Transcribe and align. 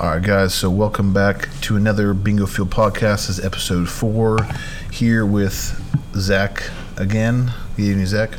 All 0.00 0.06
right, 0.06 0.22
guys. 0.22 0.54
So 0.54 0.70
welcome 0.70 1.12
back 1.12 1.50
to 1.60 1.76
another 1.76 2.14
Bingo 2.14 2.46
Fuel 2.46 2.66
podcast. 2.66 3.26
This 3.26 3.38
is 3.38 3.44
episode 3.44 3.86
four. 3.86 4.38
Here 4.90 5.26
with 5.26 5.52
Zach 6.14 6.70
again. 6.96 7.52
Good 7.76 7.82
evening, 7.82 8.06
Zach. 8.06 8.30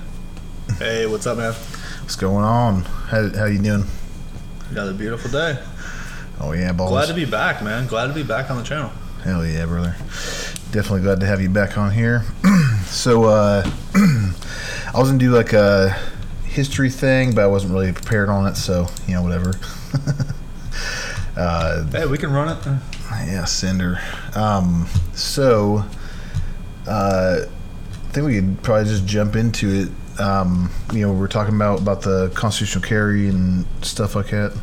Hey, 0.79 1.05
what's 1.05 1.27
up, 1.27 1.37
man? 1.37 1.53
What's 1.53 2.15
going 2.15 2.43
on? 2.43 2.81
How 2.81 3.29
how 3.37 3.45
you 3.45 3.59
doing? 3.59 3.83
Another 4.71 4.91
beautiful 4.91 5.29
day. 5.29 5.61
Oh 6.39 6.53
yeah, 6.53 6.71
balls. 6.71 6.89
Glad 6.89 7.09
to 7.09 7.13
be 7.13 7.25
back, 7.25 7.63
man. 7.63 7.85
Glad 7.85 8.07
to 8.07 8.13
be 8.13 8.23
back 8.23 8.49
on 8.49 8.57
the 8.57 8.63
channel. 8.63 8.89
Hell 9.23 9.45
yeah, 9.45 9.67
brother. 9.67 9.95
Definitely 10.71 11.01
glad 11.01 11.19
to 11.19 11.27
have 11.27 11.41
you 11.41 11.49
back 11.49 11.77
on 11.77 11.91
here. 11.91 12.23
so 12.87 13.25
uh, 13.25 13.63
I 13.93 14.93
was 14.95 15.09
gonna 15.09 15.19
do 15.19 15.29
like 15.29 15.53
a 15.53 15.95
history 16.43 16.89
thing, 16.89 17.35
but 17.35 17.43
I 17.43 17.47
wasn't 17.47 17.73
really 17.73 17.93
prepared 17.93 18.29
on 18.29 18.47
it. 18.47 18.55
So 18.55 18.87
you 19.05 19.13
know, 19.13 19.21
whatever. 19.21 19.53
uh, 21.37 21.83
Hey, 21.91 22.05
we 22.05 22.17
can 22.17 22.31
run 22.31 22.49
it. 22.49 22.65
Yeah, 23.27 23.45
Cinder. 23.45 23.99
Um, 24.35 24.87
so, 25.13 25.83
uh, 26.87 27.39
I 27.43 28.13
think 28.13 28.25
we 28.27 28.35
could 28.35 28.61
probably 28.63 28.85
just 28.85 29.05
jump 29.05 29.35
into 29.35 29.69
it. 29.69 30.21
Um, 30.21 30.69
you 30.93 31.05
know, 31.07 31.13
we're 31.13 31.27
talking 31.27 31.55
about 31.55 31.79
about 31.79 32.01
the 32.01 32.29
constitutional 32.35 32.83
carry 32.83 33.27
and 33.29 33.65
stuff 33.81 34.15
like 34.15 34.27
that. 34.31 34.53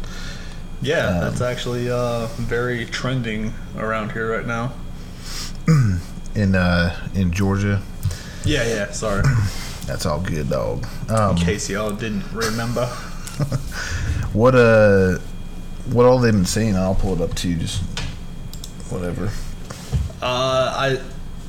Yeah, 0.82 1.06
Um, 1.08 1.20
that's 1.20 1.40
actually 1.40 1.90
uh, 1.90 2.26
very 2.36 2.84
trending 2.86 3.52
around 3.76 4.12
here 4.12 4.30
right 4.30 4.46
now. 4.46 4.72
in 6.34 6.54
uh, 6.54 6.94
in 7.14 7.32
Georgia. 7.32 7.82
Yeah, 8.44 8.64
yeah. 8.66 8.90
Sorry, 8.92 9.22
That's 9.86 10.06
all 10.06 10.20
good, 10.20 10.48
dog. 10.50 10.86
in 11.08 11.14
Um, 11.16 11.36
case 11.36 11.68
y'all 11.68 11.90
didn't 11.92 12.24
remember. 12.32 12.86
what 14.32 14.54
uh, 14.54 15.18
what 15.92 16.06
all 16.06 16.18
they've 16.18 16.32
been 16.32 16.44
saying? 16.44 16.76
I'll 16.76 16.94
pull 16.94 17.14
it 17.14 17.20
up 17.20 17.34
to 17.36 17.48
you. 17.48 17.56
Just 17.56 17.82
whatever. 18.90 19.30
Uh, 20.20 20.98
I 21.00 21.00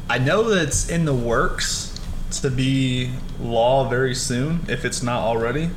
I 0.09 0.17
know 0.17 0.49
that 0.49 0.67
it's 0.67 0.89
in 0.89 1.05
the 1.05 1.13
works 1.13 1.99
to 2.41 2.49
be 2.49 3.11
law 3.39 3.87
very 3.89 4.15
soon, 4.15 4.65
if 4.67 4.85
it's 4.85 5.01
not 5.01 5.21
already. 5.21 5.69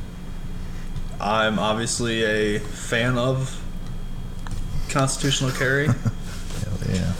I'm 1.20 1.58
obviously 1.58 2.24
a 2.24 2.58
fan 2.58 3.16
of 3.16 3.62
constitutional 4.88 5.50
carry. 5.52 5.86
Hell 5.86 5.94
yeah. 6.88 7.12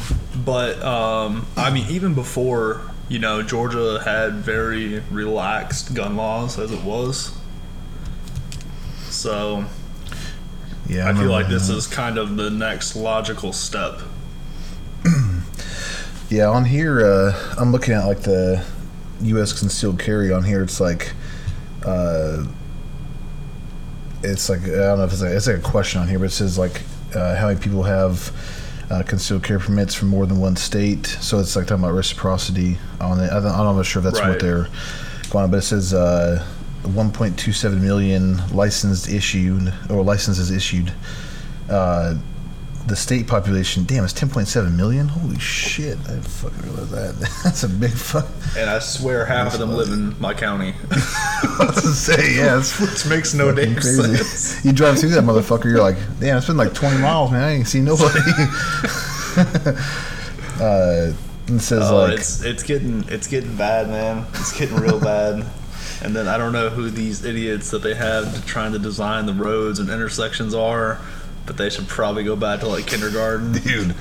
But 0.45 0.83
um, 0.83 1.47
I 1.57 1.71
mean, 1.71 1.87
even 1.89 2.15
before 2.15 2.93
you 3.13 3.19
know, 3.19 3.43
Georgia 3.43 4.01
had 4.03 4.37
very 4.37 5.01
relaxed 5.11 5.95
gun 5.95 6.17
laws 6.17 6.59
as 6.59 6.73
it 6.73 6.83
was. 6.83 7.37
So 9.11 9.67
Yeah, 10.89 11.09
I, 11.09 11.15
feel 11.15 11.31
like 11.31 11.49
this 11.49 11.69
that. 11.69 11.77
is 11.77 11.87
kind 11.87 12.19
of 12.19 12.37
the 12.37 12.51
next 12.51 12.97
logical 12.97 13.53
step. 13.53 14.01
Yeah, 16.33 16.49
on 16.49 16.65
here, 16.65 17.05
uh, 17.05 17.57
I'm 17.59 17.73
looking 17.73 17.93
at 17.93 18.07
like 18.07 18.21
the 18.21 18.65
U.S. 19.21 19.53
concealed 19.53 19.99
carry 19.99 20.33
on 20.33 20.43
here. 20.43 20.63
It's 20.63 20.81
like, 20.81 21.13
uh, 21.85 22.47
it's 24.23 24.49
like 24.49 24.63
I 24.63 24.65
don't 24.65 24.97
know 24.97 25.05
if 25.05 25.13
it's 25.13 25.21
like 25.21 25.33
it's 25.33 25.47
like 25.47 25.59
a 25.59 25.61
question 25.61 26.01
on 26.01 26.09
here, 26.09 26.19
but 26.19 26.25
it 26.25 26.31
says 26.31 26.59
like 26.59 26.81
uh, 27.15 27.37
how 27.37 27.49
many 27.49 27.61
people 27.61 27.83
have 27.83 28.33
uh, 28.91 29.03
concealed 29.03 29.43
carry 29.43 29.61
permits 29.61 29.95
from 29.95 30.09
more 30.09 30.25
than 30.25 30.41
one 30.41 30.57
state. 30.57 31.05
So 31.05 31.39
it's 31.39 31.55
like 31.55 31.67
talking 31.67 31.85
about 31.85 31.93
reciprocity 31.95 32.79
on 32.99 33.21
it. 33.21 33.31
I 33.31 33.39
don't, 33.39 33.53
I'm 33.53 33.77
not 33.77 33.85
sure 33.85 34.01
if 34.01 34.05
that's 34.05 34.21
what 34.21 34.41
they're 34.41 34.69
going 35.29 35.45
on, 35.45 35.51
but 35.51 35.59
it 35.59 35.63
says 35.63 35.93
uh, 35.93 36.43
1.27 36.83 37.81
million 37.81 38.37
licensed 38.49 39.09
issued 39.09 39.73
or 39.91 40.03
licenses 40.03 40.51
issued. 40.51 40.93
Uh, 41.71 42.17
the 42.87 42.97
state 42.97 43.29
population, 43.29 43.85
damn, 43.85 44.03
it's 44.03 44.13
10.7 44.13 44.75
million. 44.75 45.07
Holy 45.07 45.39
shit! 45.39 45.97
I 46.09 46.19
fucking 46.19 46.63
realize 46.63 46.91
that. 46.91 47.41
That's 47.45 47.63
a 47.63 47.69
big 47.69 47.93
fuck. 47.93 48.27
And 48.59 48.69
I 48.69 48.81
swear 48.81 49.25
half 49.25 49.55
of 49.55 49.61
them 49.61 49.71
live 49.71 49.93
in 49.93 50.19
my 50.21 50.35
county, 50.35 50.75
to 50.91 51.73
say, 51.81 52.35
yeah, 52.35 52.57
which 52.81 53.07
makes 53.07 53.35
no 53.35 53.55
damn 53.55 53.75
crazy. 53.75 54.17
sense. 54.17 54.65
You 54.65 54.73
drive 54.73 54.99
through 54.99 55.11
that 55.11 55.23
motherfucker, 55.23 55.67
you're 55.67 55.81
like, 55.81 55.97
damn, 56.19 56.39
it's 56.39 56.49
been 56.49 56.57
like 56.57 56.75
20 56.75 56.99
miles, 56.99 57.31
man. 57.31 57.43
I 57.45 57.51
ain't 57.53 57.69
seen 57.69 57.85
nobody. 57.85 58.19
uh, 60.61 61.13
it 61.47 61.61
says 61.61 61.89
Oh, 61.91 61.99
like, 61.99 62.15
it's 62.19 62.43
it's 62.43 62.63
getting 62.65 63.05
it's 63.09 63.27
getting 63.29 63.57
bad, 63.57 63.89
man. 63.89 64.27
It's 64.35 64.59
getting 64.59 64.77
real 64.77 64.99
bad. 65.01 65.45
And 66.03 66.17
then 66.17 66.27
I 66.27 66.37
don't 66.37 66.53
know 66.53 66.69
who 66.69 66.91
these 66.91 67.25
idiots 67.25 67.71
that 67.71 67.83
they 67.83 67.95
have 67.95 68.35
to 68.35 68.45
trying 68.45 68.73
to 68.73 68.79
design 68.79 69.27
the 69.27 69.33
roads 69.35 69.79
and 69.79 69.89
intersections 69.89 70.53
are, 70.53 71.01
but 71.47 71.57
they 71.57 71.71
should 71.71 71.87
probably 71.87 72.25
go 72.25 72.35
back 72.35 72.61
to 72.61 72.69
like 72.69 72.87
kindergarten. 72.87 73.53
dude. 73.63 73.95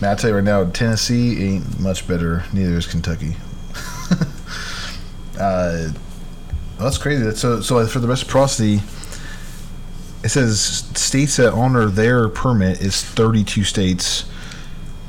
Man, 0.00 0.10
I 0.10 0.14
tell 0.16 0.30
you 0.30 0.36
right 0.36 0.44
now, 0.44 0.64
Tennessee 0.64 1.40
ain't 1.44 1.78
much 1.78 2.08
better. 2.08 2.44
Neither 2.52 2.76
is 2.76 2.86
Kentucky. 2.86 3.36
uh, 5.38 5.88
well, 5.88 5.92
that's 6.78 6.98
crazy. 6.98 7.30
So 7.36 7.60
so 7.60 7.86
for 7.86 8.00
the 8.00 8.08
reciprocity. 8.08 8.80
It 10.22 10.28
says 10.28 10.60
states 10.60 11.36
that 11.36 11.54
honor 11.54 11.86
their 11.86 12.28
permit 12.28 12.82
is 12.82 13.02
32 13.02 13.64
states. 13.64 14.26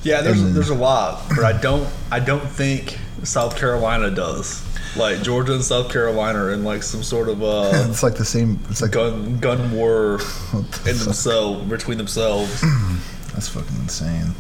Yeah, 0.04 0.22
there's 0.22 0.42
And- 0.42 0.56
there's 0.56 0.70
a 0.70 0.76
lot, 0.76 1.24
but 1.30 1.44
I 1.44 1.52
don't 1.54 1.88
I 2.12 2.20
don't 2.20 2.48
think 2.48 2.98
South 3.24 3.58
Carolina 3.58 4.10
does. 4.10 4.62
Like 4.96 5.22
Georgia 5.22 5.54
and 5.54 5.64
South 5.64 5.92
Carolina 5.92 6.40
are 6.40 6.52
in 6.52 6.64
like 6.64 6.84
some 6.84 7.02
sort 7.04 7.30
of 7.30 7.42
uh 7.42 7.72
It's 7.90 8.04
like 8.04 8.16
the 8.16 8.26
same. 8.26 8.60
It's 8.70 8.82
like 8.82 8.92
gun 8.92 9.38
gun 9.40 9.72
war 9.72 10.20
in 10.86 10.98
themselves 10.98 11.70
between 11.70 11.98
themselves, 11.98 12.62
That's 13.34 13.48
fucking 13.48 13.76
insane. 13.78 14.34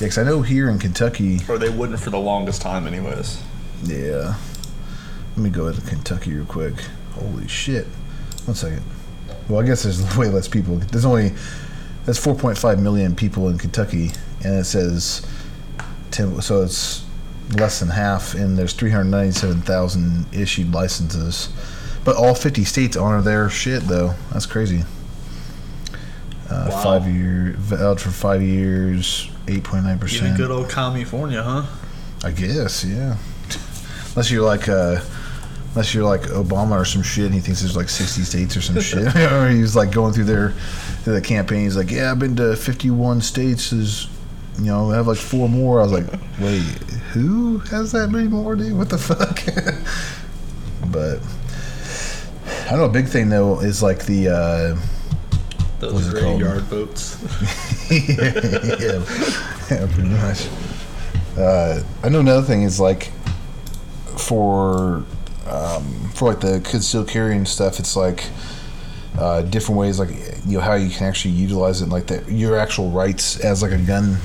Yeah, 0.00 0.06
because 0.06 0.18
I 0.18 0.24
know 0.24 0.42
here 0.42 0.68
in 0.68 0.78
Kentucky. 0.78 1.40
or 1.48 1.58
they 1.58 1.68
wouldn't 1.70 2.00
for 2.00 2.10
the 2.10 2.18
longest 2.18 2.62
time, 2.62 2.86
anyways. 2.86 3.40
Yeah. 3.84 4.34
Let 5.36 5.38
me 5.38 5.50
go 5.50 5.72
to 5.72 5.80
Kentucky 5.82 6.34
real 6.34 6.44
quick. 6.44 6.74
Holy 7.12 7.46
shit. 7.46 7.86
One 8.44 8.56
second. 8.56 8.82
Well, 9.48 9.60
I 9.60 9.66
guess 9.66 9.84
there's 9.84 10.16
way 10.16 10.28
less 10.28 10.48
people. 10.48 10.76
There's 10.78 11.04
only 11.04 11.32
that's 12.06 12.18
4.5 12.18 12.80
million 12.80 13.14
people 13.14 13.48
in 13.48 13.58
Kentucky, 13.58 14.10
and 14.44 14.54
it 14.54 14.64
says 14.64 15.24
10. 16.10 16.40
So 16.42 16.62
it's 16.62 17.04
less 17.56 17.80
than 17.80 17.88
half, 17.88 18.34
and 18.34 18.56
there's 18.58 18.72
397,000 18.74 20.26
issued 20.32 20.72
licenses. 20.72 21.48
But 22.04 22.16
all 22.16 22.34
50 22.34 22.64
states 22.64 22.96
honor 22.96 23.20
their 23.22 23.48
shit, 23.50 23.82
though. 23.84 24.14
That's 24.32 24.46
crazy. 24.46 24.82
Uh, 26.50 26.68
Wow. 26.70 26.82
Five 26.82 27.06
year 27.08 27.54
valid 27.58 28.00
for 28.00 28.10
five 28.10 28.40
years, 28.42 29.30
8.9 29.46 30.00
percent. 30.00 30.22
Even 30.24 30.36
good 30.36 30.50
old 30.50 30.70
California, 30.70 31.42
huh? 31.42 31.64
I 32.24 32.30
guess, 32.30 32.84
yeah. 32.84 33.16
Unless 34.10 34.30
you're 34.30 34.44
like, 34.44 34.66
uh, 34.68 35.00
unless 35.70 35.92
you're 35.94 36.04
like 36.04 36.22
Obama 36.22 36.80
or 36.80 36.84
some 36.86 37.02
shit, 37.02 37.26
and 37.26 37.34
he 37.34 37.40
thinks 37.40 37.60
there's 37.60 37.76
like 37.76 37.88
60 37.90 38.22
states 38.22 38.56
or 38.56 38.62
some 38.62 38.80
shit, 38.80 39.14
or 39.32 39.50
he's 39.50 39.76
like 39.76 39.92
going 39.92 40.14
through 40.14 40.24
their 40.24 40.50
through 41.02 41.14
the 41.14 41.20
campaign. 41.20 41.64
He's 41.64 41.76
like, 41.76 41.90
yeah, 41.90 42.10
I've 42.10 42.18
been 42.18 42.34
to 42.36 42.56
51 42.56 43.20
states. 43.20 43.70
Is 43.72 44.08
you 44.58 44.66
know, 44.66 44.90
I 44.90 44.96
have 44.96 45.06
like 45.06 45.18
four 45.18 45.48
more. 45.48 45.80
I 45.80 45.84
was 45.84 45.92
like, 45.92 46.06
wait, 46.40 46.62
who 47.12 47.58
has 47.70 47.92
that 47.92 48.08
many 48.08 48.28
more, 48.28 48.56
dude? 48.56 48.76
What 48.76 48.88
the 48.90 48.98
fuck? 48.98 49.40
but 50.92 51.20
I 52.70 52.76
know 52.76 52.84
a 52.84 52.88
big 52.88 53.06
thing 53.06 53.28
though 53.28 53.60
is 53.60 53.82
like 53.82 54.04
the. 54.06 54.28
Uh, 54.28 54.76
What's 55.80 55.92
Those 55.92 56.14
it 56.14 56.20
called? 56.20 56.40
graveyard 56.40 56.62
votes. 56.64 57.18
yeah, 57.90 59.04
yeah, 59.70 59.86
pretty 59.94 60.08
much. 60.08 60.48
Uh, 61.38 61.82
I 62.02 62.08
know 62.08 62.18
another 62.18 62.42
thing 62.44 62.62
is 62.62 62.80
like 62.80 63.12
for 64.18 65.04
um, 65.46 66.10
for 66.14 66.30
like 66.30 66.40
the 66.40 66.60
concealed 66.68 67.06
carrying 67.06 67.46
stuff. 67.46 67.78
It's 67.78 67.94
like 67.94 68.24
uh, 69.18 69.42
different 69.42 69.78
ways, 69.78 70.00
like 70.00 70.10
you 70.44 70.58
know 70.58 70.60
how 70.60 70.74
you 70.74 70.90
can 70.90 71.06
actually 71.06 71.34
utilize 71.34 71.80
it, 71.80 71.90
like 71.90 72.08
that 72.08 72.28
your 72.28 72.58
actual 72.58 72.90
rights 72.90 73.38
as 73.38 73.62
like 73.62 73.72
a 73.72 73.78
gun. 73.78 74.16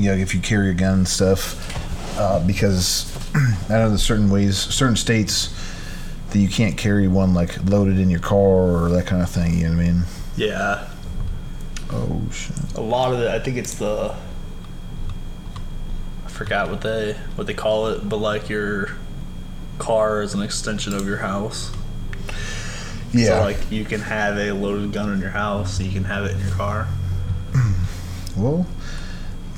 You 0.00 0.10
know, 0.10 0.16
if 0.16 0.34
you 0.34 0.40
carry 0.40 0.70
a 0.70 0.74
gun 0.74 0.98
and 0.98 1.08
stuff, 1.08 2.18
uh, 2.18 2.44
because 2.46 3.12
I 3.34 3.74
know 3.78 3.88
there's 3.88 4.02
certain 4.02 4.30
ways, 4.30 4.56
certain 4.58 4.96
states 4.96 5.54
that 6.30 6.38
you 6.38 6.48
can't 6.48 6.76
carry 6.76 7.08
one 7.08 7.34
like 7.34 7.64
loaded 7.64 7.98
in 7.98 8.10
your 8.10 8.20
car 8.20 8.38
or 8.38 8.88
that 8.90 9.06
kind 9.06 9.22
of 9.22 9.30
thing. 9.30 9.58
You 9.58 9.64
know 9.68 9.76
what 9.76 9.80
I 9.80 9.86
mean? 9.86 10.02
Yeah, 10.36 10.88
Oh 11.90 12.20
shit. 12.32 12.56
a 12.74 12.80
lot 12.80 13.12
of 13.12 13.20
it. 13.20 13.28
I 13.28 13.38
think 13.38 13.56
it's 13.56 13.74
the. 13.74 14.14
I 16.24 16.28
forgot 16.28 16.68
what 16.68 16.80
they 16.82 17.14
what 17.36 17.46
they 17.46 17.54
call 17.54 17.86
it, 17.88 18.06
but 18.08 18.16
like 18.18 18.48
your 18.48 18.90
car 19.78 20.22
is 20.22 20.34
an 20.34 20.42
extension 20.42 20.94
of 20.94 21.06
your 21.06 21.18
house. 21.18 21.72
Yeah. 23.12 23.26
So 23.38 23.40
like 23.40 23.70
you 23.70 23.84
can 23.84 24.00
have 24.00 24.36
a 24.36 24.52
loaded 24.52 24.92
gun 24.92 25.12
in 25.12 25.20
your 25.20 25.30
house, 25.30 25.78
so 25.78 25.84
you 25.84 25.92
can 25.92 26.04
have 26.04 26.24
it 26.26 26.32
in 26.32 26.40
your 26.40 26.50
car. 26.54 26.88
Well, 28.36 28.66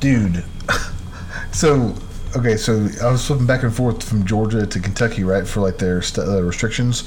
dude. 0.00 0.44
so, 1.52 1.94
okay, 2.36 2.56
so 2.56 2.88
I 3.02 3.10
was 3.10 3.26
flipping 3.26 3.46
back 3.46 3.62
and 3.62 3.74
forth 3.74 4.02
from 4.06 4.24
Georgia 4.26 4.66
to 4.66 4.80
Kentucky, 4.80 5.24
right, 5.24 5.46
for 5.46 5.60
like 5.60 5.78
their 5.78 6.02
st- 6.02 6.28
uh, 6.28 6.42
restrictions. 6.42 7.04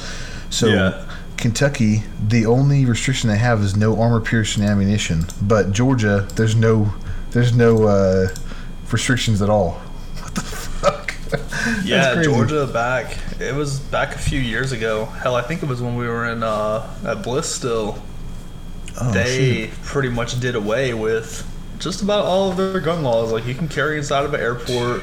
So, 0.50 0.68
Yeah. 0.68 1.06
Kentucky, 1.38 2.04
the 2.28 2.46
only 2.46 2.86
restriction 2.86 3.28
they 3.28 3.38
have 3.38 3.62
is 3.62 3.76
no 3.76 4.00
armor 4.00 4.20
piercing 4.20 4.64
ammunition. 4.64 5.26
But 5.42 5.72
Georgia, 5.72 6.28
there's 6.36 6.56
no 6.56 6.94
there's 7.32 7.56
no 7.56 7.88
uh, 7.88 8.28
restrictions 8.92 9.42
at 9.42 9.50
all. 9.50 9.72
What 10.22 10.36
the 10.36 10.42
fuck? 10.42 11.16
Yeah. 11.84 12.22
Georgia 12.22 12.68
back. 12.68 13.18
It 13.40 13.56
was 13.56 13.80
back 13.80 14.14
a 14.16 14.20
few 14.20 14.40
years 14.40 14.72
ago. 14.72 15.06
Hell, 15.06 15.36
I 15.36 15.42
think 15.42 15.64
it 15.64 15.70
was 15.70 15.82
when 15.82 15.96
we 15.96 16.06
were 16.08 16.30
in 16.30 16.44
uh, 16.44 16.88
at 17.06 17.24
Bliss 17.24 17.54
still. 17.54 17.98
Oh, 19.00 19.12
they 19.12 19.68
shit. 19.68 19.72
pretty 19.84 20.10
much 20.10 20.40
did 20.40 20.56
away 20.56 20.94
with 20.94 21.42
just 21.82 22.02
about 22.02 22.24
all 22.26 22.52
of 22.52 22.58
their 22.58 22.80
gun 22.80 23.04
laws. 23.04 23.32
Like 23.32 23.46
you 23.46 23.56
can 23.56 23.68
carry 23.68 23.98
inside 23.98 24.24
of 24.24 24.34
an 24.34 24.40
airport. 24.40 25.02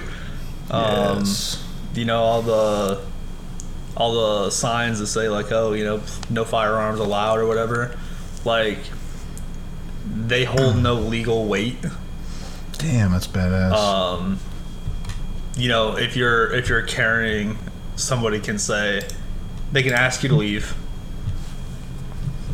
Um, 0.70 1.18
Yes. 1.20 1.64
You 1.94 2.04
know 2.04 2.22
all 2.22 2.42
the 2.42 3.00
all 3.96 4.44
the 4.44 4.50
signs 4.50 5.00
that 5.00 5.08
say 5.08 5.28
like, 5.28 5.50
oh, 5.50 5.72
you 5.72 5.84
know, 5.84 6.00
no 6.30 6.44
firearms 6.44 7.00
allowed 7.00 7.38
or 7.38 7.46
whatever. 7.46 7.98
Like 8.44 8.78
they 10.06 10.44
hold 10.44 10.76
no 10.76 10.94
legal 10.94 11.46
weight. 11.46 11.76
Damn, 12.78 13.10
that's 13.12 13.26
badass. 13.26 13.72
Um, 13.72 14.38
you 15.56 15.68
know, 15.68 15.96
if 15.96 16.16
you're 16.16 16.52
if 16.54 16.68
you're 16.68 16.82
carrying, 16.82 17.58
somebody 17.96 18.38
can 18.38 18.58
say 18.58 19.02
they 19.72 19.82
can 19.82 19.92
ask 19.92 20.22
you 20.22 20.28
to 20.28 20.36
leave. 20.36 20.74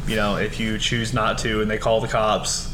You 0.06 0.16
know, 0.16 0.36
if 0.36 0.58
you 0.58 0.78
choose 0.78 1.12
not 1.12 1.38
to 1.38 1.60
and 1.60 1.70
they 1.70 1.78
call 1.78 2.00
the 2.00 2.08
cops, 2.08 2.73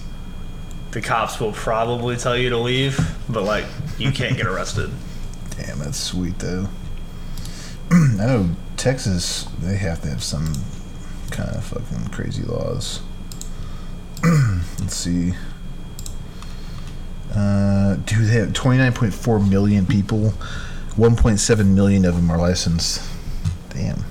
the 0.92 1.00
cops 1.00 1.40
will 1.40 1.52
probably 1.52 2.16
tell 2.16 2.36
you 2.36 2.50
to 2.50 2.58
leave, 2.58 2.98
but 3.28 3.44
like 3.44 3.64
you 3.98 4.10
can't 4.10 4.36
get 4.36 4.46
arrested. 4.46 4.90
Damn, 5.56 5.78
that's 5.78 5.98
sweet 5.98 6.38
though. 6.38 6.68
I 7.90 8.16
know 8.16 8.50
Texas, 8.76 9.44
they 9.60 9.76
have 9.76 10.02
to 10.02 10.08
have 10.08 10.22
some 10.22 10.52
kind 11.30 11.50
of 11.50 11.64
fucking 11.64 12.08
crazy 12.08 12.42
laws. 12.42 13.00
Let's 14.24 14.96
see. 14.96 15.34
Uh, 17.34 17.96
dude, 17.96 18.26
they 18.26 18.34
have 18.34 18.48
29.4 18.48 19.48
million 19.48 19.86
people. 19.86 20.34
1.7 20.96 21.66
million 21.66 22.04
of 22.04 22.16
them 22.16 22.30
are 22.30 22.38
licensed. 22.38 23.02
Damn. 23.70 24.04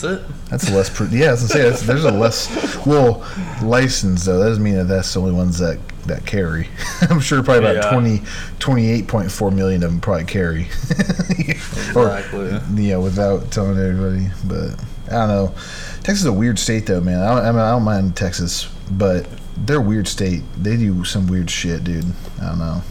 That's 0.00 0.04
it. 0.22 0.46
That's 0.50 0.68
a 0.70 0.74
less. 0.74 1.12
Yeah, 1.12 1.28
I 1.28 1.30
was 1.32 1.48
say 1.48 1.62
that's, 1.62 1.82
there's 1.82 2.04
a 2.04 2.10
less. 2.12 2.86
Well, 2.86 3.26
license 3.62 4.24
though 4.24 4.38
that 4.38 4.46
doesn't 4.48 4.62
mean 4.62 4.76
that 4.76 4.84
that's 4.84 5.12
the 5.12 5.20
only 5.20 5.32
ones 5.32 5.58
that 5.58 5.78
that 6.06 6.24
carry. 6.24 6.68
I'm 7.10 7.20
sure 7.20 7.42
probably 7.42 7.68
about 7.70 7.84
Yeah. 7.84 7.90
20, 7.90 8.18
28.4 8.60 9.54
million 9.54 9.82
of 9.82 9.90
them 9.90 10.00
probably 10.00 10.24
carry. 10.24 10.62
or 11.94 12.16
Exactly. 12.16 12.58
yeah, 12.82 12.96
without 12.96 13.50
telling 13.50 13.78
everybody. 13.78 14.30
But 14.44 14.82
I 15.08 15.26
don't 15.26 15.28
know. 15.28 15.54
Texas 16.02 16.20
is 16.20 16.26
a 16.26 16.32
weird 16.32 16.58
state 16.58 16.86
though, 16.86 17.00
man. 17.00 17.20
I 17.20 17.34
don't, 17.34 17.44
I, 17.44 17.50
mean, 17.50 17.60
I 17.60 17.70
don't 17.72 17.82
mind 17.82 18.16
Texas, 18.16 18.72
but 18.90 19.26
they're 19.56 19.78
a 19.78 19.82
weird 19.82 20.08
state. 20.08 20.42
They 20.56 20.76
do 20.76 21.04
some 21.04 21.26
weird 21.26 21.50
shit, 21.50 21.84
dude. 21.84 22.06
I 22.40 22.46
don't 22.50 22.58
know. 22.58 22.82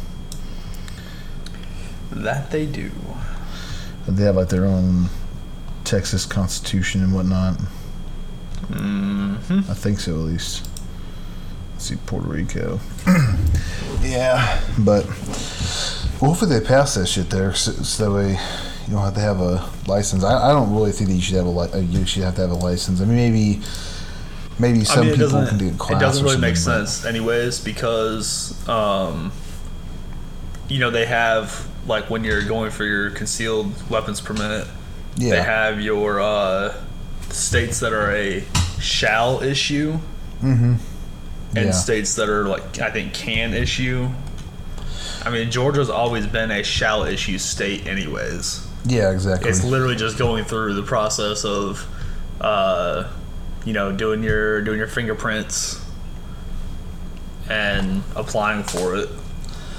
That 2.11 2.51
they 2.51 2.65
do. 2.65 2.91
They 4.07 4.23
have 4.23 4.35
like 4.35 4.49
their 4.49 4.65
own 4.65 5.07
Texas 5.87 6.25
Constitution 6.25 7.01
and 7.01 7.13
whatnot. 7.13 7.55
hmm 8.67 9.35
I 9.69 9.73
think 9.73 9.99
so, 9.99 10.11
at 10.13 10.17
least. 10.19 10.69
Let's 11.73 11.85
see, 11.85 11.95
Puerto 12.05 12.27
Rico. 12.27 12.79
yeah, 14.01 14.61
but 14.79 15.05
well, 16.19 16.31
hopefully 16.31 16.59
they 16.59 16.65
pass 16.65 16.95
that 16.95 17.07
shit 17.07 17.29
there, 17.29 17.53
so, 17.53 17.71
so 17.71 18.05
that 18.05 18.11
way 18.15 18.31
you 18.87 18.93
don't 18.93 19.03
have 19.03 19.13
to 19.13 19.19
have 19.19 19.39
a 19.39 19.69
license. 19.87 20.23
I, 20.23 20.49
I 20.49 20.51
don't 20.53 20.73
really 20.73 20.91
think 20.91 21.09
that 21.09 21.15
you 21.15 21.21
should 21.21 21.35
have 21.35 21.45
a 21.45 21.49
li- 21.49 21.71
uh, 21.73 21.77
you 21.77 22.05
should 22.05 22.23
have 22.23 22.35
to 22.35 22.41
have 22.41 22.51
a 22.51 22.55
license. 22.55 22.99
I 22.99 23.05
mean, 23.05 23.15
maybe 23.15 23.61
maybe 24.59 24.83
some 24.83 24.99
I 24.99 25.09
mean, 25.11 25.15
people 25.19 25.45
can 25.45 25.57
do 25.57 25.71
class. 25.75 26.01
it 26.01 26.03
doesn't 26.03 26.25
really 26.25 26.37
make 26.37 26.55
but- 26.55 26.59
sense, 26.59 27.05
anyways, 27.05 27.59
because 27.63 28.67
um, 28.67 29.31
you 30.67 30.79
know 30.79 30.89
they 30.89 31.05
have 31.05 31.67
like 31.87 32.09
when 32.09 32.23
you're 32.25 32.43
going 32.43 32.71
for 32.71 32.83
your 32.85 33.11
concealed 33.11 33.71
weapons 33.89 34.19
permit, 34.19 34.67
Yeah, 35.17 35.31
they 35.31 35.41
have 35.41 35.81
your 35.81 36.21
uh, 36.21 36.73
states 37.29 37.79
that 37.81 37.91
are 37.93 38.11
a 38.15 38.43
shall 38.79 39.41
issue 39.41 39.93
mm-hmm. 40.41 40.75
and 41.55 41.65
Yeah. 41.65 41.71
states 41.71 42.15
that 42.15 42.29
are 42.29 42.45
like 42.45 42.79
I 42.79 42.91
think 42.91 43.13
can 43.13 43.53
issue. 43.53 44.09
I 45.25 45.29
mean, 45.31 45.49
Georgia's 45.51 45.89
always 45.89 46.25
been 46.27 46.51
a 46.51 46.63
shall 46.63 47.03
issue 47.03 47.37
state, 47.37 47.85
anyways. 47.87 48.65
yeah, 48.85 49.11
exactly. 49.11 49.49
It's 49.49 49.63
literally 49.63 49.95
just 49.95 50.17
going 50.17 50.45
through 50.45 50.75
the 50.75 50.83
process 50.83 51.43
of, 51.43 51.85
uh, 52.39 53.09
you 53.65 53.73
know, 53.73 53.91
doing 53.91 54.23
your 54.23 54.61
doing 54.61 54.77
your 54.77 54.87
fingerprints 54.87 55.83
and 57.49 58.03
applying 58.15 58.63
for 58.63 58.95
it. 58.95 59.09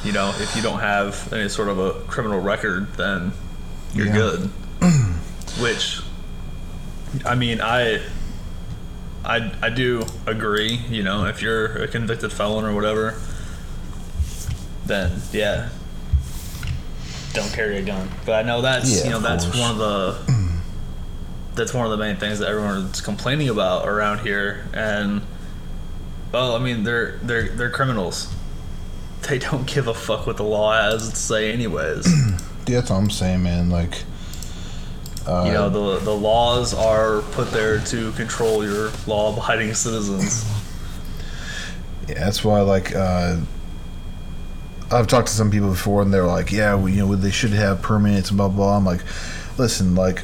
You 0.04 0.12
know, 0.12 0.32
if 0.38 0.54
you 0.56 0.62
don't 0.62 0.80
have 0.80 1.32
any 1.32 1.48
sort 1.48 1.68
of 1.68 1.78
a 1.78 1.92
criminal 2.06 2.40
record, 2.40 2.92
then 2.94 3.32
you're 3.94 4.06
Yeah. 4.06 4.12
good. 4.14 4.50
Which, 5.60 6.00
I 7.24 7.34
mean, 7.34 7.60
I, 7.60 8.00
I, 9.24 9.52
I 9.60 9.70
do 9.70 10.04
agree. 10.26 10.74
You 10.88 11.02
know, 11.02 11.26
if 11.26 11.42
you're 11.42 11.66
a 11.82 11.88
convicted 11.88 12.32
felon 12.32 12.64
or 12.64 12.74
whatever, 12.74 13.20
then 14.86 15.20
yeah, 15.32 15.68
don't 17.34 17.52
carry 17.52 17.78
a 17.78 17.82
gun. 17.82 18.08
But 18.24 18.32
I 18.36 18.42
know 18.42 18.62
that's 18.62 18.98
Yeah, 18.98 19.04
you 19.04 19.10
know 19.10 19.20
that's 19.20 19.44
course. 19.44 19.58
one 19.58 19.70
of 19.72 19.78
the 19.78 20.18
that's 21.54 21.74
one 21.74 21.84
of 21.84 21.90
the 21.90 21.96
main 21.98 22.16
things 22.16 22.38
that 22.38 22.48
everyone's 22.48 23.00
complaining 23.00 23.48
about 23.48 23.86
around 23.88 24.20
here. 24.20 24.64
And 24.72 25.22
well, 26.32 26.54
I 26.54 26.58
mean 26.60 26.84
they're 26.84 27.18
they're 27.22 27.48
they're 27.48 27.70
criminals. 27.70 28.32
They 29.28 29.38
don't 29.38 29.66
give 29.66 29.88
a 29.88 29.94
fuck 29.94 30.26
what 30.28 30.36
the 30.36 30.44
law 30.44 30.72
has 30.72 31.10
to 31.10 31.16
say, 31.16 31.52
anyways. 31.52 32.06
Yeah, 32.68 32.80
that's 32.80 32.90
what 32.90 32.96
I'm 32.98 33.08
saying, 33.10 33.42
man. 33.42 33.70
Like, 33.70 34.04
uh, 35.28 35.44
you 35.46 35.52
know 35.52 35.68
the 35.68 35.98
the 36.04 36.14
laws 36.14 36.72
are 36.74 37.20
put 37.32 37.50
there 37.50 37.78
to 37.80 38.12
control 38.12 38.64
your 38.64 38.90
law-abiding 39.06 39.74
citizens. 39.74 40.44
Yeah, 42.08 42.14
that's 42.20 42.42
why 42.42 42.60
like 42.62 42.94
uh, 42.94 43.36
I've 44.90 45.06
talked 45.06 45.28
to 45.28 45.34
some 45.34 45.50
people 45.50 45.68
before, 45.70 46.00
and 46.02 46.12
they're 46.12 46.26
like, 46.26 46.50
"Yeah, 46.50 46.74
well, 46.74 46.88
you 46.88 47.06
know, 47.06 47.14
they 47.14 47.30
should 47.30 47.50
have 47.52 47.82
permits 47.82 48.30
and 48.30 48.38
blah 48.38 48.48
blah." 48.48 48.56
blah. 48.56 48.76
I'm 48.78 48.84
like, 48.86 49.02
"Listen, 49.58 49.94
like, 49.94 50.22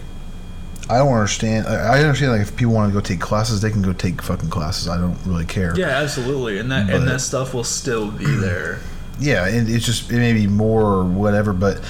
I 0.89 0.97
don't 0.99 1.13
understand. 1.13 1.67
I 1.67 1.75
I 1.99 2.01
understand 2.01 2.33
like 2.33 2.41
if 2.41 2.57
people 2.57 2.73
want 2.73 2.91
to 2.91 2.95
go 2.99 3.01
take 3.03 3.21
classes, 3.21 3.61
they 3.61 3.71
can 3.71 3.83
go 3.83 3.93
take 3.93 4.23
fucking 4.23 4.49
classes. 4.49 4.89
I 4.89 4.97
don't 4.97 5.19
really 5.27 5.45
care. 5.45 5.79
Yeah, 5.79 5.89
absolutely, 5.89 6.59
and 6.59 6.71
that 6.73 6.87
But- 6.87 6.97
and 6.97 7.09
that 7.09 7.21
stuff 7.21 7.53
will 7.53 7.65
still 7.65 8.11
be 8.11 8.25
there. 8.41 8.79
yeah, 9.21 9.47
and 9.47 9.69
it's 9.69 9.85
just 9.85 10.11
it 10.11 10.17
may 10.17 10.33
be 10.33 10.47
more 10.47 10.83
or 10.83 11.05
whatever. 11.05 11.53
But 11.53 11.83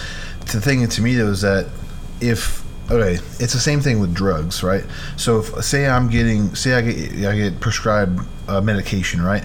the 0.50 0.60
thing 0.60 0.86
to 0.88 1.02
me 1.02 1.14
though 1.14 1.28
is 1.28 1.42
that 1.42 1.68
if 2.20 2.63
okay, 2.90 3.14
it's 3.38 3.52
the 3.52 3.60
same 3.60 3.80
thing 3.80 4.00
with 4.00 4.14
drugs, 4.14 4.62
right? 4.62 4.84
So 5.16 5.40
if 5.40 5.64
say 5.64 5.86
I'm 5.86 6.08
getting 6.08 6.54
say 6.54 6.74
I 6.74 6.80
get 6.82 7.26
I 7.26 7.36
get 7.36 7.60
prescribed 7.60 8.20
uh, 8.48 8.60
medication, 8.60 9.22
right? 9.22 9.44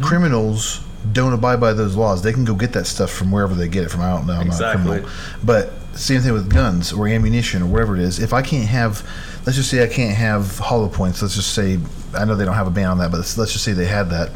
Criminals 0.00 0.80
don't 1.12 1.34
abide 1.34 1.60
by 1.60 1.74
those 1.74 1.94
laws. 1.94 2.22
They 2.22 2.32
can 2.32 2.46
go 2.46 2.54
get 2.54 2.72
that 2.72 2.86
stuff 2.86 3.10
from 3.10 3.30
wherever 3.30 3.54
they 3.54 3.68
get 3.68 3.84
it 3.84 3.90
from. 3.90 4.00
I 4.00 4.10
don't 4.10 4.26
know. 4.26 4.34
I'm 4.34 4.48
not 4.48 4.60
a 4.62 4.78
criminal, 4.78 5.10
but 5.44 5.72
same 5.92 6.22
thing 6.22 6.32
with 6.32 6.50
guns 6.50 6.92
or 6.92 7.06
ammunition 7.06 7.62
or 7.62 7.66
whatever 7.66 7.94
it 7.94 8.00
is. 8.00 8.18
If 8.18 8.32
I 8.32 8.40
can't 8.40 8.66
have, 8.68 9.06
let's 9.44 9.56
just 9.56 9.70
say 9.70 9.84
I 9.84 9.86
can't 9.86 10.16
have 10.16 10.58
hollow 10.58 10.88
points. 10.88 11.20
Let's 11.20 11.34
just 11.34 11.52
say 11.54 11.78
I 12.14 12.24
know 12.24 12.34
they 12.34 12.46
don't 12.46 12.54
have 12.54 12.66
a 12.66 12.70
ban 12.70 12.86
on 12.86 12.98
that, 12.98 13.10
but 13.10 13.18
let's, 13.18 13.36
let's 13.36 13.52
just 13.52 13.64
say 13.64 13.72
they 13.72 13.86
had 13.86 14.10
that. 14.10 14.30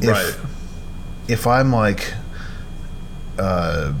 If, 0.00 0.08
right. 0.08 0.36
if 1.28 1.46
I'm 1.46 1.72
like, 1.72 2.12
uh, 3.38 3.94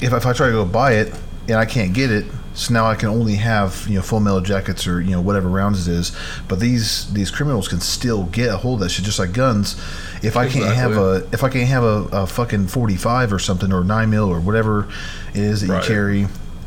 if, 0.00 0.12
if 0.12 0.26
I 0.26 0.32
try 0.32 0.46
to 0.46 0.52
go 0.52 0.64
buy 0.64 0.94
it 0.94 1.14
and 1.48 1.56
I 1.56 1.64
can't 1.64 1.92
get 1.94 2.10
it, 2.10 2.24
so 2.54 2.72
now 2.74 2.86
I 2.86 2.94
can 2.94 3.08
only 3.08 3.36
have 3.36 3.86
you 3.88 3.96
know 3.96 4.02
full 4.02 4.20
metal 4.20 4.40
jackets 4.40 4.86
or 4.86 5.00
you 5.00 5.10
know 5.12 5.20
whatever 5.20 5.48
rounds 5.48 5.86
it 5.86 5.92
is. 5.92 6.12
But 6.48 6.58
these 6.60 7.12
these 7.12 7.30
criminals 7.30 7.68
can 7.68 7.80
still 7.80 8.24
get 8.24 8.50
a 8.52 8.56
hold 8.56 8.80
of 8.80 8.84
that 8.84 8.90
shit 8.90 9.04
just 9.04 9.18
like 9.18 9.32
guns. 9.32 9.74
If 10.22 10.36
I 10.36 10.48
can't 10.48 10.74
have 10.74 10.96
a 10.96 11.26
if 11.32 11.44
I 11.44 11.48
can't 11.48 11.68
have 11.68 11.84
a, 11.84 12.08
a 12.12 12.26
fucking 12.26 12.66
forty 12.68 12.96
five 12.96 13.32
or 13.32 13.38
something 13.38 13.72
or 13.72 13.84
nine 13.84 14.10
mil 14.10 14.28
or 14.28 14.40
whatever 14.40 14.88
it 15.34 15.36
is 15.40 15.60
that 15.60 15.68
Right. 15.72 15.82
you 15.82 15.88
carry. 15.88 16.26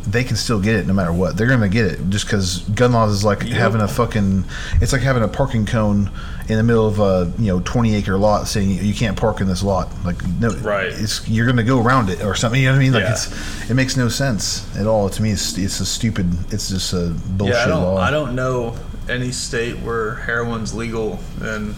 They 0.10 0.24
can 0.24 0.36
still 0.38 0.60
get 0.60 0.76
it 0.76 0.88
no 0.88 0.94
matter 0.94 1.12
what. 1.14 1.38
They're 1.38 1.48
gonna 1.48 1.70
get 1.70 1.86
it 1.86 2.10
just 2.10 2.26
because 2.26 2.60
gun 2.70 2.94
laws 2.94 3.12
is 3.12 3.24
like 3.24 3.44
Yep. 3.44 3.52
having 3.52 3.82
a 3.82 3.88
fucking. 3.88 4.44
It's 4.82 4.92
like 4.94 5.02
having 5.02 5.24
a 5.24 5.28
parking 5.28 5.66
cone 5.66 6.10
in 6.48 6.58
the 6.58 6.64
middle 6.64 6.88
of 6.88 7.00
a 7.00 7.32
you 7.38 7.48
know 7.48 7.60
twenty 7.60 7.96
acre 7.96 8.18
lot 8.18 8.48
saying 8.48 8.70
you 8.72 8.94
can't 8.94 9.16
park 9.18 9.40
in 9.42 9.48
this 9.48 9.62
lot. 9.62 9.90
Like 10.04 10.26
no, 10.40 10.50
Right. 10.50 10.88
It's 10.88 11.28
you're 11.28 11.46
gonna 11.46 11.64
go 11.64 11.82
around 11.82 12.10
it 12.10 12.24
or 12.24 12.34
something. 12.36 12.60
You 12.62 12.68
know 12.70 12.74
what 12.74 12.80
I 12.80 12.84
mean? 12.84 12.94
Like 12.94 13.04
Yeah. 13.04 13.12
it's 13.12 13.70
it 13.70 13.74
makes 13.76 13.96
no 13.98 14.08
sense 14.10 14.66
at 14.78 14.88
all 14.88 15.10
to 15.10 15.22
me. 15.22 15.32
It's 15.32 15.58
it's 15.58 15.80
a 15.80 15.86
stupid. 15.86 16.28
It's 16.54 16.70
just 16.70 16.94
a 16.94 17.14
bullshit 17.38 17.56
yeah, 17.58 17.64
I 17.66 17.68
don't. 17.68 17.84
law. 17.84 17.98
I 17.98 18.10
don't 18.12 18.36
know 18.36 18.76
any 19.10 19.32
state 19.32 19.80
where 19.80 20.16
heroin's 20.16 20.74
legal, 20.74 21.20
and 21.42 21.76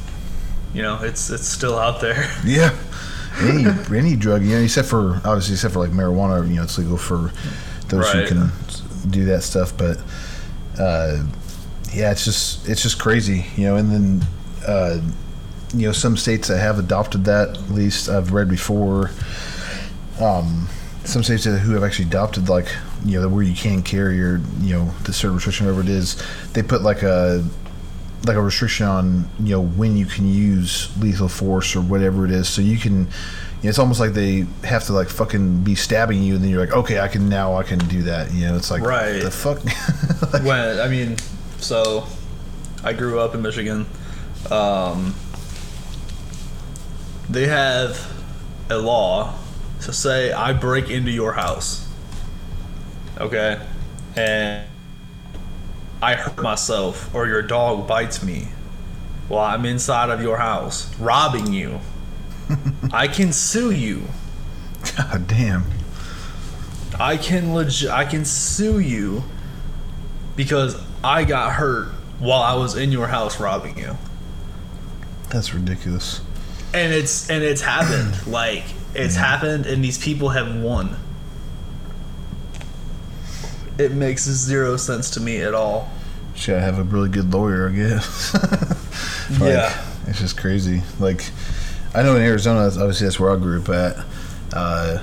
you 0.73 0.81
know 0.83 0.99
it's 1.01 1.29
it's 1.29 1.47
still 1.47 1.77
out 1.77 1.99
there. 2.01 2.29
Yeah. 2.45 2.73
Any 3.41 3.65
any 3.95 4.15
drug, 4.17 4.43
you 4.43 4.49
know, 4.57 4.61
except 4.61 4.89
for 4.89 5.15
obviously 5.23 5.53
except 5.53 5.73
for 5.73 5.79
like 5.79 5.91
marijuana, 5.91 6.45
you 6.49 6.55
know, 6.55 6.63
it's 6.63 6.77
legal 6.77 6.97
for 6.97 7.31
those 7.91 8.11
who 8.11 8.25
can 8.25 8.51
do 9.09 9.25
that 9.25 9.43
stuff. 9.43 9.77
But 9.77 9.97
uh, 10.79 11.23
yeah, 11.93 12.11
it's 12.11 12.25
just 12.25 12.67
it's 12.67 12.81
just 12.81 12.99
crazy, 12.99 13.45
you 13.55 13.65
know. 13.65 13.75
And 13.75 13.91
then 13.91 14.27
uh, 14.67 15.01
you 15.73 15.87
know 15.87 15.91
some 15.91 16.17
states 16.17 16.47
that 16.47 16.57
have 16.57 16.79
adopted 16.79 17.25
that, 17.25 17.49
at 17.49 17.69
least 17.69 18.09
I've 18.09 18.31
read 18.31 18.49
before. 18.49 19.11
Um, 20.19 20.67
some 21.03 21.23
states 21.23 21.45
that, 21.45 21.57
who 21.59 21.73
have 21.73 21.83
actually 21.83 22.05
adopted 22.05 22.47
like 22.47 22.67
you 23.03 23.19
know 23.19 23.27
where 23.27 23.43
you 23.43 23.55
can 23.55 23.81
carry 23.81 24.17
your 24.17 24.39
you 24.59 24.75
know 24.75 24.85
the 25.03 25.13
certain 25.13 25.35
restriction 25.35 25.65
whatever 25.65 25.81
it 25.81 25.89
is, 25.89 26.21
they 26.53 26.63
put 26.63 26.81
like 26.81 27.03
a 27.03 27.43
like 28.25 28.37
a 28.37 28.41
restriction 28.41 28.85
on 28.85 29.27
you 29.39 29.55
know 29.55 29.61
when 29.61 29.97
you 29.97 30.05
can 30.05 30.27
use 30.27 30.95
lethal 30.99 31.27
force 31.27 31.75
or 31.75 31.81
whatever 31.81 32.25
it 32.25 32.31
is, 32.31 32.47
so 32.47 32.61
you 32.61 32.77
can. 32.77 33.07
You 33.61 33.67
know, 33.67 33.69
it's 33.69 33.79
almost 33.79 33.99
like 33.99 34.13
they 34.13 34.47
have 34.63 34.85
to 34.85 34.93
like 34.93 35.07
fucking 35.07 35.63
be 35.63 35.75
stabbing 35.75 36.23
you, 36.23 36.33
and 36.35 36.43
then 36.43 36.49
you're 36.49 36.59
like, 36.59 36.73
okay, 36.73 36.99
I 36.99 37.07
can 37.07 37.29
now 37.29 37.55
I 37.57 37.63
can 37.63 37.77
do 37.77 38.01
that. 38.03 38.33
You 38.33 38.47
know, 38.47 38.55
it's 38.55 38.71
like 38.71 38.81
Right. 38.81 39.21
the 39.21 39.29
fuck. 39.29 39.59
when 40.43 40.79
I 40.79 40.87
mean, 40.87 41.17
so 41.59 42.05
I 42.83 42.93
grew 42.93 43.19
up 43.19 43.35
in 43.35 43.41
Michigan. 43.43 43.85
Um, 44.49 45.13
they 47.29 47.47
have 47.47 48.11
a 48.69 48.77
law 48.77 49.35
to 49.81 49.93
say 49.93 50.31
I 50.31 50.53
break 50.53 50.89
into 50.89 51.11
your 51.11 51.33
house, 51.33 51.87
okay, 53.19 53.59
and 54.15 54.65
I 56.01 56.15
hurt 56.15 56.41
myself 56.41 57.13
or 57.13 57.27
your 57.27 57.43
dog 57.43 57.87
bites 57.87 58.23
me 58.23 58.47
while 59.27 59.45
I'm 59.45 59.65
inside 59.65 60.09
of 60.09 60.21
your 60.21 60.37
house 60.37 60.93
robbing 60.97 61.53
you. 61.53 61.79
I 62.93 63.07
can 63.07 63.31
sue 63.33 63.71
you. 63.71 64.03
God 64.97 65.27
damn. 65.27 65.65
I 66.99 67.17
can 67.17 67.53
legit 67.53 67.89
I 67.89 68.05
can 68.05 68.25
sue 68.25 68.79
you 68.79 69.23
because 70.35 70.75
I 71.03 71.23
got 71.23 71.53
hurt 71.53 71.89
while 72.19 72.41
I 72.41 72.55
was 72.55 72.75
in 72.75 72.91
your 72.91 73.07
house 73.07 73.39
robbing 73.39 73.77
you. 73.77 73.97
That's 75.29 75.53
ridiculous. 75.53 76.21
And 76.73 76.93
it's 76.93 77.29
and 77.29 77.43
it's 77.43 77.61
happened. 77.61 78.27
like 78.31 78.63
it's 78.93 79.15
happened 79.15 79.65
and 79.65 79.83
these 79.83 79.97
people 79.97 80.29
have 80.29 80.55
won. 80.61 80.95
It 83.77 83.93
makes 83.93 84.23
zero 84.25 84.77
sense 84.77 85.09
to 85.11 85.19
me 85.19 85.41
at 85.41 85.53
all. 85.53 85.89
Should 86.35 86.55
I 86.57 86.61
have 86.61 86.77
a 86.77 86.83
really 86.83 87.09
good 87.09 87.33
lawyer, 87.33 87.69
I 87.69 87.73
guess. 87.73 88.35
Like, 89.39 89.53
Yeah. 89.53 89.85
It's 90.07 90.19
just 90.19 90.35
crazy. 90.37 90.81
Like, 90.99 91.23
I 91.93 92.03
know 92.03 92.15
in 92.15 92.21
Arizona, 92.21 92.65
obviously 92.67 93.05
that's 93.07 93.19
where 93.19 93.31
I 93.31 93.35
grew 93.37 93.61
up 93.61 93.69
at. 93.69 94.05
Uh, 94.53 95.01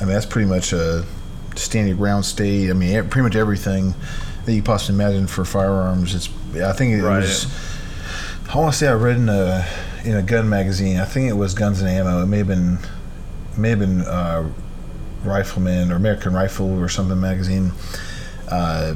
I 0.00 0.04
mean, 0.04 0.14
that's 0.14 0.26
pretty 0.26 0.48
much 0.48 0.72
a 0.72 1.04
standing 1.54 1.96
ground 1.96 2.24
state. 2.24 2.70
I 2.70 2.72
mean, 2.72 2.94
pretty 3.08 3.22
much 3.22 3.36
everything 3.36 3.94
that 4.44 4.52
you 4.52 4.62
possibly 4.62 4.94
imagine 5.02 5.26
for 5.26 5.44
firearms. 5.44 6.14
It's. 6.14 6.28
I 6.62 6.72
think 6.72 6.92
it 6.94 7.02
Right. 7.02 7.18
was. 7.20 7.46
I 8.52 8.58
want 8.58 8.72
to 8.72 8.78
say 8.78 8.88
I 8.88 8.94
read 8.94 9.16
in 9.16 9.28
a 9.28 9.66
in 10.04 10.16
a 10.16 10.22
gun 10.22 10.48
magazine. 10.48 10.98
I 10.98 11.04
think 11.04 11.28
it 11.28 11.34
was 11.34 11.54
Guns 11.54 11.80
and 11.80 11.88
Ammo. 11.88 12.22
It 12.22 12.26
may 12.26 12.38
have 12.38 12.46
been, 12.46 12.78
it 13.52 13.58
may 13.58 13.70
have 13.70 13.78
been 13.78 14.02
uh, 14.02 14.48
Rifleman 15.24 15.90
or 15.90 15.96
American 15.96 16.32
Rifle 16.34 16.78
or 16.80 16.88
something 16.88 17.18
magazine. 17.20 17.72
Uh, 18.48 18.94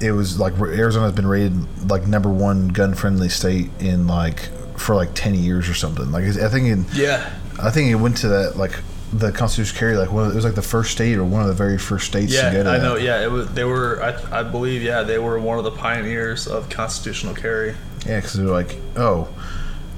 it 0.00 0.12
was 0.12 0.38
like 0.38 0.54
Arizona 0.58 1.06
has 1.06 1.14
been 1.14 1.26
rated 1.26 1.90
like 1.90 2.06
number 2.06 2.28
one 2.30 2.68
gun 2.68 2.94
friendly 2.94 3.28
state 3.28 3.70
in 3.80 4.06
like 4.06 4.48
for 4.80 4.94
like 4.94 5.14
ten 5.14 5.34
years 5.34 5.68
or 5.68 5.74
something. 5.74 6.10
Like 6.10 6.24
I 6.24 6.48
think 6.48 6.66
in 6.68 6.86
Yeah. 6.92 7.30
I 7.62 7.70
think 7.70 7.90
it 7.90 7.96
went 7.96 8.16
to 8.18 8.28
that 8.28 8.56
like 8.56 8.72
the 9.12 9.30
constitutional 9.32 9.78
carry 9.78 9.96
like 9.96 10.10
one 10.12 10.24
of, 10.26 10.32
it 10.32 10.36
was 10.36 10.44
like 10.44 10.54
the 10.54 10.62
first 10.62 10.92
state 10.92 11.16
or 11.18 11.24
one 11.24 11.42
of 11.42 11.48
the 11.48 11.54
very 11.54 11.76
first 11.78 12.06
states 12.06 12.32
to 12.32 12.38
Yeah, 12.38 12.52
go 12.52 12.62
to 12.64 12.70
I 12.70 12.78
that. 12.78 12.82
know. 12.84 12.96
Yeah, 12.96 13.22
it 13.22 13.30
was. 13.30 13.48
They 13.52 13.64
were. 13.64 14.00
I, 14.02 14.40
I 14.40 14.42
believe. 14.44 14.82
Yeah, 14.82 15.02
they 15.02 15.18
were 15.18 15.38
one 15.38 15.58
of 15.58 15.64
the 15.64 15.72
pioneers 15.72 16.46
of 16.46 16.68
constitutional 16.70 17.34
carry. 17.34 17.74
Yeah, 18.06 18.16
because 18.16 18.34
they're 18.34 18.46
like, 18.46 18.76
oh, 18.96 19.28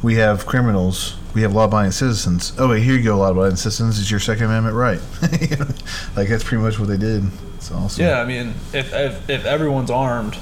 we 0.03 0.15
have 0.17 0.47
criminals, 0.47 1.15
we 1.35 1.43
have 1.43 1.53
law-abiding 1.53 1.93
citizens. 1.93 2.53
Oh, 2.59 2.69
wait, 2.71 2.83
here 2.83 2.97
you 2.97 3.05
go, 3.05 3.17
law-abiding 3.19 3.55
citizens. 3.57 4.01
It's 4.01 4.11
your 4.11 4.19
Second 4.19 4.47
Amendment 4.47 4.75
right. 4.75 5.01
You 5.41 5.57
know? 5.59 5.67
like 6.17 6.29
that's 6.29 6.43
pretty 6.43 6.63
much 6.65 6.79
what 6.81 6.89
they 6.89 6.97
did. 6.97 7.23
It's 7.57 7.71
awesome. 7.71 8.05
Yeah, 8.05 8.21
I 8.21 8.25
mean, 8.25 8.55
if 8.73 8.93
if, 8.93 9.31
if 9.31 9.45
everyone's 9.45 9.91
armed, 9.91 10.37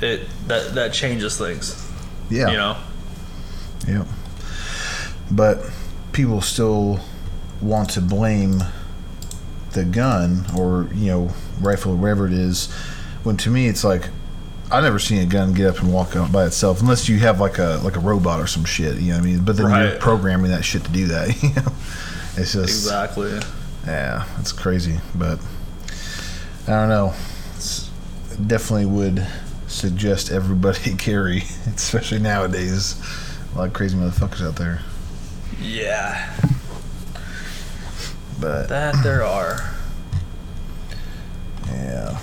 it 0.00 0.26
that 0.46 0.74
that 0.76 0.92
changes 0.94 1.36
things. 1.36 1.76
Yeah. 2.30 2.48
You 2.50 2.56
know. 2.56 2.76
Yep. 3.86 4.06
But 5.30 5.64
people 6.12 6.40
still 6.40 7.00
want 7.60 7.90
to 7.90 8.00
blame 8.00 8.62
the 9.72 9.84
gun 9.84 10.44
or, 10.56 10.88
you 10.94 11.06
know, 11.06 11.30
rifle 11.60 11.92
or 11.92 11.96
whatever 11.96 12.26
it 12.26 12.32
is. 12.32 12.70
When 13.22 13.36
to 13.38 13.50
me 13.50 13.68
it's 13.68 13.84
like 13.84 14.08
I've 14.70 14.84
never 14.84 14.98
seen 14.98 15.22
a 15.22 15.26
gun 15.26 15.52
get 15.52 15.66
up 15.66 15.82
and 15.82 15.92
walk 15.92 16.16
out 16.16 16.32
by 16.32 16.46
itself 16.46 16.80
unless 16.80 17.08
you 17.08 17.18
have 17.18 17.40
like 17.40 17.58
a 17.58 17.80
like 17.84 17.96
a 17.96 18.00
robot 18.00 18.40
or 18.40 18.46
some 18.46 18.64
shit, 18.64 18.96
you 18.96 19.12
know 19.12 19.18
what 19.18 19.22
I 19.22 19.26
mean? 19.26 19.44
But 19.44 19.56
then 19.56 19.70
you're 19.70 19.98
programming 19.98 20.50
that 20.50 20.64
shit 20.64 20.84
to 20.84 20.90
do 20.90 21.06
that, 21.08 21.28
you 21.42 21.50
know. 21.54 21.72
It's 22.36 22.52
just 22.54 22.84
Exactly. 22.84 23.38
yeah, 23.86 24.24
it's 24.40 24.52
crazy, 24.52 24.98
but 25.14 25.38
I 26.66 26.70
don't 26.70 26.88
know. 26.88 27.14
It's, 27.56 27.90
definitely 28.46 28.86
would 28.86 29.26
suggest 29.66 30.30
everybody 30.30 30.94
carry, 30.96 31.42
especially 31.66 32.18
nowadays. 32.20 32.96
A 33.54 33.58
lot 33.58 33.66
of 33.66 33.72
crazy 33.72 33.96
motherfuckers 33.96 34.46
out 34.46 34.56
there. 34.56 34.80
Yeah, 35.60 36.34
But 38.40 38.68
that 38.68 39.02
there 39.04 39.24
are. 39.24 39.74
yeah, 41.66 42.18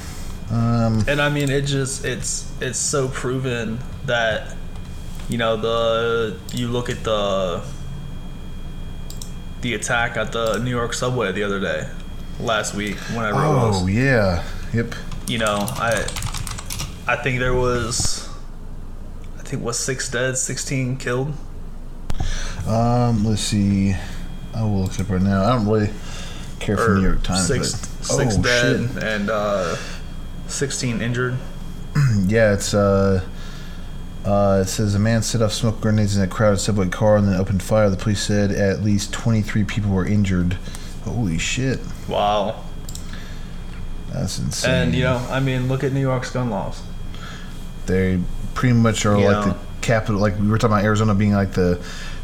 um, 0.52 1.04
And 1.08 1.22
I 1.22 1.30
mean, 1.30 1.50
it 1.50 1.62
just 1.66 2.04
it's 2.04 2.52
it's 2.60 2.80
so 2.80 3.08
proven 3.08 3.80
that 4.06 4.56
you 5.30 5.38
know 5.38 5.56
the 5.56 6.38
you 6.54 6.68
look 6.68 6.90
at 6.90 7.04
the 7.04 7.64
the 9.62 9.76
attack 9.76 10.18
at 10.18 10.32
the 10.32 10.58
New 10.60 10.72
York 10.72 10.94
subway 10.94 11.32
the 11.32 11.44
other 11.44 11.60
day, 11.60 11.88
last 12.40 12.74
week, 12.74 12.96
whenever 13.14 13.40
it 13.40 13.46
oh 13.46 13.88
yeah, 13.88 14.44
yep. 14.74 14.96
You 15.28 15.38
know, 15.38 15.60
I 15.70 16.06
I 17.08 17.16
think 17.18 17.40
there 17.40 17.54
was 17.54 18.29
think 19.50 19.64
was 19.64 19.78
six 19.80 20.10
dead, 20.10 20.38
sixteen 20.38 20.96
killed. 20.98 21.34
Um, 22.68 23.26
let's 23.26 23.42
see. 23.42 23.96
I 24.54 24.64
will 24.64 24.84
look 24.84 24.94
it 24.94 25.02
up 25.02 25.10
right 25.10 25.22
now. 25.22 25.44
I 25.44 25.56
don't 25.56 25.68
really 25.68 25.90
care 26.60 26.78
for 26.78 26.94
Or 26.94 26.96
New 26.96 27.04
York 27.04 27.24
Times. 27.24 27.48
six 27.48 27.72
but, 27.74 28.06
six 28.06 28.38
oh, 28.38 28.42
dead 28.42 28.90
shit. 28.94 29.04
and 29.04 29.30
uh, 29.30 29.76
sixteen 30.48 31.02
injured. 31.02 31.38
Yeah, 32.26 32.54
it's 32.54 32.74
uh, 32.76 33.24
uh, 34.26 34.60
it 34.64 34.68
says 34.68 34.94
a 34.96 35.00
man 35.00 35.22
set 35.24 35.42
off 35.42 35.52
smoke 35.54 35.82
grenades 35.82 36.16
in 36.16 36.22
a 36.24 36.28
crowded 36.28 36.60
subway 36.60 36.88
car 36.90 37.18
and 37.18 37.28
then 37.28 37.40
opened 37.40 37.64
fire. 37.64 37.90
The 37.90 37.98
police 37.98 38.22
said 38.22 38.52
at 38.52 38.84
least 38.84 39.12
23 39.14 39.64
people 39.64 39.90
were 39.90 40.06
injured. 40.06 40.54
Holy 41.06 41.40
shit, 41.40 41.80
Wow. 42.08 42.64
that's 44.12 44.38
insane. 44.38 44.72
And 44.72 44.96
you 44.96 45.04
know, 45.04 45.18
I 45.30 45.40
mean, 45.40 45.68
look 45.68 45.84
at 45.84 45.92
New 45.92 46.02
York's 46.02 46.30
gun 46.32 46.50
laws. 46.52 46.82
They 47.90 48.20
pretty 48.54 48.74
much 48.74 49.06
are 49.06 49.18
You 49.20 49.26
like 49.32 49.46
the 49.46 49.58
capital. 49.82 50.22
Like 50.22 50.40
we 50.40 50.48
were 50.48 50.58
talking 50.58 50.74
about 50.76 50.86
Arizona 50.86 51.14
being 51.14 51.34
like 51.34 51.52
the 51.54 51.80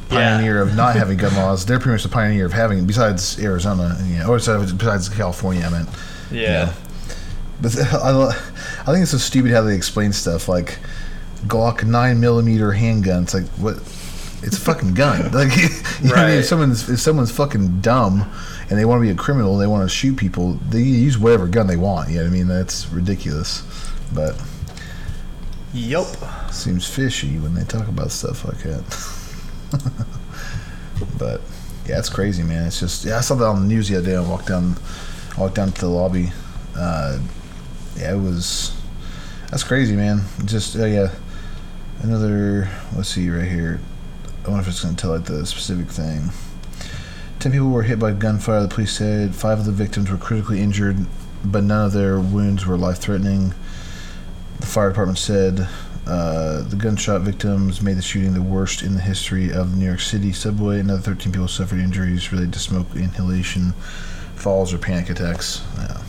Yeah. 0.09 0.37
pioneer 0.37 0.61
of 0.61 0.75
not 0.75 0.95
having 0.95 1.17
gun 1.17 1.35
laws. 1.41 1.65
They're 1.65 1.79
pretty 1.79 1.95
much 1.95 2.03
the 2.03 2.09
pioneer 2.09 2.45
of 2.45 2.53
having, 2.53 2.85
besides 2.85 3.39
Arizona, 3.39 3.97
you 4.05 4.19
know, 4.19 4.27
or 4.29 4.37
besides 4.37 5.09
California. 5.09 5.65
I 5.65 5.69
meant. 5.69 5.89
Yeah. 6.31 6.73
But 7.61 7.77
I, 7.79 8.27
I 8.81 8.85
think 8.85 9.01
it's 9.01 9.11
so 9.11 9.17
stupid 9.17 9.51
how 9.51 9.61
they 9.61 9.75
explain 9.75 10.13
stuff 10.13 10.47
like 10.47 10.77
Glock 11.47 11.83
nine 11.83 12.19
millimeter 12.19 12.71
handgun. 12.71 13.23
It's 13.23 13.33
like 13.33 13.45
what? 13.57 13.77
It's 14.43 14.57
a 14.57 14.61
fucking 14.61 14.93
gun. 14.93 15.31
Like, 15.33 15.55
you 15.55 16.09
know 16.09 16.15
what 16.15 16.19
I 16.19 16.27
mean, 16.27 16.39
if 16.39 16.45
someone's 16.45 16.89
if 16.89 16.99
someone's 16.99 17.31
fucking 17.31 17.79
dumb 17.81 18.29
and 18.69 18.77
they 18.77 18.83
want 18.85 18.99
to 18.99 19.01
be 19.01 19.09
a 19.09 19.15
criminal, 19.15 19.57
they 19.57 19.65
want 19.67 19.89
to 19.89 19.95
shoot 19.95 20.17
people. 20.17 20.53
They 20.69 20.81
use 20.81 21.17
whatever 21.17 21.47
gun 21.47 21.67
they 21.67 21.77
want. 21.77 22.09
You 22.09 22.17
know 22.17 22.23
what 22.23 22.29
I 22.29 22.33
mean? 22.33 22.47
That's 22.47 22.87
ridiculous. 22.89 23.63
But 24.13 24.35
Yup. 25.75 26.07
seems 26.53 26.87
fishy 26.87 27.37
when 27.37 27.53
they 27.53 27.65
talk 27.65 27.89
about 27.89 28.09
stuff 28.09 28.45
like 28.45 28.59
that. 28.59 28.83
but 31.19 31.41
yeah, 31.85 31.99
it's 31.99 32.09
crazy, 32.09 32.43
man. 32.43 32.67
It's 32.67 32.79
just 32.79 33.03
yeah, 33.03 33.17
I 33.17 33.21
saw 33.21 33.35
that 33.35 33.45
on 33.45 33.63
the 33.63 33.67
news 33.67 33.89
the 33.89 33.97
other 33.97 34.05
day. 34.05 34.15
I 34.15 34.21
walked 34.21 34.47
down, 34.47 34.77
I 35.35 35.41
walked 35.41 35.55
down 35.55 35.73
to 35.73 35.81
the 35.81 35.89
lobby. 35.89 36.31
Uh, 36.77 37.19
yeah, 37.97 38.13
it 38.13 38.17
was 38.17 38.73
that's 39.51 39.65
crazy, 39.65 39.97
man. 39.97 40.21
Just 40.45 40.77
uh, 40.77 40.85
yeah, 40.85 41.13
another. 42.03 42.69
Let's 42.95 43.09
see 43.09 43.29
right 43.29 43.45
here. 43.45 43.81
I 44.45 44.49
wonder 44.49 44.61
if 44.61 44.69
it's 44.69 44.81
going 44.81 44.95
to 44.95 45.01
tell 45.01 45.11
like 45.11 45.25
the 45.25 45.45
specific 45.45 45.87
thing. 45.87 46.29
Ten 47.39 47.51
people 47.51 47.69
were 47.69 47.83
hit 47.83 47.99
by 47.99 48.13
gunfire. 48.13 48.61
The 48.61 48.69
police 48.69 48.93
said 48.93 49.35
five 49.35 49.59
of 49.59 49.65
the 49.65 49.73
victims 49.73 50.09
were 50.09 50.17
critically 50.17 50.61
injured, 50.61 51.05
but 51.43 51.65
none 51.65 51.85
of 51.85 51.91
their 51.91 52.17
wounds 52.17 52.65
were 52.65 52.77
life-threatening. 52.77 53.53
The 54.59 54.65
fire 54.65 54.89
department 54.89 55.17
said 55.19 55.67
uh, 56.07 56.61
the 56.61 56.75
gunshot 56.75 57.21
victims 57.21 57.81
made 57.81 57.97
the 57.97 58.01
shooting 58.01 58.33
the 58.33 58.41
worst 58.41 58.81
in 58.83 58.95
the 58.95 59.01
history 59.01 59.51
of 59.51 59.71
the 59.71 59.77
New 59.77 59.85
York 59.85 59.99
City 59.99 60.31
subway. 60.33 60.79
Another 60.79 61.01
13 61.01 61.31
people 61.31 61.47
suffered 61.47 61.79
injuries 61.79 62.31
related 62.31 62.53
to 62.53 62.59
smoke 62.59 62.87
inhalation, 62.95 63.73
falls, 64.35 64.73
or 64.73 64.77
panic 64.77 65.09
attacks. 65.09 65.61
Yeah. 65.77 66.01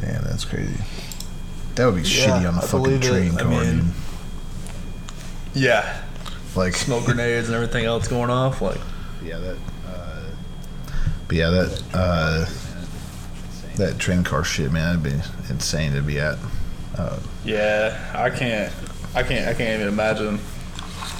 Damn, 0.00 0.24
that's 0.24 0.44
crazy. 0.44 0.82
That 1.76 1.86
would 1.86 1.96
be 2.02 2.08
Yeah, 2.08 2.26
shitty 2.26 2.48
on 2.48 2.54
the 2.56 2.62
I 2.62 2.66
fucking 2.66 2.82
believe 2.82 3.02
it. 3.02 3.06
trading 3.08 3.38
I 3.40 3.44
mean- 3.44 3.76
dude. 3.78 3.84
Yeah, 5.54 6.02
Like, 6.54 6.74
smoke 6.74 7.04
grenades 7.06 7.46
and 7.48 7.54
everything 7.54 7.86
else 7.86 8.08
going 8.08 8.28
off. 8.30 8.60
Like, 8.60 8.80
yeah, 9.24 9.38
that. 9.38 9.56
Uh, 9.88 10.22
but 11.28 11.36
yeah, 11.36 11.48
that 11.50 11.82
uh, 11.94 12.44
that 13.76 13.98
train 13.98 14.22
car 14.22 14.44
shit, 14.44 14.70
man, 14.70 15.02
that'd 15.02 15.18
be 15.18 15.22
insane 15.50 15.92
to 15.94 16.02
be 16.02 16.20
at. 16.20 16.36
Uh, 16.98 17.18
yeah, 17.44 18.12
I 18.14 18.30
can't, 18.30 18.72
I 19.14 19.22
can't, 19.22 19.48
I 19.48 19.54
can't 19.54 19.80
even 19.80 19.88
imagine. 19.92 20.38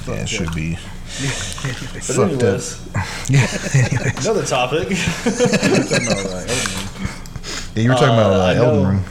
yeah, 0.07 0.13
it 0.15 0.29
should 0.29 0.53
be. 0.55 0.73
But 0.75 0.81
Fucked 2.03 2.33
anyways, 2.43 2.81
Yeah. 3.29 4.19
another 4.21 4.45
topic. 4.45 4.89
Yeah, 7.75 7.83
you 7.83 7.89
were 7.89 7.95
talking 7.95 8.09
about 8.15 8.33
Uh, 8.33 8.39
uh, 8.39 8.45
I 8.45 8.55
Elden 8.55 8.87
Ring. 8.87 9.03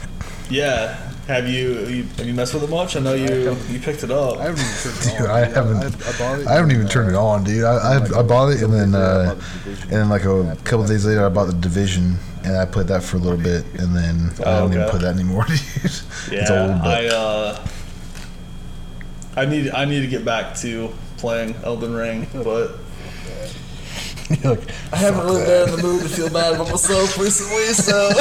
yeah, 0.49 1.06
have 1.27 1.47
you, 1.47 1.79
you 1.87 2.03
have 2.03 2.25
you 2.25 2.33
messed 2.33 2.53
with 2.53 2.63
it 2.63 2.69
much? 2.69 2.95
I 2.95 2.99
know 3.01 3.13
you 3.13 3.55
you 3.69 3.79
picked 3.79 4.03
it 4.03 4.11
up. 4.11 4.37
I 4.37 4.43
haven't 4.45 4.59
even 4.61 4.77
turned 4.81 4.97
it 4.97 5.17
Dude, 5.17 5.27
on. 5.27 5.29
I 5.29 5.45
dude. 5.45 5.55
haven't. 5.55 5.77
I, 5.77 6.09
I 6.09 6.17
bought 6.17 6.39
it. 6.39 6.47
I 6.47 6.53
haven't 6.53 6.71
and, 6.71 6.79
even 6.79 6.87
turned 6.87 7.09
it 7.09 7.15
on, 7.15 7.43
dude. 7.43 7.63
I, 7.63 7.75
I, 7.75 8.19
I 8.19 8.23
bought 8.23 8.49
it 8.53 8.61
and 8.63 8.73
then 8.73 8.95
uh, 8.95 9.35
the 9.65 9.71
and 9.83 9.91
then 9.91 10.09
like 10.09 10.23
a 10.25 10.57
couple 10.63 10.85
days 10.87 11.05
later, 11.05 11.25
I 11.25 11.29
bought 11.29 11.45
the 11.47 11.53
Division 11.53 12.17
and 12.43 12.55
I 12.57 12.65
played 12.65 12.87
that 12.87 13.03
for 13.03 13.17
a 13.17 13.19
little 13.19 13.37
bit 13.37 13.65
and 13.79 13.95
then 13.95 14.31
I 14.39 14.43
Oh, 14.43 14.59
don't 14.61 14.69
even 14.71 14.81
okay. 14.83 14.91
play 14.91 14.99
that 15.01 15.15
anymore, 15.15 15.43
dude. 15.47 15.59
it's 15.83 16.31
Yeah, 16.31 16.61
old, 16.71 16.81
but 16.81 16.87
I 16.87 17.07
uh, 17.07 17.67
I 19.35 19.45
need 19.45 19.69
I 19.71 19.85
need 19.85 20.01
to 20.01 20.07
get 20.07 20.23
back 20.25 20.55
to 20.59 20.93
playing 21.17 21.55
Elden 21.63 21.93
Ring, 21.93 22.27
but 22.33 22.77
you're 24.43 24.55
like, 24.55 24.69
I 24.91 24.97
haven't 24.97 25.25
really 25.25 25.41
that." 25.43 25.65
been 25.67 25.73
in 25.73 25.81
the 25.81 25.87
mood 25.87 26.01
to 26.03 26.09
feel 26.09 26.29
bad 26.29 26.55
about 26.55 26.69
myself 26.69 27.17
recently. 27.17 27.65
So 27.73 28.09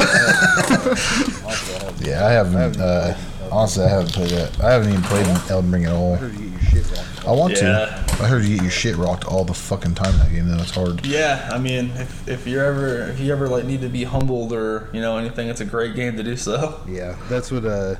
Yeah, 2.00 2.24
I 2.26 2.30
haven't. 2.30 2.78
Uh, 2.80 3.16
honestly, 3.50 3.84
I 3.84 3.88
haven't 3.88 4.12
played 4.12 4.30
that. 4.30 4.60
I 4.62 4.72
haven't 4.72 4.90
even 4.90 5.02
played 5.02 5.26
Elden 5.50 5.70
Ring 5.72 5.84
at 5.86 5.92
all. 5.92 6.14
I 6.14 6.18
heard 6.18 6.34
you 6.34 6.50
get 6.50 6.62
your 6.62 6.70
shit 6.84 6.96
wrong. 6.96 7.06
I 7.26 7.32
want 7.32 7.52
Yeah. 7.54 8.04
to. 8.06 8.22
I 8.22 8.28
heard 8.28 8.44
you 8.44 8.54
get 8.56 8.62
your 8.62 8.70
shit 8.70 8.96
rocked 8.96 9.24
all 9.24 9.44
the 9.44 9.54
fucking 9.54 9.94
time 9.94 10.12
in 10.14 10.18
that 10.20 10.30
game. 10.30 10.48
Though 10.48 10.62
it's 10.62 10.70
hard. 10.70 11.04
yeah, 11.04 11.50
I 11.52 11.58
mean, 11.58 11.90
if 11.96 12.28
if 12.28 12.46
you're 12.46 12.64
ever 12.64 13.08
if 13.08 13.18
you 13.20 13.32
ever 13.32 13.48
like 13.48 13.64
need 13.64 13.80
to 13.82 13.88
be 13.88 14.04
humbled 14.04 14.52
or 14.52 14.88
you 14.92 15.00
know 15.00 15.18
anything, 15.18 15.48
it's 15.48 15.60
a 15.60 15.64
great 15.66 15.94
game 15.96 16.16
to 16.16 16.22
do 16.22 16.36
so. 16.36 16.80
Yeah, 16.88 17.16
that's 17.28 17.50
what. 17.50 17.64
Uh, 17.64 17.96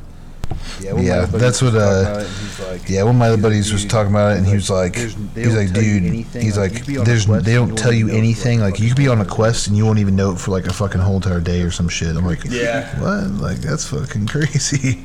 yeah, 0.80 0.92
one 0.92 1.00
of 1.02 1.08
my 1.08 1.14
Yeah, 1.14 1.14
other 1.22 1.26
buddies 1.32 1.40
that's 1.40 1.62
was 1.62 1.74
what, 1.74 1.80
talking 1.80 1.80
uh, 1.80 2.00
about 2.10 2.20
it, 2.22 2.26
and 2.26 2.36
he's 2.38 2.60
like, 2.60 2.88
Yeah, 2.90 3.02
one 3.04 3.14
of 3.14 3.18
my 3.18 3.26
other 3.28 3.36
he's 3.36 3.42
like, 3.42 3.42
buddies 3.42 3.72
was 3.72 3.82
"Dude," 3.82 3.90
talking 3.90 4.10
about 4.12 4.32
it, 4.32 4.38
and 4.38 4.46
he 4.46 4.54
was 4.54 4.70
like, 4.70 4.94
"There's- 4.94 5.16
they 5.34 5.44
he's 5.44 5.54
don't 5.54 5.64
like, 5.64 5.72
tell 5.74 5.82
you 5.82 6.00
dude, 6.00 6.04
anything, 6.04 6.42
he's 6.42 6.56
like, 6.58 6.72
like, 6.72 6.72
you 6.72 6.78
could 6.78 6.86
be 6.86 6.98
on 6.98 7.02
a 7.02 7.04
there's, 7.04 7.26
quest 7.26 7.44
they 7.44 7.56
and 7.56 7.68
don't 7.68 7.76
tell 7.76 7.92
you 7.92 8.08
even 8.08 8.08
know 8.08 8.12
for, 8.12 8.18
anything. 8.18 8.60
like, 8.60 8.72
Like, 8.74 8.80
you 8.80 8.88
could 8.88 8.96
be 8.96 9.08
on 9.08 9.20
a 9.20 9.24
quest 9.24 9.66
and 9.68 9.76
you 9.76 9.84
won't 9.86 9.98
even 9.98 10.16
know 10.16 10.32
it 10.32 10.38
for 10.38 10.50
like 10.52 10.66
a 10.66 10.72
fucking 10.72 11.00
whole 11.00 11.16
entire 11.16 11.40
day 11.40 11.62
or 11.62 11.70
some 11.70 11.88
shit. 11.88 12.16
I'm 12.16 12.24
like, 12.26 12.44
Yeah. 12.48 12.98
what? 13.00 13.30
Like, 13.40 13.58
that's 13.58 13.86
fucking 13.86 14.26
crazy. 14.28 15.04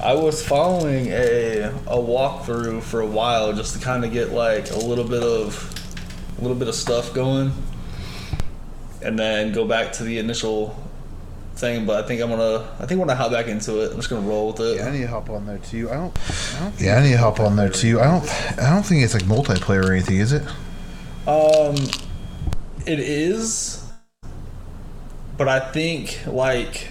I 0.00 0.14
was 0.14 0.44
following 0.44 1.08
a 1.08 1.62
a 1.88 1.96
walkthrough 1.96 2.82
for 2.82 3.00
a 3.00 3.06
while 3.06 3.52
just 3.52 3.74
to 3.74 3.80
kind 3.84 4.04
of 4.04 4.12
get 4.12 4.30
like 4.32 4.70
a 4.70 4.78
little 4.78 5.04
bit 5.04 5.22
of 5.24 5.74
a 6.38 6.40
little 6.42 6.56
bit 6.56 6.68
of 6.68 6.74
stuff 6.76 7.12
going, 7.12 7.52
and 9.02 9.18
then 9.18 9.52
go 9.52 9.64
back 9.66 9.92
to 9.94 10.04
the 10.04 10.18
initial 10.18 10.76
thing. 11.58 11.86
But 11.86 12.04
I 12.04 12.06
think 12.06 12.20
I'm 12.22 12.30
gonna 12.30 12.66
I 12.80 12.86
think 12.86 13.00
when 13.00 13.10
I 13.10 13.14
hop 13.14 13.30
back 13.32 13.46
into 13.48 13.80
it, 13.82 13.90
I'm 13.90 13.96
just 13.96 14.08
gonna 14.10 14.26
roll 14.26 14.48
with 14.48 14.60
it. 14.60 14.76
Yeah, 14.78 14.86
I 14.88 14.90
need 14.92 15.02
to 15.02 15.08
hop 15.08 15.28
on 15.30 15.46
there 15.46 15.58
too. 15.58 15.90
I 15.90 15.94
don't. 15.94 16.16
I 16.56 16.60
don't 16.60 16.80
Yeah, 16.80 16.96
I 16.96 17.00
need 17.02 17.08
to 17.08 17.14
it's 17.14 17.22
hop 17.22 17.40
on 17.40 17.56
there 17.56 17.68
too. 17.68 18.00
I 18.00 18.04
don't. 18.04 18.58
I 18.62 18.70
don't 18.70 18.82
think 18.84 19.02
it's 19.04 19.14
like 19.14 19.24
multiplayer 19.24 19.84
or 19.84 19.92
anything, 19.92 20.16
is 20.18 20.32
it? 20.32 20.42
Um, 21.26 21.76
it 22.86 23.00
is, 23.00 23.84
but 25.36 25.48
I 25.48 25.60
think 25.60 26.20
like 26.26 26.88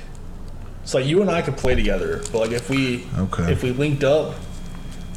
so 0.85 0.99
like 0.99 1.07
you 1.07 1.21
and 1.21 1.29
I 1.31 1.41
could 1.41 1.57
play 1.57 1.75
together, 1.75 2.21
but 2.31 2.39
like 2.39 2.51
if 2.51 2.69
we 2.69 3.05
Okay. 3.17 3.51
if 3.51 3.63
we 3.63 3.71
linked 3.71 4.03
up, 4.03 4.35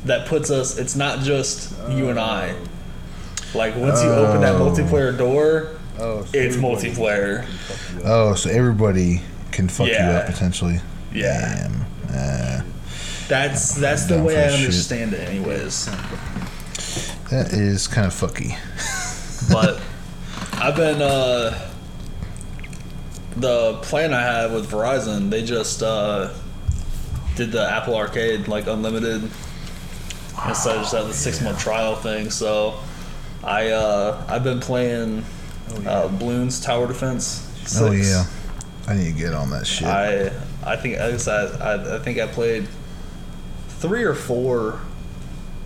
that 0.06 0.26
puts 0.26 0.50
us. 0.50 0.78
It's 0.78 0.96
not 0.96 1.20
just 1.20 1.72
you 1.90 2.08
and 2.08 2.18
I. 2.18 2.54
Like 3.54 3.76
once 3.76 4.02
you 4.02 4.08
open 4.10 4.40
that 4.42 4.54
Oh. 4.54 4.70
multiplayer 4.70 5.16
door, 5.16 5.68
Oh, 5.98 6.24
so 6.24 6.30
it's 6.32 6.56
multiplayer. 6.56 7.42
can 7.44 7.52
fuck 7.58 7.92
you 7.94 7.98
up. 8.00 8.06
Oh, 8.06 8.34
so 8.34 8.48
everybody 8.48 9.20
can 9.52 9.68
fuck 9.68 9.88
you 9.88 9.94
up 9.94 10.26
potentially. 10.26 10.80
Yeah. 11.12 11.68
Uh, 12.08 12.62
That's 13.28 13.74
that's 13.74 14.06
the 14.06 14.22
way 14.22 14.36
I 14.36 14.48
that 14.48 14.50
shit. 14.52 14.60
understand 14.66 15.12
it, 15.14 15.28
anyways. 15.28 15.86
that 17.30 17.52
is 17.52 17.86
kind 17.86 18.06
of 18.06 18.12
fucky. 18.12 18.56
but 19.52 19.80
I've 20.60 20.76
been 20.76 21.00
uh 21.00 21.68
the 23.36 23.74
plan 23.82 24.12
I 24.12 24.22
have 24.22 24.52
with 24.52 24.70
Verizon, 24.70 25.30
they 25.30 25.44
just 25.44 25.82
uh 25.82 26.30
did 27.36 27.52
the 27.52 27.68
Apple 27.70 27.94
Arcade 27.96 28.48
like 28.48 28.66
unlimited 28.66 29.22
instead 30.48 30.76
of 30.76 30.82
just 30.82 30.92
that 30.92 31.06
the 31.06 31.12
six 31.14 31.40
month 31.40 31.58
trial 31.60 31.94
thing. 31.96 32.30
So 32.30 32.78
I 33.44 33.68
uh 33.68 34.24
I've 34.28 34.44
been 34.44 34.60
playing 34.60 35.24
uh 35.86 36.08
Bloons 36.08 36.62
Tower 36.64 36.86
Defense. 36.88 37.46
6. 37.66 37.80
Oh 37.82 37.92
yeah, 37.92 38.24
I 38.90 38.94
need 38.96 39.12
to 39.12 39.18
get 39.18 39.33
on 39.35 39.50
that 39.50 39.66
shit. 39.66 39.87
I 39.87 40.26
I 40.64 40.76
think 40.76 40.98
I, 40.98 41.11
guess 41.12 41.29
I, 41.29 41.44
I 41.46 41.96
I 41.96 41.98
think 42.00 42.18
I 42.18 42.26
played 42.26 42.66
three 43.68 44.03
or 44.05 44.14
four 44.14 44.81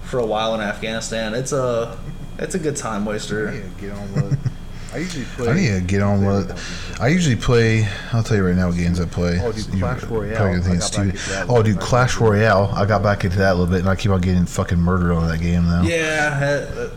for 0.02 0.18
a 0.20 0.26
while 0.26 0.54
in 0.54 0.60
Afghanistan. 0.60 1.34
It's 1.34 1.52
a 1.52 1.98
it's 2.38 2.54
a 2.54 2.58
good 2.58 2.76
time 2.76 3.04
waster. 3.04 3.52
Yeah, 3.54 3.62
get 3.80 3.92
on 3.96 4.12
with. 4.14 4.52
I 4.92 4.98
usually 4.98 5.24
play. 5.24 5.48
I 5.50 5.54
need 5.54 5.68
to 5.68 5.80
get 5.80 6.02
on 6.02 6.24
with 6.24 6.50
it. 6.50 7.00
I 7.00 7.08
usually 7.08 7.34
play. 7.36 7.88
I'll 8.12 8.22
tell 8.22 8.36
you 8.36 8.46
right 8.46 8.54
now 8.54 8.68
what 8.68 8.76
games 8.76 9.00
I 9.00 9.06
play. 9.06 9.40
Oh, 9.42 9.50
dude, 9.50 9.66
Clash 9.80 10.00
probably 10.00 10.28
Royale. 10.30 10.38
gonna 10.38 10.50
I 10.52 10.56
got 10.60 10.68
back 10.70 10.82
stupid. 10.82 11.08
into 11.14 11.30
that 11.30 11.48
Oh, 11.48 11.52
one. 11.54 11.64
dude, 11.64 11.80
Clash 11.80 12.16
Royale. 12.20 12.70
I 12.76 12.86
got 12.86 13.02
back 13.02 13.24
into 13.24 13.38
that 13.38 13.50
a 13.52 13.54
little 13.54 13.66
bit, 13.72 13.80
and 13.80 13.88
I 13.88 13.96
keep 13.96 14.12
on 14.12 14.20
getting 14.20 14.46
fucking 14.46 14.78
murdered 14.78 15.12
on 15.12 15.26
that 15.28 15.40
game 15.40 15.64
now. 15.64 15.82
Yeah, 15.82 16.68
uh, 16.76 16.90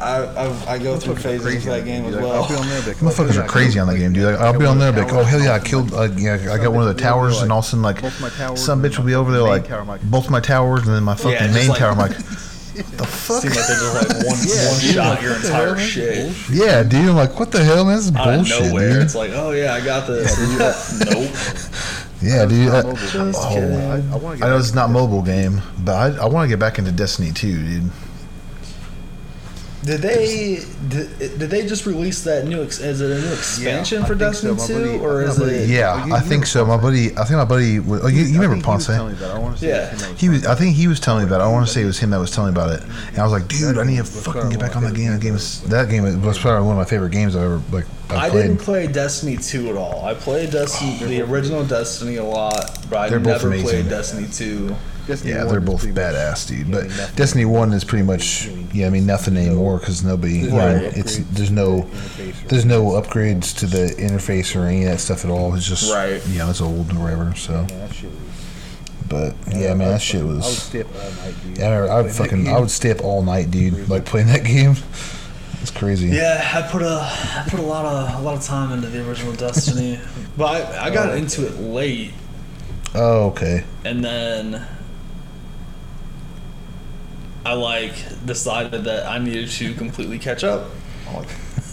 I 0.00 0.24
I, 0.24 0.74
I 0.74 0.78
go 0.78 0.98
through 0.98 1.14
Motherfuckers 1.14 1.18
are 1.18 1.20
phases 1.20 1.46
of 1.46 1.50
crazy 1.52 1.68
that 1.70 1.80
on 1.80 1.84
game 1.86 2.04
it, 2.04 2.08
as 2.08 2.14
dude. 2.14 2.22
Like, 2.24 2.32
I'll 2.32 2.48
be 2.48 2.54
well. 2.54 2.62
on 2.62 2.68
there, 2.68 2.80
like, 2.80 3.02
oh, 3.02 3.06
Motherfuckers 3.06 3.34
yeah, 3.34 3.40
are 3.40 3.48
crazy 3.48 3.78
on 3.78 3.86
that 3.88 3.96
game, 3.98 4.12
dude. 4.12 4.24
Like, 4.24 4.40
I'll 4.40 4.58
be 4.58 4.66
on 4.66 4.78
there, 4.78 4.88
of 4.90 4.96
like, 4.96 5.12
oh 5.12 5.22
hell 5.24 5.40
yeah, 5.40 5.52
I 5.54 5.58
killed. 5.60 5.92
Uh, 5.94 6.02
yeah, 6.16 6.34
I 6.52 6.58
got 6.58 6.72
one 6.72 6.86
of 6.86 6.96
the 6.96 7.02
bitch 7.02 7.14
will 7.14 7.22
be 7.22 7.24
over, 7.26 7.30
towers, 7.30 7.42
and 7.42 7.48
like, 7.48 7.50
all 7.52 7.58
of 7.58 7.64
a 7.64 7.68
sudden, 7.68 7.82
like, 7.82 8.02
both 8.02 8.20
my 8.20 8.28
towers 8.30 8.64
some 8.64 8.84
and 8.84 8.92
bitch 8.92 8.96
my 8.96 9.02
will 9.02 9.06
be 9.06 9.14
over 9.14 9.32
there, 9.32 9.40
main 9.42 9.50
like, 9.50 9.68
tower, 9.68 9.80
I'm 9.80 9.88
like, 9.88 10.02
both 10.02 10.30
my 10.30 10.40
towers, 10.40 10.86
and 10.86 10.94
then 10.96 11.02
my 11.04 11.14
fucking 11.14 11.38
just 11.38 11.54
main 11.54 11.68
like- 11.68 11.78
tower. 11.78 11.90
I'm 11.92 11.98
like, 11.98 12.16
the 12.76 13.06
fuck? 13.06 13.40
Seems 13.42 13.56
like 13.56 13.66
they 13.66 13.72
just 13.74 13.94
like 13.94 14.26
one 14.26 14.36
Yeah, 14.46 14.68
one 14.70 14.80
dude, 14.80 14.94
shot 14.94 15.08
like, 15.14 15.22
your 15.22 15.32
what 15.32 15.42
the 15.42 15.48
hell, 15.48 15.68
entire 15.70 15.78
shit 15.78 16.50
Yeah, 16.50 16.82
dude. 16.82 17.08
I'm 17.08 17.16
like, 17.16 17.38
what 17.38 17.50
the 17.50 17.64
hell, 17.64 17.84
man? 17.86 17.96
This 17.96 18.04
is 18.06 18.14
out 18.14 18.28
of 18.28 18.34
bullshit, 18.36 18.62
nowhere. 18.66 18.92
dude. 18.92 19.02
It's 19.02 19.14
like, 19.14 19.30
oh 19.32 19.50
yeah, 19.52 19.72
I 19.74 19.80
got 19.84 20.06
this. 20.06 21.00
nope. 21.06 21.30
Yeah, 22.22 22.44
dude. 22.46 22.68
not 22.68 22.84
I, 22.84 22.88
mobile. 22.88 22.96
Just 22.96 23.38
Oh, 23.42 23.48
kidding. 23.54 23.76
I, 23.76 23.94
I 24.12 24.16
want 24.16 24.42
I 24.42 24.48
know 24.48 24.58
it's 24.58 24.74
not 24.74 24.90
mobile 24.90 25.22
game, 25.22 25.62
but 25.84 25.94
I, 26.18 26.24
I 26.24 26.26
want 26.26 26.44
to 26.44 26.48
get 26.48 26.58
back 26.58 26.78
into 26.78 26.92
Destiny 26.92 27.32
2, 27.32 27.64
dude. 27.64 27.90
Did 29.86 30.00
they 30.02 30.58
did, 30.88 31.18
did 31.38 31.48
they 31.48 31.64
just 31.64 31.86
release 31.86 32.24
that 32.24 32.44
new? 32.44 32.62
Ex, 32.64 32.80
is 32.80 33.00
it 33.00 33.10
a 33.10 33.20
new 33.20 33.32
expansion 33.32 34.02
I 34.02 34.06
for 34.06 34.16
think 34.16 34.34
so. 34.34 34.54
Destiny 34.54 34.66
Two, 34.66 34.98
buddy- 34.98 34.98
or 35.04 35.22
my 35.22 35.30
is 35.30 35.38
buddy- 35.38 35.54
it? 35.54 35.68
Yeah, 35.70 36.00
Oh, 36.02 36.06
you- 36.08 36.14
I 36.14 36.18
think 36.18 36.30
remember 36.30 36.46
so. 36.46 36.66
My 36.66 36.76
buddy, 36.76 37.06
I 37.16 37.24
think 37.24 37.38
my 37.38 37.44
buddy. 37.44 37.78
was- 37.78 38.00
Oh, 38.02 38.08
you, 38.08 38.24
you 38.24 38.40
remember 38.40 38.64
Ponce? 38.64 38.86
He 38.88 38.92
me 38.94 38.98
about 39.12 39.30
it. 39.30 39.34
I 39.36 39.38
want 39.38 39.54
to 39.54 39.60
say 39.60 39.68
Yeah. 39.68 39.92
was 39.92 40.00
that 40.02 40.18
He 40.18 40.28
was. 40.28 40.44
I 40.44 40.54
think 40.56 40.74
he 40.74 40.88
was 40.88 40.98
telling 40.98 41.22
me 41.22 41.28
about. 41.28 41.40
it. 41.40 41.44
I 41.44 41.48
want 41.48 41.68
to 41.68 41.72
say 41.72 41.82
it 41.82 41.86
was 41.86 41.98
him 42.00 42.10
that 42.10 42.18
was 42.18 42.32
telling 42.32 42.52
me 42.52 42.60
about 42.60 42.72
it. 42.74 42.82
And 43.10 43.18
I 43.20 43.22
was 43.22 43.30
like, 43.32 43.46
dude, 43.46 43.78
I 43.78 43.84
need 43.84 43.98
to 43.98 44.04
fucking 44.04 44.50
get 44.50 44.58
back 44.58 44.74
on 44.76 44.82
that 44.82 44.94
game. 44.94 45.12
That 45.12 45.20
game 45.20 45.36
is 45.36 45.60
that 45.68 45.88
game 45.88 46.02
was 46.20 46.36
probably 46.38 46.66
one 46.66 46.76
of 46.76 46.78
my 46.78 46.84
favorite 46.84 47.12
games 47.12 47.36
I 47.36 47.44
ever 47.44 47.62
like. 47.70 47.86
I 48.10 48.26
I 48.26 48.30
didn't 48.30 48.58
play 48.58 48.88
Destiny 48.88 49.36
2 49.36 49.68
at 49.70 49.76
all. 49.76 50.04
I 50.04 50.14
played 50.14 50.50
Destiny, 50.50 50.98
the 50.98 51.22
original 51.22 51.64
Destiny 51.64 52.16
a 52.16 52.24
lot, 52.24 52.78
but 52.90 52.98
I 52.98 53.08
They're 53.08 53.18
never 53.20 53.46
amazing. 53.48 53.66
played 53.68 53.88
Destiny 53.88 54.26
2. 54.32 54.74
Destiny 55.06 55.32
Yeah, 55.32 55.44
one 55.44 55.48
they're 55.52 55.60
both 55.60 55.84
badass, 55.84 56.48
dude. 56.48 56.70
But 56.70 56.84
I 56.84 56.88
mean, 56.88 56.96
nothing- 56.96 57.16
Destiny 57.16 57.44
One 57.44 57.72
is 57.72 57.84
pretty 57.84 58.04
much, 58.04 58.48
yeah, 58.72 58.86
I 58.86 58.90
mean 58.90 59.06
nothing 59.06 59.36
anymore 59.36 59.78
because 59.78 60.02
nobody, 60.04 60.38
you 60.40 60.50
know, 60.50 60.56
Right. 60.58 60.96
it's 60.96 61.18
there's 61.32 61.50
no, 61.50 61.88
there's 62.48 62.64
no 62.64 62.82
upgrades 63.00 63.56
to 63.58 63.66
the 63.66 63.94
interface 63.98 64.54
or 64.56 64.66
any 64.66 64.84
of 64.84 64.90
that 64.90 64.98
stuff 65.00 65.24
at 65.24 65.30
all. 65.30 65.54
It's 65.54 65.66
just, 65.66 65.92
Right. 65.92 66.20
you 66.28 66.38
know, 66.38 66.50
it's 66.50 66.60
old 66.60 66.90
or 66.92 66.98
whatever. 67.00 67.34
So, 67.36 67.52
Man, 67.52 67.66
that 67.68 67.94
shit 67.94 68.10
was. 68.10 68.18
but 69.08 69.34
yeah, 69.54 69.74
man, 69.74 69.88
that 69.92 70.00
shit 70.02 70.22
I 70.22 70.24
would 70.24 70.36
was. 70.36 70.62
stay 70.62 70.80
up 70.82 70.88
all 70.94 71.10
night, 71.24 71.34
dude. 71.44 71.58
Yeah, 71.58 71.68
I, 71.68 71.86
I 71.86 72.02
would 72.02 72.12
fucking, 72.12 72.48
I 72.48 72.58
would 72.58 72.70
stay 72.70 72.90
up 72.90 73.02
all 73.04 73.22
night, 73.22 73.50
dude, 73.50 73.88
like 73.88 74.04
playing 74.04 74.26
that 74.28 74.44
game. 74.54 74.74
It's 75.62 75.70
crazy. 75.70 76.08
Yeah, 76.08 76.48
I 76.54 76.62
put 76.70 76.82
a 76.82 77.00
I 77.00 77.44
put 77.48 77.58
a 77.58 77.62
lot 77.62 77.84
of 77.84 78.20
a 78.20 78.22
lot 78.22 78.36
of 78.36 78.42
time 78.44 78.72
into 78.72 78.88
the 78.88 79.08
original 79.08 79.32
Destiny, 79.34 79.98
but 80.36 80.44
I, 80.74 80.86
I 80.86 80.90
got 80.90 81.08
oh. 81.10 81.14
into 81.14 81.44
it 81.46 81.58
late, 81.60 82.12
Oh, 82.94 83.28
okay. 83.30 83.64
and 83.84 84.04
then 84.04 84.64
I 87.46 87.52
like 87.54 87.94
decided 88.26 88.84
that 88.84 89.06
I 89.06 89.18
needed 89.18 89.48
to 89.50 89.74
completely 89.74 90.18
catch 90.18 90.42
up, 90.44 90.70
all, 91.08 91.24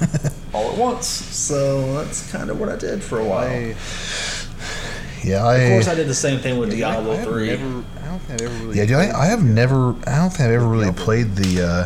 all 0.54 0.72
at 0.72 0.78
once. 0.78 1.08
So 1.08 1.96
that's 1.96 2.32
kind 2.32 2.50
of 2.50 2.60
what 2.60 2.70
I 2.70 2.76
did 2.76 3.04
for 3.04 3.20
a 3.20 3.26
while. 3.26 3.48
I, 3.50 3.76
Yeah, 5.24 5.44
I. 5.46 5.56
of 5.58 5.72
course, 5.72 5.88
I 5.88 5.96
did 5.96 6.08
the 6.08 6.14
same 6.14 6.40
thing 6.40 6.60
with 6.60 6.70
yeah, 6.74 6.92
Diablo 6.92 7.14
I 7.14 7.16
have 7.18 7.28
Three. 7.28 7.48
Never, 7.48 7.84
I 8.02 8.06
don't 8.08 8.20
think 8.20 8.42
I've 8.42 8.48
ever 8.48 8.66
really. 8.66 8.78
yeah, 8.78 8.86
dude, 8.86 8.96
I, 8.98 9.20
I 9.22 9.26
have 9.28 9.44
never. 9.44 9.90
I 10.06 10.18
don't 10.18 10.30
think 10.30 10.42
I've 10.42 10.52
ever 10.52 10.68
really 10.68 10.86
Diablo. 10.86 11.04
played 11.06 11.36
the 11.36 11.64
uh, 11.64 11.86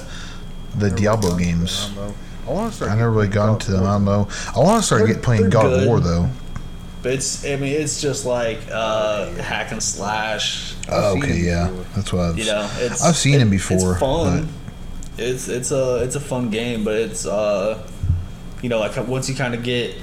the 0.78 0.90
Diablo 0.90 1.30
gone 1.32 1.40
games. 1.40 1.90
I 1.92 1.96
don't 1.96 2.08
know. 2.10 2.14
I 2.48 2.52
want 2.52 2.72
to 2.72 2.76
start. 2.78 2.92
I 2.92 2.96
never 2.96 3.12
really 3.12 3.28
got 3.28 3.54
into 3.54 3.72
them. 3.72 3.84
I 3.84 3.94
don't 3.94 4.06
know. 4.06 4.28
I 4.56 4.60
want 4.60 4.82
to 4.82 4.86
start 4.86 5.04
They're- 5.06 5.14
get 5.16 5.24
playing 5.24 5.42
they're 5.44 5.50
God 5.52 5.72
of 5.82 5.86
War 5.88 6.00
though. 6.00 6.30
But 7.04 7.14
it's 7.14 7.46
I 7.46 7.56
mean 7.58 7.74
it's 7.74 8.02
just 8.02 8.26
like 8.26 8.60
uh, 8.72 9.32
hack 9.36 9.72
and 9.72 9.82
slash. 9.82 10.74
Oh, 10.90 11.18
okay, 11.18 11.38
yeah, 11.38 11.72
that's 11.96 12.12
what 12.12 12.24
I've. 12.26 12.38
You 12.40 12.46
know, 12.46 12.70
it's 12.78 13.04
I've 13.04 13.16
seen 13.18 13.36
it- 13.36 13.42
him 13.42 13.50
before, 13.50 13.92
It's 13.92 14.00
fun. 14.00 14.50
It's 15.18 15.48
it's 15.48 15.72
a 15.72 16.04
it's 16.04 16.16
a 16.16 16.20
fun 16.20 16.50
game, 16.50 16.84
but 16.84 16.96
it's 16.96 17.26
uh, 17.26 17.88
you 18.62 18.70
know, 18.70 18.80
like 18.80 18.96
once 19.08 19.30
you 19.30 19.36
kind 19.36 19.54
of 19.54 19.64
get 19.64 19.96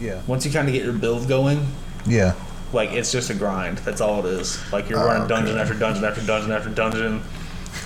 Yeah. 0.00 0.20
once 0.26 0.44
you 0.44 0.52
kind 0.52 0.66
of 0.68 0.74
get 0.74 0.84
your 0.84 0.92
build 0.92 1.28
going, 1.28 1.66
yeah, 2.06 2.34
like 2.72 2.92
it's 2.92 3.10
just 3.12 3.30
a 3.30 3.34
grind. 3.34 3.78
That's 3.78 4.00
all 4.00 4.24
it 4.24 4.30
is. 4.32 4.58
Like 4.72 4.88
you're 4.88 4.98
Oh, 5.00 5.06
running 5.06 5.28
dungeon 5.28 5.52
okay. 5.54 5.60
after 5.62 5.74
dungeon 5.74 6.04
after 6.04 6.20
dungeon 6.26 6.52
after 6.52 6.70
dungeon, 6.70 7.22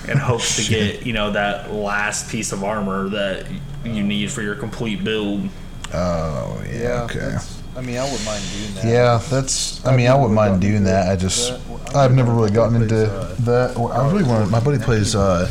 in 0.07 0.17
hopes 0.17 0.57
to 0.57 0.69
get 0.69 1.05
you 1.05 1.13
know 1.13 1.31
that 1.31 1.71
last 1.73 2.29
piece 2.29 2.51
of 2.51 2.63
armor 2.63 3.09
that 3.09 3.45
you 3.83 4.03
need 4.03 4.31
for 4.31 4.41
your 4.41 4.55
complete 4.55 5.03
build. 5.03 5.49
oh 5.93 6.61
yeah, 6.71 6.79
Yeah. 6.79 7.03
okay. 7.03 7.35
That's- 7.75 7.77
I 7.77 7.81
mean, 7.85 7.97
I 7.97 8.03
wouldn't 8.05 8.23
mind 8.25 8.43
doing 8.51 8.73
that. 8.75 8.85
Yeah, 8.85 9.21
that's. 9.29 9.85
I 9.85 9.95
mean, 9.95 10.07
I 10.07 10.15
wouldn't 10.15 10.33
mind 10.33 10.61
doing 10.61 10.83
that. 10.85 11.09
I 11.11 11.15
just, 11.15 11.53
I've 11.95 12.13
never 12.13 12.31
really 12.33 12.51
gotten 12.51 12.81
into 12.81 12.95
that. 13.41 13.75
Well, 13.77 13.91
I 13.91 14.09
really 14.09 14.23
want. 14.23 14.49
My 14.49 14.59
buddy 14.59 14.77
plays 14.79 15.15
uh, 15.15 15.49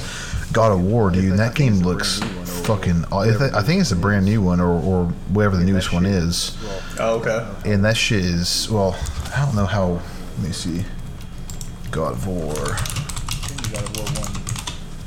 God 0.53 0.73
of 0.73 0.81
War, 0.83 1.11
dude. 1.11 1.25
And 1.31 1.39
that 1.39 1.55
game 1.55 1.81
looks 1.81 2.21
fucking. 2.65 3.05
I 3.13 3.29
I 3.55 3.63
think 3.63 3.81
it's 3.83 3.93
a 3.93 3.97
brand 3.97 4.25
new 4.25 4.41
one, 4.41 4.61
or, 4.61 4.71
or 4.83 5.05
whatever 5.33 5.57
the 5.57 5.65
newest 5.65 5.93
one 5.93 6.07
is. 6.07 6.57
Oh, 6.99 7.21
okay. 7.21 7.47
And 7.71 7.85
that 7.85 7.97
shit 7.97 8.25
is. 8.25 8.69
Well, 8.71 8.97
I 9.35 9.45
don't 9.45 9.55
know 9.55 9.67
how. 9.67 10.01
Let 10.39 10.47
me 10.47 10.53
see. 10.53 10.85
God 11.91 12.13
of 12.15 12.27
War. 12.27 12.53
I 12.53 12.77
think 12.77 13.63
the 13.63 13.69
God 13.77 13.85
of 13.85 13.97
War 13.99 14.07
one. 14.25 14.33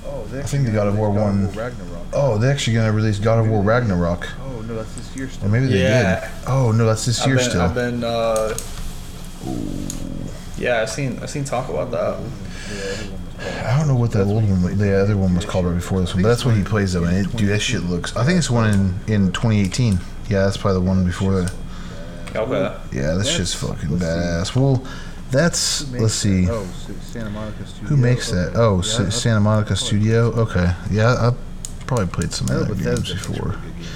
Oh, 0.06 0.17
they 0.32 0.40
I 0.40 0.44
think 0.44 0.66
the 0.66 0.72
God 0.72 0.88
of 0.88 0.98
War 0.98 1.14
God 1.14 1.22
one- 1.22 1.44
War 1.54 1.64
Ragnarok. 1.66 2.06
Oh, 2.14 2.38
they're 2.38 2.52
actually 2.52 2.74
gonna 2.76 2.92
release 2.92 3.20
God 3.20 3.40
of 3.40 3.48
War 3.50 3.62
Ragnarok. 3.64 4.28
Oh 4.44 4.62
no, 4.62 4.76
that's 4.76 4.94
this 4.96 5.16
year 5.16 5.30
still. 5.30 5.48
Or 5.48 5.50
maybe 5.50 5.68
they 5.68 5.82
Yeah. 5.82 6.20
did. 6.22 6.30
Oh 6.48 6.72
no, 6.72 6.86
that's 6.86 7.06
this 7.06 7.22
I've 7.22 7.28
year 7.28 7.38
been, 7.38 7.50
still. 7.50 7.62
I've 7.62 7.76
been. 7.76 8.04
Uh, 8.04 8.58
yeah, 10.58 10.82
I've 10.82 10.90
seen 10.90 11.20
I've 11.22 11.30
seen 11.30 11.44
talk 11.44 11.70
about 11.70 11.92
that. 11.92 12.18
I 13.66 13.78
don't 13.78 13.88
know 13.88 13.96
what 13.96 14.12
that 14.14 14.24
old 14.26 14.44
one, 14.50 14.78
the 14.78 15.00
other 15.00 15.16
one 15.16 15.36
was 15.36 15.46
called 15.46 15.66
right 15.66 15.76
before 15.76 16.00
this 16.02 16.14
one, 16.14 16.24
but 16.24 16.30
that's 16.30 16.44
what 16.44 16.56
he 16.56 16.64
plays 16.64 16.94
though. 16.94 17.04
And 17.04 17.16
it, 17.28 17.36
dude, 17.36 17.50
that 17.50 17.60
shit 17.60 17.84
looks. 17.84 18.16
I 18.18 18.24
think 18.26 18.40
it's 18.40 18.50
one 18.50 18.70
in 19.08 19.14
in 19.14 19.32
2018. 19.32 20.00
Yeah, 20.30 20.44
that's 20.44 20.58
probably 20.58 20.82
the 20.82 20.88
one 20.88 21.06
before 21.06 21.42
that. 21.42 21.54
Okay. 22.36 22.76
Yeah, 22.92 23.14
this 23.14 23.30
shit's 23.30 23.54
fucking 23.54 23.90
badass. 23.90 24.56
Well, 24.56 24.84
that's 25.32 25.90
let's 25.92 26.14
see. 26.14 26.46
that? 26.46 26.54
Oh, 26.54 26.68
Santa 27.02 27.30
Monica 27.30 27.66
Studio. 27.66 27.90
Who 27.90 27.98
makes 27.98 28.32
that? 28.32 28.50
Okay. 28.50 28.58
Oh, 28.60 28.76
Yeah, 28.78 28.82
Sa- 28.84 29.06
I- 29.06 29.10
Santa 29.10 29.40
Monica 29.40 29.76
Studio. 29.76 30.32
Okay, 30.32 30.74
yeah, 30.92 31.16
I've 31.28 31.38
probably 31.88 32.08
played 32.08 32.32
some 32.34 32.50
I 32.50 32.62
of 32.62 32.68
that 32.68 32.78
Bethesda 32.78 33.14
games 33.14 33.28
before. 33.28 33.50
really 33.50 33.62
games. 33.74 33.88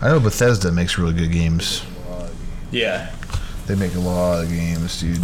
I 0.00 0.08
know 0.08 0.20
Bethesda 0.20 0.72
makes 0.72 0.98
really 0.98 1.14
good 1.14 1.30
games. 1.32 1.82
A 2.06 2.10
lot 2.10 2.20
of 2.22 2.26
games. 2.28 2.38
Yeah. 2.72 3.10
They 3.66 3.74
make 3.76 3.94
a 3.94 4.00
lot 4.00 4.42
of 4.44 4.50
games, 4.50 5.00
dude. 5.00 5.20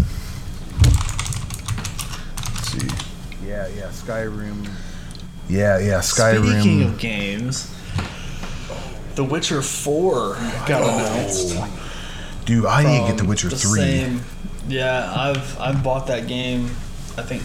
Let's 2.55 2.69
see. 2.73 2.89
Yeah, 3.47 3.67
yeah. 3.69 3.89
Skyrim. 3.89 4.69
Yeah, 5.49 5.79
yeah, 5.79 5.99
Skyrim. 6.01 6.61
Speaking 6.61 6.83
of 6.85 6.99
games, 6.99 7.75
The 9.15 9.25
Witcher 9.25 9.63
Four 9.63 10.35
got 10.67 10.83
oh. 10.83 10.99
announced. 10.99 11.57
Dude, 12.45 12.67
I 12.67 12.83
need 12.85 13.01
to 13.03 13.09
get 13.09 13.19
The 13.19 13.25
Witcher 13.25 13.49
the 13.49 13.57
3. 13.57 13.81
Same, 13.81 14.21
yeah, 14.69 15.13
I've 15.17 15.61
I've 15.61 15.83
bought 15.83 16.07
that 16.09 16.27
game. 16.27 16.67
I 17.17 17.23
think 17.23 17.43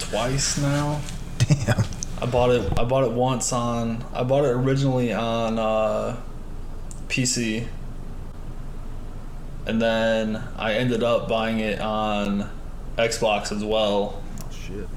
twice 0.00 0.58
now. 0.58 1.00
Damn. 1.38 1.82
I 2.20 2.26
bought 2.26 2.50
it. 2.50 2.78
I 2.78 2.84
bought 2.84 3.04
it 3.04 3.12
once 3.12 3.52
on. 3.52 4.04
I 4.12 4.22
bought 4.24 4.44
it 4.44 4.50
originally 4.50 5.12
on 5.12 5.58
uh, 5.58 6.16
PC, 7.08 7.66
and 9.66 9.80
then 9.80 10.42
I 10.56 10.74
ended 10.74 11.02
up 11.04 11.28
buying 11.28 11.60
it 11.60 11.80
on 11.80 12.50
Xbox 12.96 13.52
as 13.52 13.64
well. 13.64 14.20
Oh 14.42 14.50
shit. 14.50 14.88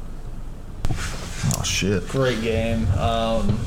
Oh, 1.58 1.64
shit. 1.64 2.08
Great 2.08 2.42
game. 2.42 2.88
Um, 2.94 3.60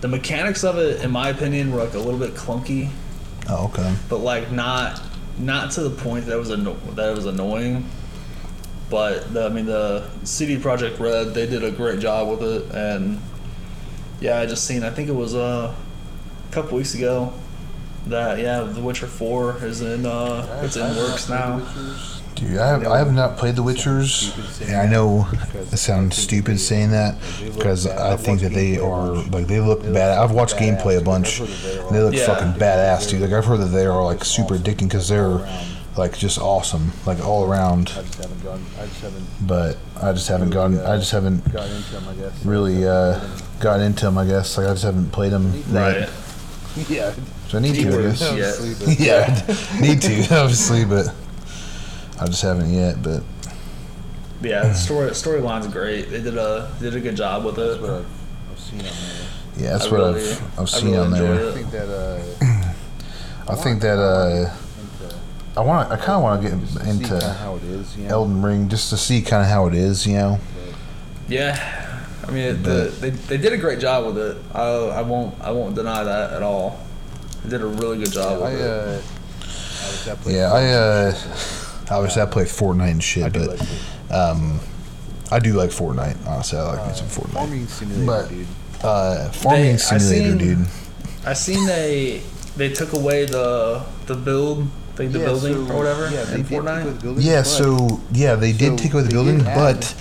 the 0.00 0.08
mechanics 0.08 0.62
of 0.64 0.78
it, 0.78 1.02
in 1.02 1.10
my 1.10 1.28
opinion, 1.30 1.72
were 1.72 1.82
like 1.82 1.94
a 1.94 1.98
little 1.98 2.18
bit 2.20 2.34
clunky, 2.34 2.90
Oh, 3.48 3.66
okay. 3.66 3.94
but 4.08 4.18
like 4.18 4.52
not 4.52 5.00
not 5.38 5.70
to 5.72 5.82
the 5.82 5.90
point 5.90 6.26
that 6.26 6.34
it 6.36 6.38
was 6.38 6.50
anno- 6.50 6.76
that 6.94 7.10
it 7.10 7.16
was 7.16 7.26
annoying. 7.26 7.88
But 8.90 9.32
the, 9.34 9.44
I 9.44 9.48
mean, 9.50 9.66
the 9.66 10.08
CD 10.24 10.56
Projekt 10.56 10.98
Red, 10.98 11.34
they 11.34 11.46
did 11.46 11.62
a 11.62 11.70
great 11.70 12.00
job 12.00 12.28
with 12.28 12.42
it, 12.42 12.74
and 12.74 13.20
yeah, 14.20 14.38
I 14.38 14.46
just 14.46 14.64
seen. 14.64 14.82
I 14.82 14.90
think 14.90 15.08
it 15.08 15.14
was 15.14 15.34
uh, 15.34 15.74
a 16.48 16.52
couple 16.52 16.76
weeks 16.78 16.94
ago 16.94 17.32
that 18.06 18.38
yeah, 18.38 18.60
The 18.62 18.80
Witcher 18.80 19.06
Four 19.06 19.62
is 19.64 19.82
in 19.82 20.06
uh, 20.06 20.62
it's 20.64 20.76
in 20.76 20.96
works 20.96 21.28
now. 21.28 21.58
Dude, 22.38 22.56
I 22.56 22.68
have, 22.68 22.86
I 22.86 22.98
have 22.98 23.12
not 23.12 23.36
played 23.36 23.56
The 23.56 23.62
Witchers, 23.64 24.60
and 24.66 24.76
I 24.76 24.86
know 24.86 25.26
it 25.72 25.76
sounds 25.76 26.16
stupid 26.16 26.60
saying 26.60 26.92
that 26.92 27.16
because 27.56 27.86
I 27.86 28.16
think 28.16 28.40
that 28.42 28.52
they 28.52 28.78
are 28.78 29.08
like 29.30 29.48
they 29.48 29.58
look 29.60 29.82
bad. 29.82 30.16
I've 30.18 30.30
watched 30.30 30.56
gameplay 30.56 30.98
a 30.98 31.02
bunch, 31.02 31.40
and 31.40 31.48
they 31.94 32.00
look 32.00 32.14
Yeah. 32.14 32.26
fucking 32.26 32.52
badass, 32.60 33.10
dude. 33.10 33.22
Like 33.22 33.32
I've 33.32 33.44
heard 33.44 33.58
that 33.60 33.66
they 33.66 33.86
are 33.86 34.04
like 34.04 34.24
super 34.24 34.56
addicting 34.56 34.84
because 34.88 35.08
they're 35.08 35.44
like 35.96 36.16
just 36.16 36.38
awesome, 36.38 36.92
like 37.06 37.24
all 37.26 37.44
around. 37.44 37.92
I 37.96 38.02
just 38.02 38.14
haven't 38.22 38.44
gone. 38.44 38.64
I 38.80 38.86
just 38.86 39.00
haven't 39.00 39.26
But 39.46 39.76
I 40.00 40.12
just 40.12 40.28
haven't 40.28 40.50
gone. 40.50 40.78
I 40.78 40.96
just 40.96 41.10
haven't 41.10 41.44
into 41.44 41.92
them. 41.92 42.08
I 42.08 42.14
guess. 42.14 42.44
really 42.46 42.86
uh, 42.86 43.18
got 43.58 43.80
into 43.80 44.04
them. 44.04 44.16
I 44.16 44.26
guess 44.26 44.56
like 44.56 44.68
I 44.68 44.70
just 44.70 44.84
haven't 44.84 45.10
played 45.10 45.32
them 45.32 45.60
Right. 45.72 46.08
Yeah. 46.88 47.12
So 47.48 47.58
I 47.58 47.62
need 47.62 47.74
to, 47.76 47.88
I 47.98 48.02
guess. 48.02 48.98
yeah. 48.98 49.34
yeah, 49.48 49.80
need 49.80 50.00
to 50.02 50.20
obviously, 50.40 50.84
but 50.84 51.12
I 52.20 52.26
just 52.26 52.42
haven't 52.42 52.72
yet. 52.72 53.02
But 53.02 53.22
Yeah, 54.42 54.68
the 54.68 54.74
story 54.74 55.10
storyline's 55.10 55.66
great. 55.68 56.10
They 56.10 56.20
did 56.22 56.36
a 56.36 56.70
did 56.80 56.94
a 56.94 57.00
good 57.00 57.16
job 57.16 57.44
with 57.44 57.58
it. 57.58 57.80
That's 57.80 57.80
what 57.80 57.90
I've, 57.90 58.06
I've 58.52 58.58
seen 58.60 58.78
on 58.80 58.84
there. 58.84 58.92
yeah, 59.56 59.70
that's 59.72 59.86
I 59.86 59.90
what 59.90 60.00
really- 60.00 60.30
I've 60.32 60.58
I 60.58 60.62
I've 60.62 60.70
seen 60.70 60.84
really 60.92 60.98
on 60.98 61.12
enjoyed 61.12 61.38
there. 61.38 61.48
I 61.50 61.52
think 61.52 61.70
that. 61.70 61.88
Uh, 61.88 62.72
I 63.50 63.54
think 63.54 63.80
that 63.80 63.98
uh, 63.98 64.50
into, 65.00 65.16
I 65.56 65.60
want 65.62 65.90
I 65.90 65.96
kind 65.96 66.10
of 66.10 66.22
want 66.22 66.42
to 66.42 66.48
get 66.50 66.60
to 66.60 66.66
see 66.66 66.78
kinda 66.80 67.14
into 67.14 67.28
how 67.34 67.56
it 67.56 67.62
is. 67.64 67.96
You 67.96 68.04
know? 68.04 68.10
Elden 68.10 68.42
Ring 68.42 68.68
just 68.68 68.90
to 68.90 68.98
see 68.98 69.22
kind 69.22 69.42
of 69.42 69.48
how 69.48 69.66
it 69.66 69.74
is, 69.74 70.06
you 70.06 70.14
know. 70.14 70.38
Yeah, 71.28 71.56
I 72.26 72.30
mean 72.30 72.44
it, 72.44 72.62
the, 72.62 72.92
they 73.00 73.08
they 73.10 73.36
did 73.38 73.54
a 73.54 73.56
great 73.56 73.78
job 73.80 74.04
with 74.06 74.18
it. 74.18 74.36
I 74.54 74.64
I 74.64 75.00
won't 75.02 75.34
I 75.40 75.50
won't 75.50 75.74
deny 75.74 76.04
that 76.04 76.34
at 76.34 76.42
all. 76.42 76.78
They 77.42 77.48
did 77.50 77.62
a 77.62 77.66
really 77.66 77.96
good 77.98 78.12
job 78.12 78.42
I, 78.42 78.50
with 78.52 78.60
it. 78.60 78.66
uh, 78.66 80.14
I 80.28 80.30
Yeah, 80.30 80.52
I 80.52 80.64
uh, 80.72 81.12
Fortnite. 81.14 81.67
Obviously 81.90 82.22
I 82.22 82.26
play 82.26 82.44
Fortnite 82.44 82.90
and 82.90 83.02
shit, 83.02 83.24
I 83.24 83.28
do 83.28 83.40
but 83.40 83.48
like 83.50 83.58
Fortnite. 83.60 84.30
um, 84.30 84.60
I 85.30 85.38
do 85.38 85.52
like 85.54 85.70
Fortnite. 85.70 86.16
Honestly, 86.26 86.58
I 86.58 86.62
like 86.62 86.86
me 86.88 86.94
some 86.94 87.06
Fortnite. 87.08 87.32
Farming 87.32 87.66
simulator, 87.66 88.06
But- 88.06 88.28
dude. 88.28 88.46
Uh, 88.82 89.28
farming 89.30 89.62
They- 89.64 89.72
I 89.72 89.76
simulator, 89.76 90.28
seen- 90.28 90.38
dude. 90.38 90.66
I 91.26 91.32
seen 91.34 91.66
they 91.66 92.22
they 92.56 92.68
took 92.70 92.92
away 92.92 93.24
the 93.24 93.82
the 94.06 94.14
build 94.14 94.68
like 94.98 95.12
the 95.12 95.18
Yeah, 95.20 95.24
building 95.26 95.66
so- 95.68 95.72
or 95.74 95.78
whatever 95.78 96.10
Yeah, 96.10 96.22
in 96.34 96.42
did 96.42 96.48
take 96.48 96.58
away 96.58 96.60
the 96.60 96.70
Fortnite. 96.90 97.02
building, 97.02 97.24
Yeah, 97.24 97.42
so 97.42 98.00
yeah, 98.12 98.34
they 98.34 98.52
did 98.52 98.70
so 98.78 98.82
take 98.82 98.94
away 98.94 99.02
the 99.04 99.10
building, 99.10 99.38
but 99.44 99.94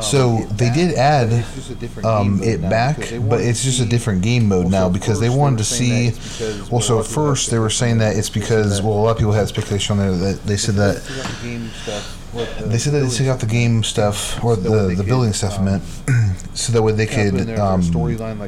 so 0.00 0.38
they 0.52 0.70
did 0.70 0.94
add 0.94 1.32
it's 1.32 1.54
just 1.54 1.70
a 1.70 1.74
different 1.74 2.06
um, 2.06 2.40
it 2.42 2.60
back, 2.60 2.96
but 3.28 3.40
it's 3.40 3.64
just 3.64 3.80
a 3.80 3.86
different 3.86 4.22
game 4.22 4.46
mode 4.48 4.70
now 4.70 4.88
because 4.88 5.18
they 5.18 5.28
wanted 5.28 5.58
to 5.58 5.64
see. 5.64 6.10
that 6.10 6.16
it's 6.16 6.38
because, 6.38 6.70
Well, 6.70 6.80
so 6.80 6.94
a 6.94 6.96
lot 6.96 7.00
of 7.00 7.08
people 7.08 7.26
first 7.26 7.50
they 7.50 7.58
were 7.58 7.70
saying 7.70 7.98
that 7.98 8.16
it's 8.16 8.30
because 8.30 8.82
well, 8.82 8.92
a 8.92 9.00
lot 9.00 9.10
of 9.12 9.18
people 9.18 9.32
had 9.32 9.48
speculation 9.48 9.98
on 9.98 10.06
there 10.06 10.32
that 10.32 10.44
they 10.44 10.56
said 10.56 10.76
that 10.76 11.02
took 11.02 11.18
out 11.18 11.32
the 11.32 11.48
game 11.48 11.70
stuff, 11.82 12.34
what 12.34 12.58
the 12.58 12.64
they 12.66 12.78
said 12.78 12.92
that 12.92 13.00
they 13.00 13.08
took 13.08 13.26
out 13.26 13.40
the 13.40 13.46
game 13.46 13.82
stuff 13.82 14.42
or 14.44 14.54
So 14.54 14.62
that 14.62 14.70
way 14.70 14.94
the 14.94 15.02
the 15.02 15.04
building 15.04 15.32
stuff 15.32 15.58
um, 15.58 15.64
meant, 15.64 15.82
so 16.54 16.72
that 16.72 16.82
way 16.82 16.92
they 16.92 17.06
kinda 17.06 17.32
put 17.32 17.40
in 17.40 17.46
could 17.46 17.48
there 17.48 17.56
as 17.56 17.60
a 17.60 17.64
um, 17.64 17.82
storyline 17.82 18.38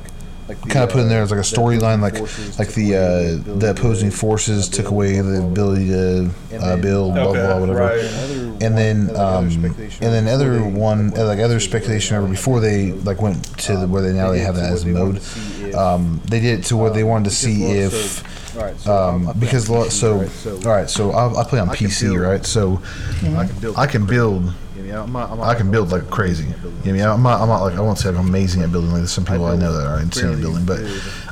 like 0.55 0.63
like 0.65 0.73
kind 0.73 0.85
of 0.85 0.91
put 0.91 1.01
in 1.01 1.09
there 1.09 1.23
as 1.23 1.31
like 1.31 1.41
a 1.41 1.43
storyline, 1.43 2.01
like 2.01 2.15
like 2.59 2.69
the 2.75 2.97
uh, 2.97 3.59
the 3.59 3.71
opposing 3.71 4.11
forces 4.11 4.69
took 4.69 4.89
away 4.89 5.17
the 5.17 5.23
blah, 5.23 5.41
blah. 5.41 5.49
ability 5.53 5.89
to 5.89 6.27
uh, 6.27 6.59
then- 6.59 6.81
build, 6.81 7.15
blah 7.15 7.23
Okay, 7.29 7.41
blah 7.41 7.59
whatever. 7.59 7.79
right. 7.81 8.01
And 8.63 8.77
then 8.79 9.17
um, 9.17 9.49
and 9.49 10.01
then 10.01 10.29
other 10.29 10.63
one 10.63 11.11
like, 11.11 11.39
other 11.41 11.59
speculation 11.61 12.17
where 12.17 12.25
or 12.25 12.29
before 12.29 12.61
they 12.61 12.93
like 12.93 13.21
went 13.21 13.45
to 13.61 13.77
the, 13.77 13.87
where 13.89 14.03
they 14.03 14.13
now 14.13 14.31
They 14.31 14.39
they 14.39 14.45
have 14.45 14.57
that 14.57 14.73
as 14.73 14.85
a 14.85 14.89
mode 14.89 15.17
to 15.17 15.21
see 15.21 15.65
if, 15.65 15.75
um 15.75 16.21
they 16.27 16.41
did 16.41 16.61
it 16.61 16.65
to 16.67 16.77
where 16.77 16.91
they 16.91 17.03
um, 17.03 17.09
wanted 17.09 17.31
to 17.31 17.35
see 17.35 17.65
if 17.65 17.93
so- 17.93 18.27
all 18.61 18.67
right, 18.67 18.79
so 18.79 18.93
I'm- 18.93 19.29
um 19.29 19.39
because 19.41 19.69
lo- 19.71 19.89
so 19.89 20.21
all 20.21 20.59
right 20.71 20.89
so 20.91 21.11
I, 21.13 21.41
I 21.41 21.45
play 21.45 21.59
on 21.59 21.69
PC 21.71 22.15
right 22.21 22.45
so 22.45 22.81
I 23.77 23.87
can 23.87 24.07
build. 24.07 24.53
I 24.95 25.05
can 25.05 25.11
build 25.11 25.13
I 25.13 25.13
mean, 25.13 25.13
I'm 25.13 25.13
not, 25.13 25.31
I'm 25.31 25.39
not 25.39 25.47
I 25.49 25.55
can 25.55 25.71
build 25.71 25.91
like 25.93 26.11
crazy. 26.11 26.45
You 26.45 26.51
know, 26.53 26.71
I 26.85 26.93
mean, 26.93 27.03
I'm 27.03 27.23
not, 27.23 27.41
I'm 27.41 27.49
not 27.49 27.63
like 27.63 27.75
I 27.75 27.81
won't 27.81 27.99
say 27.99 28.09
I'm 28.09 28.17
amazing 28.17 28.63
at 28.63 28.73
building. 28.73 28.91
Like 28.91 29.01
there's 29.01 29.13
some 29.13 29.25
people 29.25 29.47
I, 29.47 29.51
build 29.51 29.61
know 29.61 29.73
that 29.73 29.87
are 29.87 30.01
insane 30.01 30.33
at 30.33 30.41
building, 30.41 30.65
but 30.65 30.81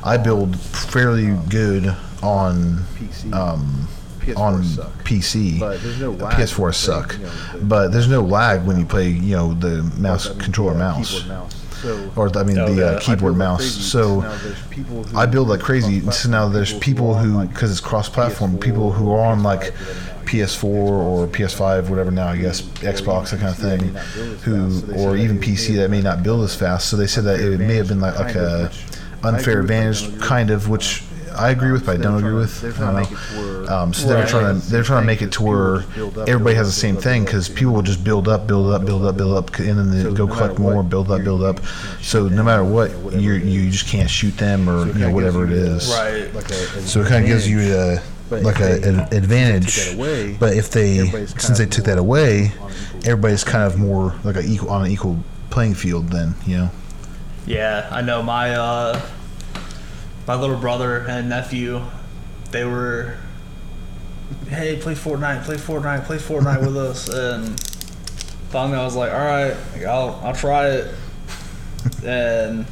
I 0.03 0.17
build 0.17 0.57
fairly 0.59 1.35
good 1.49 1.87
on 2.23 2.77
PC. 2.95 3.33
um, 3.33 3.87
PS4 4.21 4.37
on 4.37 4.63
suck. 4.63 5.03
PC. 5.03 5.59
But 5.59 5.81
there's 5.81 5.99
no 5.99 6.11
lag 6.11 6.37
PS4 6.37 6.59
when 6.59 6.73
suck, 6.73 7.13
you 7.13 7.19
know, 7.25 7.29
the- 7.53 7.65
but 7.65 7.91
there's 7.91 8.07
no 8.07 8.21
lag 8.21 8.63
when 8.65 8.77
you 8.79 8.85
play, 8.85 9.09
you 9.09 9.35
know, 9.35 9.53
the 9.53 9.81
mouse 9.97 10.27
I 10.27 10.31
mean, 10.31 10.39
controller 10.39 10.73
yeah, 10.73 10.77
mouse. 10.79 11.25
mouse. 11.27 11.55
So 11.81 12.11
or 12.15 12.29
the, 12.29 12.39
I 12.39 12.43
mean 12.43 12.59
Oh, 12.59 12.71
the 12.71 12.79
yeah. 12.79 12.87
uh, 12.89 12.99
keyboard 12.99 13.35
mouse. 13.35 13.61
crazy. 13.61 13.81
So 13.81 14.19
now 14.21 14.35
there's 14.43 14.61
people 14.69 15.03
who 15.03 15.17
I 15.17 15.25
build 15.25 15.47
like 15.47 15.61
crazy. 15.61 15.99
cross-platform, 16.01 16.11
So 16.13 16.29
now 16.29 16.47
there's 16.47 16.73
people 16.77 17.15
who, 17.15 17.31
like, 17.37 17.49
because 17.49 17.71
it's 17.71 17.79
cross-platform, 17.79 18.59
people 18.59 18.91
who 18.91 19.11
are 19.11 19.25
on 19.25 19.41
like 19.41 19.73
PS4 20.25 20.63
or 20.63 21.27
PS5, 21.27 21.89
whatever 21.89 22.11
now, 22.11 22.27
I 22.27 22.37
guess, 22.37 22.61
Xbox, 22.61 23.31
that 23.31 23.39
kind 23.39 23.49
of 23.51 23.57
thing, 23.57 23.79
who, 24.43 24.93
or 24.95 25.15
even 25.17 25.39
PC 25.39 25.75
that 25.77 25.89
may 25.89 26.01
not 26.01 26.23
build 26.23 26.43
as 26.43 26.55
fast. 26.55 26.89
So 26.89 26.97
they 26.97 27.07
said 27.07 27.23
that 27.25 27.39
it 27.39 27.59
may 27.59 27.75
have 27.75 27.87
been 27.87 28.01
like, 28.01 28.17
like 28.17 28.35
a 28.35 28.71
unfair 29.23 29.59
advantage, 29.61 30.19
kind 30.19 30.49
of, 30.49 30.69
which 30.69 31.03
I 31.37 31.51
agree 31.51 31.71
with, 31.71 31.85
but 31.85 31.97
I 31.97 32.01
don't 32.03 32.17
agree 32.17 32.33
with. 32.33 32.61
I 32.81 32.91
don't 33.01 33.11
know. 33.65 33.67
Um, 33.73 33.93
so 33.93 34.07
they 34.07 34.15
were 34.15 34.19
Right. 34.21 34.27
trying 34.29 34.59
to 34.59 34.69
they're 34.69 34.83
trying 34.83 35.03
to 35.03 35.07
make 35.07 35.21
it 35.21 35.31
to 35.33 35.43
where 35.43 35.83
everybody 36.27 36.55
has 36.55 36.67
the 36.67 36.73
same 36.73 36.97
thing 36.97 37.23
because 37.23 37.47
people 37.47 37.71
will 37.73 37.81
just 37.83 38.03
build 38.03 38.27
up, 38.27 38.47
build 38.47 38.73
up, 38.73 38.83
build 38.85 39.05
up, 39.05 39.15
build 39.15 39.37
up, 39.37 39.57
and 39.59 39.77
then 39.79 39.91
they 39.91 40.11
go 40.13 40.27
collect 40.27 40.59
more, 40.59 40.83
build 40.83 41.09
up, 41.09 41.23
build 41.23 41.41
up. 41.41 41.61
So 42.01 42.27
no 42.27 42.43
matter 42.43 42.65
what, 42.65 42.91
you 43.13 43.33
you 43.33 43.69
just 43.71 43.87
can't 43.87 44.09
shoot 44.09 44.35
them 44.37 44.69
or 44.69 44.87
you 44.87 44.93
know 44.95 45.11
whatever 45.11 45.45
it 45.45 45.53
is. 45.53 45.87
Right. 45.89 46.29
So 46.81 46.99
it 47.01 47.07
kind 47.07 47.23
of 47.23 47.29
gives 47.29 47.47
you 47.47 47.61
a 47.75 48.01
But 48.31 48.43
like 48.43 48.61
a, 48.61 48.81
an 48.81 48.99
advantage. 49.11 49.93
away, 49.93 50.37
but 50.39 50.55
if 50.55 50.71
they 50.71 51.05
since 51.25 51.57
they 51.57 51.65
took 51.65 51.83
that 51.85 51.97
away, 51.97 52.53
on 52.61 52.71
an 52.71 52.77
equal- 52.77 52.99
everybody's 53.11 53.43
kind 53.43 53.63
of 53.65 53.77
more 53.77 54.15
like 54.23 54.37
a 54.37 54.41
equal 54.41 54.69
on 54.69 54.85
an 54.85 54.91
equal 54.91 55.21
playing 55.49 55.73
field. 55.75 56.07
Then 56.09 56.33
you 56.47 56.57
know. 56.57 56.71
Yeah, 57.45 57.89
I 57.91 58.01
know 58.01 58.23
my 58.23 58.55
uh, 58.55 59.01
my 60.27 60.35
little 60.35 60.55
brother 60.57 60.99
and 61.07 61.27
nephew, 61.27 61.81
they 62.51 62.63
were, 62.63 63.17
hey, 64.47 64.77
play 64.77 64.93
Fortnite, 64.95 65.43
play 65.43 65.57
Fortnite, 65.57 66.05
play 66.05 66.17
Fortnite 66.17 66.61
with 66.61 66.77
us, 66.89 67.09
and 67.09 67.59
finally 68.49 68.77
I 68.77 68.85
was 68.85 68.95
like, 68.95 69.11
all 69.11 69.19
right, 69.19 69.57
I'll 69.85 70.21
I'll 70.23 70.35
try 70.35 70.69
it, 70.69 70.95
and 72.05 72.65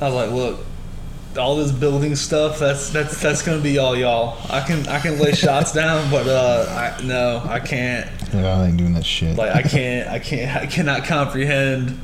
I 0.00 0.04
was 0.06 0.14
like, 0.14 0.30
look, 0.30 0.64
all 1.38 1.56
this 1.56 1.72
building 1.72 2.16
stuff, 2.16 2.58
that's 2.58 2.90
that's 2.90 3.20
that's 3.20 3.42
gonna 3.42 3.62
be 3.62 3.78
all 3.78 3.96
y'all. 3.96 4.36
I 4.50 4.60
can 4.60 4.86
I 4.88 4.98
can 5.00 5.18
lay 5.18 5.32
shots 5.32 5.72
down, 5.72 6.10
but 6.10 6.26
uh, 6.26 6.66
I 6.98 7.02
no, 7.04 7.42
I 7.44 7.60
can't. 7.60 8.08
I 8.34 8.66
ain't 8.66 8.76
doing 8.76 8.94
that 8.94 9.04
shit. 9.04 9.36
Like 9.36 9.54
I 9.54 9.62
can't, 9.62 10.08
I 10.08 10.18
can't, 10.18 10.56
I 10.56 10.66
cannot 10.66 11.04
comprehend 11.04 11.98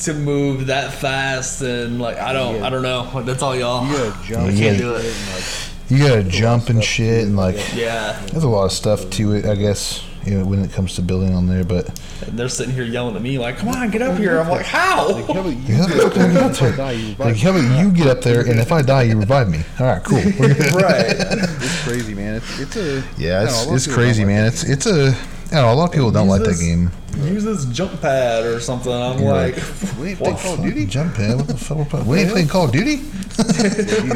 to 0.00 0.12
move 0.12 0.66
that 0.66 0.92
fast 0.92 1.62
and 1.62 2.00
like 2.00 2.18
I 2.18 2.32
don't, 2.32 2.62
I 2.62 2.70
don't 2.70 2.82
know. 2.82 3.10
Like, 3.14 3.24
that's 3.24 3.42
all 3.42 3.56
y'all. 3.56 3.86
You 3.86 3.92
gotta 3.92 4.24
jump. 4.24 4.52
Yeah, 4.52 4.58
can't 4.58 4.76
you 4.76 4.82
do 4.82 4.94
it. 4.96 5.70
you 5.88 5.98
gotta 5.98 6.24
jump 6.24 6.68
and 6.68 6.84
shit 6.84 7.24
and 7.24 7.36
like 7.36 7.56
Yeah, 7.74 8.20
there's 8.26 8.44
a 8.44 8.48
lot 8.48 8.64
of 8.64 8.72
stuff 8.72 9.08
to 9.10 9.32
it. 9.32 9.46
I 9.46 9.54
guess 9.54 10.05
you 10.26 10.38
know 10.38 10.44
when 10.44 10.62
it 10.64 10.72
comes 10.72 10.94
to 10.96 11.02
building 11.02 11.34
on 11.34 11.46
there, 11.46 11.64
but 11.64 11.86
and 12.26 12.38
they're 12.38 12.48
sitting 12.48 12.74
here 12.74 12.84
yelling 12.84 13.16
at 13.16 13.22
me 13.22 13.38
like, 13.38 13.58
"Come 13.58 13.68
on, 13.68 13.90
get 13.90 14.02
up 14.02 14.18
here!" 14.18 14.38
I'm 14.40 14.48
like, 14.48 14.66
"How?" 14.66 15.08
Like, 15.12 15.26
how 15.26 15.32
about 15.40 15.46
you 15.50 15.58
Yeah, 15.66 15.86
get 15.86 16.00
up 16.00 16.12
there 16.14 16.26
and 16.26 16.36
that's 16.36 16.60
if 16.60 16.62
I 16.72 16.76
die, 16.76 16.92
you 16.92 17.08
revive 17.08 17.18
like 17.18 17.34
me? 17.34 17.40
how 17.40 17.50
about 17.50 17.78
you 17.84 17.90
get 17.92 18.06
up 18.08 18.20
there 18.22 18.40
and 18.40 18.58
if 18.60 18.72
I 18.72 18.82
die, 18.82 19.02
you 19.04 19.18
revive 19.18 19.48
me. 19.48 19.60
All 19.80 19.86
right, 19.86 20.02
cool. 20.02 20.18
We're 20.40 20.48
right. 20.80 21.06
It's 21.08 21.84
crazy, 21.84 22.14
man. 22.14 22.34
It's, 22.36 22.58
it's 22.58 22.76
a 22.76 23.04
Yeah, 23.16 23.44
it's 23.44 23.52
know, 23.52 23.58
a 23.58 23.62
lot 23.62 23.68
of 23.68 23.74
it's 23.76 23.86
crazy, 23.86 24.22
don't 24.22 24.28
like 24.32 24.36
man. 24.36 24.46
It's 24.46 24.64
it's 24.64 24.86
a 24.86 25.16
I 25.52 25.60
don't 25.60 25.62
know. 25.62 25.72
A 25.72 25.74
lot 25.74 25.84
of 25.84 25.92
people 25.92 26.10
don't 26.10 26.28
Use 26.28 26.38
like 26.40 26.48
that 26.48 26.58
game. 26.60 26.90
Use 27.24 27.44
this 27.44 27.64
jump 27.66 28.00
pad 28.00 28.44
or 28.44 28.58
something. 28.58 28.92
I'm 28.92 29.20
You're 29.20 29.32
like, 29.32 29.54
We 29.98 30.08
ain't 30.10 30.18
playing 30.22 30.36
Call 30.38 30.54
of 30.54 30.62
Duty. 30.62 30.86
Jump 30.96 31.14
pad. 31.14 31.36
What 31.36 31.46
the 31.46 31.56
fuck? 31.56 31.78
we're 31.78 31.84
playing- 31.84 32.06
We 32.08 32.18
ain't 32.18 32.30
playing 32.30 32.48
Call 32.48 32.64
of 32.64 32.72
Duty. 32.72 32.96
What 32.96 33.46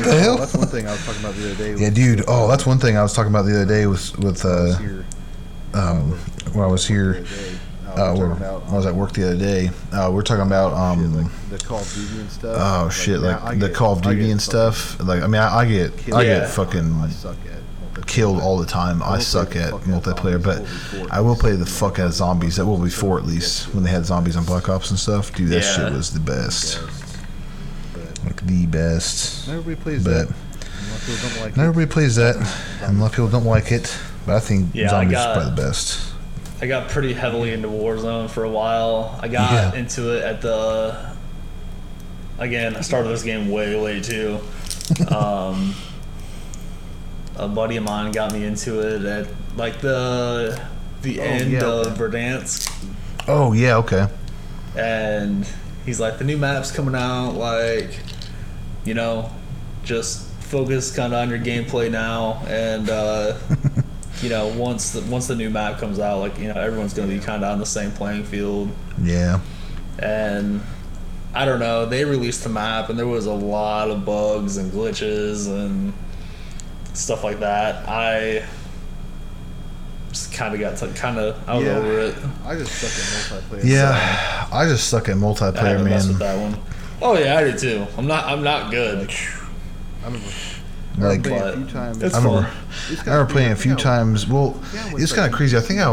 the 0.04 0.18
hell? 0.20 0.36
That's 0.38 0.54
one 0.54 0.66
thing 0.66 0.88
I 0.88 0.92
was 0.92 1.04
talking 1.06 1.20
about 1.20 1.34
the 1.36 1.52
other 1.52 1.54
day. 1.76 1.80
Yeah, 1.80 1.90
dude. 1.90 2.24
Oh, 2.26 2.48
that's 2.48 2.66
one 2.66 2.78
thing 2.78 2.96
I 2.96 3.02
was 3.02 3.12
talking 3.14 3.30
about 3.30 3.44
the 3.46 3.54
other 3.54 3.64
day 3.66 3.86
with 3.86 4.18
with 4.18 4.44
uh, 4.44 4.76
here 4.78 5.04
um 5.74 6.12
when 6.52 6.64
I 6.64 6.68
was 6.68 6.86
here. 6.86 7.24
Uh, 7.88 8.14
we're 8.16 8.30
about 8.32 8.62
I 8.68 8.74
was 8.76 8.86
at 8.86 8.94
work 8.94 9.12
the 9.14 9.24
other 9.26 9.36
day. 9.36 9.68
Uh, 9.92 10.10
we're 10.12 10.22
talking 10.22 10.46
about 10.46 10.70
shit, 10.96 11.06
um. 11.06 11.16
like 11.16 11.32
the 11.50 11.58
Call 11.58 11.80
of 11.80 11.92
Duty 11.92 12.20
and 12.20 12.30
stuff. 12.30 12.56
Oh 12.60 12.82
Like, 12.84 12.92
shit! 12.92 13.18
Like 13.20 13.42
I 13.42 13.54
the 13.56 13.66
get- 13.68 13.74
Call 13.76 13.92
of 13.94 14.02
Duty 14.02 14.30
and 14.30 14.40
stuff. 14.40 15.00
Like 15.00 15.22
I 15.22 15.26
mean, 15.26 15.40
I, 15.42 15.58
I 15.58 15.64
get 15.66 16.14
I 16.14 16.22
Yeah. 16.22 16.38
get 16.40 16.50
fucking 16.50 16.94
I 17.96 18.02
killed 18.06 18.40
all 18.40 18.58
the 18.58 18.66
time. 18.66 19.02
I 19.02 19.14
will 19.14 19.20
suck 19.20 19.56
at 19.56 19.70
fuck 19.72 19.88
out 19.88 20.06
of 20.06 20.14
multiplayer, 20.16 20.42
but 20.42 20.58
World 20.60 20.68
War 20.94 21.02
IV. 21.06 21.12
I 21.12 21.20
will 21.20 21.36
play 21.36 21.56
the 21.56 21.66
fuck 21.66 21.98
out 21.98 22.06
of 22.06 22.12
zombies. 22.14 22.56
That 22.56 22.66
will 22.66 22.78
War 22.78 22.90
Four 22.90 23.18
at 23.18 23.24
least 23.26 23.74
when 23.74 23.82
they 23.82 23.90
had 23.90 24.06
zombies 24.06 24.36
on 24.36 24.44
Black 24.44 24.68
Ops 24.68 24.90
and 24.90 24.98
stuff. 24.98 25.34
Dude, 25.34 25.48
that 25.50 25.56
Yeah. 25.64 25.76
shit 25.76 25.92
was 25.92 26.12
the 26.14 26.20
best. 26.20 26.80
Like 28.24 28.46
the 28.46 28.66
best. 28.66 29.48
not 29.48 29.54
everybody 29.56 29.82
plays 29.82 30.04
But- 30.04 30.10
that. 30.10 30.28
A 30.28 30.90
lot 30.90 30.96
of 31.00 31.06
people 31.06 31.28
don't 31.28 31.40
like 31.42 31.52
it. 31.52 31.58
everybody 31.58 31.86
plays 31.86 32.16
that, 32.16 32.36
and 32.82 32.96
a 32.96 33.00
lot 33.00 33.06
of 33.06 33.12
people 33.12 33.28
don't 33.28 33.44
like 33.46 33.72
it. 33.72 33.92
But 34.26 34.36
I 34.36 34.40
think 34.40 34.70
Yeah, 34.74 34.86
I 34.86 34.90
zombies 34.90 35.12
got- 35.12 35.28
is 35.30 35.42
probably 35.42 35.62
the 35.62 35.68
best. 35.68 36.00
I 36.62 36.66
got 36.66 36.88
pretty 36.90 37.14
heavily 37.14 37.52
into 37.54 37.68
Warzone 37.68 38.28
for 38.28 38.44
a 38.44 38.50
while. 38.50 39.18
I 39.22 39.28
got 39.28 39.50
Yeah. 39.52 39.74
into 39.80 40.14
it 40.16 40.22
at 40.24 40.42
the. 40.42 40.94
Again, 42.38 42.76
I 42.76 42.80
started 42.82 43.08
this 43.10 43.22
game 43.22 43.50
way 43.50 43.74
late 43.76 44.04
too. 44.04 44.40
um, 45.14 45.74
a 47.36 47.48
buddy 47.48 47.76
of 47.76 47.84
mine 47.84 48.12
got 48.12 48.32
me 48.32 48.44
into 48.44 48.80
it 48.80 49.04
at 49.04 49.26
like 49.56 49.80
the 49.80 50.60
the 51.02 51.20
Oh, 51.20 51.24
end 51.24 51.52
yeah. 51.52 51.64
of 51.64 51.96
Verdansk, 51.96 52.70
Oh 53.26 53.52
yeah, 53.54 53.76
okay. 53.76 54.08
and 54.76 55.46
he's 55.86 55.98
like, 56.00 56.18
"The 56.18 56.24
new 56.24 56.36
map's 56.36 56.70
coming 56.70 56.94
out. 56.94 57.30
Like, 57.36 57.98
you 58.84 58.92
know, 58.94 59.30
just 59.82 60.26
focus 60.40 60.90
kind 60.94 61.14
of 61.14 61.20
on 61.20 61.30
your 61.30 61.38
gameplay 61.38 61.90
now, 61.90 62.42
and 62.48 62.90
uh, 62.90 63.34
you 64.22 64.28
know, 64.28 64.48
once 64.48 64.90
the 64.90 65.00
once 65.02 65.26
the 65.26 65.34
new 65.36 65.50
map 65.50 65.78
comes 65.78 65.98
out, 65.98 66.18
like, 66.20 66.38
you 66.38 66.48
know, 66.52 66.60
everyone's 66.60 66.94
gonna 66.94 67.08
be 67.08 67.18
kind 67.18 67.42
of 67.44 67.50
on 67.52 67.58
the 67.58 67.66
same 67.66 67.90
playing 67.92 68.24
field." 68.24 68.70
Yeah. 69.02 69.40
and 69.98 70.60
I 71.34 71.44
don't 71.44 71.60
know. 71.60 71.86
They 71.86 72.04
released 72.04 72.42
the 72.42 72.48
map, 72.48 72.88
and 72.90 72.98
there 72.98 73.06
was 73.06 73.26
a 73.26 73.32
lot 73.32 73.90
of 73.90 74.04
bugs 74.04 74.56
and 74.56 74.72
glitches 74.72 75.46
and 75.48 75.92
stuff 76.94 77.22
like 77.22 77.38
that. 77.40 77.88
I 77.88 78.42
just 80.08 80.32
kind 80.32 80.54
of 80.54 80.60
got 80.60 80.76
to 80.78 80.88
kind 80.88 81.18
of 81.18 81.36
I 81.48 81.54
was 81.56 81.64
Yeah. 81.64 81.76
over 81.76 81.98
it. 82.00 82.14
I 82.44 82.56
just 82.56 82.72
suck 82.72 82.90
at 82.90 83.42
multiplayer. 83.42 83.64
Yeah, 83.64 84.48
I 84.52 84.66
just 84.66 84.88
suck 84.88 85.08
at 85.08 85.16
multiplayer, 85.16 85.56
haven't 85.56 85.84
messed 85.88 86.08
with 86.08 86.18
man. 86.18 86.36
that 86.38 86.42
one. 86.56 86.62
Oh 87.02 87.16
yeah, 87.16 87.36
I 87.38 87.44
do 87.50 87.56
too. 87.58 87.86
I'm 87.96 88.06
not. 88.06 88.24
I'm 88.26 88.42
not 88.42 88.70
good. 88.70 89.08
I 90.02 90.06
remember 90.06 90.26
Like, 91.08 91.26
a 91.26 91.56
few 91.56 91.66
times. 91.66 92.02
it's 92.02 92.14
I 92.14 92.18
remember, 92.18 92.48
fun. 92.48 92.98
I 92.98 93.10
remember 93.10 93.32
playing 93.32 93.52
a 93.52 93.56
few 93.56 93.72
I 93.72 93.74
think 93.76 93.86
I- 93.86 93.90
times. 93.96 94.26
Well, 94.26 94.60
Yeah, 94.74 94.92
it's 94.94 95.12
kind 95.12 95.26
of 95.30 95.36
crazy. 95.36 95.56
I 95.56 95.60
think 95.60 95.80
I, 95.80 95.92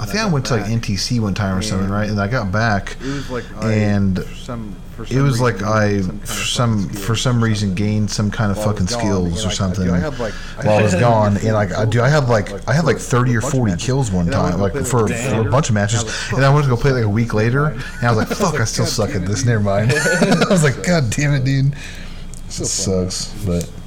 I 0.00 0.04
think 0.06 0.18
I 0.18 0.26
went 0.26 0.46
to 0.46 0.56
like. 0.56 0.66
NTC 0.66 1.20
one 1.20 1.34
time 1.34 1.56
or 1.58 1.62
something, 1.62 1.88
right? 1.90 2.08
And 2.08 2.20
I 2.20 2.26
got 2.28 2.50
back. 2.52 2.96
It 3.00 3.06
was 3.06 3.30
like 3.30 3.44
And 3.62 4.18
some, 4.36 4.74
It 5.10 5.20
was 5.20 5.40
like 5.40 5.62
I, 5.62 6.00
for 6.02 6.26
some, 6.26 6.88
for 6.88 7.14
some 7.16 7.42
reason, 7.42 7.74
gained 7.74 8.10
some 8.10 8.30
kind 8.30 8.50
of 8.50 8.56
While 8.58 8.68
I 8.68 8.72
was 8.72 8.78
fucking 8.80 8.98
skills 8.98 9.46
or 9.46 9.50
something. 9.50 9.84
dude, 9.84 9.94
I 9.94 9.98
had 9.98 10.18
like 10.18 10.32
while 10.64 10.78
I 10.78 10.82
was 10.82 10.94
gone, 10.94 11.36
and 11.36 11.52
like, 11.52 11.70
I, 11.72 11.74
kills, 11.76 11.90
dude, 11.90 12.02
I 12.02 12.08
had 12.08 12.28
like, 12.28 12.68
I 12.68 12.72
had 12.72 12.84
like 12.84 12.98
thirty 12.98 13.34
or 13.36 13.40
forty 13.40 13.76
kills 13.76 14.10
one 14.10 14.26
And 14.26 14.34
I 14.34 14.42
went 14.42 14.52
time, 14.52 14.60
like 14.60 14.72
for, 14.86 15.08
for 15.08 15.48
a 15.48 15.50
bunch 15.50 15.68
of 15.70 15.74
matches, 15.74 16.02
and 16.02 16.08
I 16.10 16.12
was 16.12 16.32
like, 16.32 16.36
and 16.36 16.44
I 16.44 16.54
went 16.54 16.64
to 16.64 16.70
go 16.70 16.76
play 16.76 16.92
like 16.92 17.04
a 17.04 17.08
week 17.08 17.32
later, 17.34 17.66
and 17.66 17.82
I 18.02 18.10
was 18.12 18.16
like, 18.18 18.28
fuck, 18.28 18.60
I 18.60 18.64
still 18.64 18.86
suck 18.86 19.10
at 19.14 19.26
this. 19.26 19.40
dude. 19.40 19.48
Never 19.48 19.60
mind. 19.62 19.92
I 19.94 20.46
was 20.50 20.62
like, 20.64 20.82
god 20.84 21.10
damn 21.10 21.32
it, 21.34 21.44
dude. 21.44 21.72
It 21.72 21.76
fun, 22.52 22.66
sucks, 22.66 23.26
but 23.46 23.62
I 23.64 23.66
would 23.66 23.79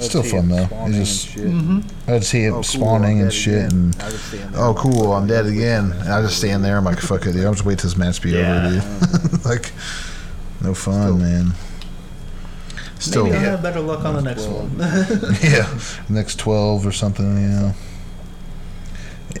still 0.00 0.22
fun 0.22 0.48
though. 0.48 0.66
spawning 0.66 0.92
just 0.92 1.36
and 1.36 1.84
shit. 1.84 1.92
I'd 2.08 2.24
see 2.24 2.44
it 2.44 2.48
Oh, 2.50 2.54
cool, 2.54 2.62
spawning 2.64 3.20
I'm 3.20 3.26
and 3.26 3.30
dead 3.30 3.32
shit, 3.32 3.54
again. 3.66 3.70
and 3.92 4.02
I 4.02 4.10
just 4.10 4.26
stand 4.28 4.54
there 4.54 4.62
oh 4.64 4.74
cool, 4.74 5.12
I'm 5.12 5.26
dead 5.26 5.46
again, 5.46 5.90
for 5.90 5.96
and 5.98 6.08
I 6.12 6.22
just 6.22 6.38
stand 6.38 6.64
there. 6.64 6.76
I'm 6.76 6.84
like, 6.84 6.98
fuck 7.00 7.26
it, 7.26 7.32
dude. 7.32 7.44
I'm 7.44 7.54
just 7.54 7.64
wait 7.64 7.78
till 7.78 7.88
this 7.90 7.96
match 7.98 8.20
be 8.22 8.30
Yeah. 8.30 8.66
over, 8.66 9.28
dude. 9.28 9.44
like, 9.44 9.72
no 10.62 10.74
fun, 10.74 11.18
man. 11.20 11.52
Still, 12.98 13.24
Maybe 13.24 13.36
I'll 13.36 13.42
yeah, 13.42 13.50
have 13.50 13.62
better 13.62 13.80
luck 13.80 14.04
on 14.04 14.14
the 14.14 14.22
next 14.22 14.46
Well, 14.46 14.66
one. 14.66 16.08
next 16.08 16.38
twelve 16.38 16.86
or 16.86 16.92
something, 16.92 17.26
you 17.42 17.48
know. 17.48 17.74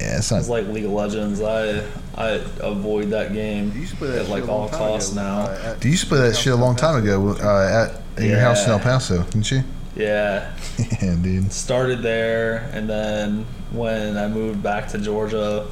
Yeah, 0.00 0.18
it's 0.18 0.30
not. 0.30 0.40
it's 0.40 0.48
like 0.48 0.66
League 0.68 0.84
of 0.84 0.90
Legends. 0.90 1.40
I 1.40 1.82
I 2.16 2.40
avoid 2.60 3.10
that 3.10 3.30
You 3.30 3.36
game 3.36 3.72
used 3.76 3.92
to 3.92 3.96
play 3.96 4.08
that 4.10 4.22
at 4.22 4.28
like 4.28 4.42
shit 4.42 4.48
a 4.48 4.52
all 4.52 4.58
long 4.62 4.68
time 4.70 4.78
costs 4.78 5.12
ago, 5.12 5.22
now. 5.22 5.40
uh, 5.42 5.62
at- 5.76 5.84
You 5.84 5.90
used 5.92 6.02
to 6.02 6.08
play 6.08 6.18
that 6.20 6.36
shit 6.36 6.52
a 6.52 6.56
long 6.56 6.74
time 6.76 7.02
ago 7.02 7.36
uh, 7.40 7.88
at 8.16 8.20
in 8.22 8.30
your 8.30 8.40
house 8.40 8.62
in 8.64 8.68
Yeah. 8.70 8.74
El 8.74 8.80
Paso, 8.80 9.22
didn't 9.22 9.50
you? 9.50 9.62
Yeah, 9.96 10.52
yeah, 11.02 11.14
dude. 11.20 11.52
started 11.52 12.02
there 12.02 12.68
and 12.72 12.88
then 12.88 13.46
when 13.70 14.16
I 14.16 14.28
moved 14.28 14.62
back 14.62 14.88
to 14.88 14.98
Georgia, 14.98 15.66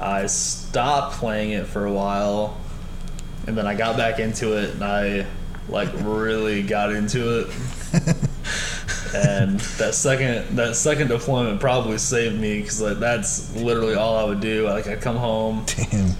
I 0.00 0.26
stopped 0.26 1.16
playing 1.16 1.50
it 1.50 1.66
for 1.66 1.84
a 1.84 1.92
while 1.92 2.56
and 3.46 3.56
then 3.56 3.66
I 3.66 3.74
got 3.74 3.96
back 3.96 4.18
into 4.18 4.56
it 4.56 4.74
and 4.74 4.84
I 4.84 5.26
like 5.68 5.90
really 5.96 6.62
got 6.62 6.92
into 6.92 7.40
it. 7.40 7.46
and 9.14 9.58
that 9.60 9.94
second 9.94 10.56
that 10.56 10.76
second 10.76 11.08
deployment 11.08 11.60
probably 11.60 11.98
saved 11.98 12.38
me 12.40 12.60
because 12.60 12.80
like 12.80 12.98
that's 12.98 13.54
literally 13.56 13.94
all 13.94 14.16
I 14.16 14.24
would 14.24 14.40
do. 14.40 14.66
Like 14.66 14.86
I'd 14.86 15.00
come 15.00 15.16
home, 15.16 15.64
Damn. 15.66 16.14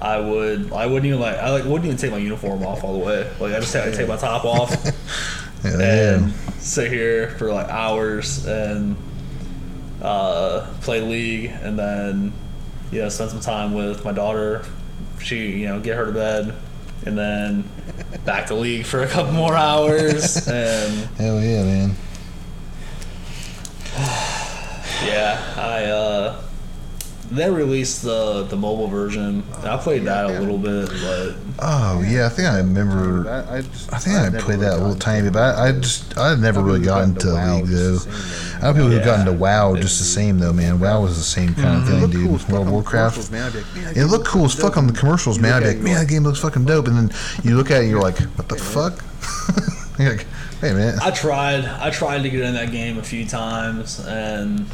I 0.00 0.18
would 0.18 0.72
I 0.72 0.86
wouldn't 0.86 1.06
even 1.06 1.20
like 1.20 1.36
I 1.36 1.50
like 1.50 1.64
wouldn't 1.64 1.86
even 1.86 1.96
take 1.96 2.10
my 2.10 2.18
uniform 2.18 2.64
off 2.66 2.84
all 2.84 2.98
the 2.98 3.04
way. 3.04 3.30
Like 3.40 3.54
I 3.54 3.60
just 3.60 3.72
had 3.72 3.84
to 3.84 3.96
take 3.96 4.08
my 4.08 4.16
top 4.16 4.44
off 4.44 4.74
Yeah, 5.64 6.14
and. 6.16 6.32
Sit 6.66 6.90
here 6.90 7.30
for 7.30 7.52
like 7.52 7.68
hours 7.68 8.46
and 8.46 8.96
uh, 10.02 10.66
play 10.82 11.00
league 11.00 11.50
and 11.62 11.78
then 11.78 12.32
you 12.90 13.00
know 13.00 13.08
spend 13.08 13.30
some 13.30 13.40
time 13.40 13.74
with 13.74 14.04
my 14.04 14.12
daughter 14.12 14.64
she 15.20 15.60
you 15.60 15.66
know 15.66 15.80
get 15.80 15.96
her 15.96 16.06
to 16.06 16.12
bed 16.12 16.54
and 17.06 17.16
then 17.16 17.64
back 18.24 18.46
to 18.46 18.54
league 18.54 18.84
for 18.84 19.02
a 19.02 19.06
couple 19.06 19.32
more 19.32 19.54
hours, 19.54 20.48
and 20.48 20.92
Hell 21.16 21.40
yeah, 21.40 21.62
man. 21.62 21.90
yeah, 25.06 25.54
I 25.56 25.84
uh, 25.84 26.42
they 27.30 27.50
released 27.50 28.02
the 28.02 28.44
the 28.44 28.56
mobile 28.56 28.88
version. 28.88 29.42
I 29.62 29.76
played 29.76 30.04
that 30.04 30.26
a 30.26 30.38
little 30.40 30.58
bit, 30.58 30.88
but 30.88 31.34
Oh 31.58 32.02
yeah, 32.06 32.26
I 32.26 32.28
think 32.28 32.48
I 32.48 32.58
remember. 32.58 33.28
I, 33.30 33.56
I, 33.58 33.62
just, 33.62 33.92
I 33.92 33.98
think 33.98 34.16
I 34.16 34.26
I've 34.26 34.32
played 34.34 34.58
really 34.58 34.60
that 34.66 34.72
a 34.74 34.76
little 34.76 34.94
gotten 34.94 34.98
tiny 35.00 35.22
bit, 35.22 35.32
but 35.32 35.56
I, 35.58 35.68
I 35.68 35.72
just 35.72 36.16
I've 36.18 36.38
never 36.40 36.62
really 36.62 36.80
people 36.80 36.94
gotten 36.94 37.14
gotten 37.14 37.28
into 37.28 37.34
WoW 37.34 37.56
League 37.56 37.66
just 37.66 38.06
though. 38.06 38.10
the 38.10 38.16
same. 38.16 38.58
I 38.62 38.66
know 38.66 38.72
people 38.74 38.90
who 38.90 38.98
got 38.98 39.06
Yeah. 39.06 39.20
into 39.20 39.32
WoW 39.32 39.76
just 39.76 39.98
the 39.98 40.04
same 40.04 40.38
though, 40.38 40.52
man. 40.52 40.80
WoW 40.80 41.02
was 41.02 41.16
the 41.16 41.22
same 41.22 41.50
mm-hmm. 41.50 41.62
kind 41.62 41.82
of 41.82 41.88
thing, 41.88 42.00
looked 42.00 42.14
cool 42.14 42.22
dude. 42.24 42.34
as 42.40 42.42
fuck 42.42 42.50
World 42.52 42.66
on 42.66 42.66
of 42.68 42.72
Warcraft. 42.72 43.16
man. 43.32 43.52
Like, 43.54 43.74
man, 43.74 43.92
It 43.96 44.04
looked 44.06 44.26
cool 44.26 44.44
as 44.44 44.54
looks 44.54 44.62
fuck 44.62 44.76
on 44.76 44.86
the 44.86 44.92
dope. 44.92 45.00
commercials, 45.00 45.38
man. 45.38 45.52
I'd 45.54 45.60
be 45.60 45.66
like, 45.66 45.76
it, 45.76 45.82
man, 45.82 45.92
you're 45.92 45.98
that 46.00 46.08
game 46.08 46.22
looks 46.24 46.40
fucking 46.40 46.64
dope. 46.64 46.88
And 46.88 46.96
then 46.96 47.10
you 47.42 47.56
look 47.56 47.70
at 47.70 47.78
it 47.78 47.80
and 47.82 47.90
you're 47.90 48.02
like, 48.02 48.18
what 48.18 48.48
the 48.48 48.56
fuck? 48.56 49.02
you're 49.98 50.16
like, 50.16 50.26
wait 50.62 50.70
a 50.72 50.74
minute. 50.74 51.00
I 51.02 51.10
tried. 51.10 51.64
I 51.64 51.90
tried 51.90 52.22
to 52.22 52.30
get 52.30 52.40
in 52.40 52.54
that 52.54 52.70
game 52.70 52.98
a 52.98 53.02
few 53.02 53.24
times, 53.26 53.98
and 54.06 54.66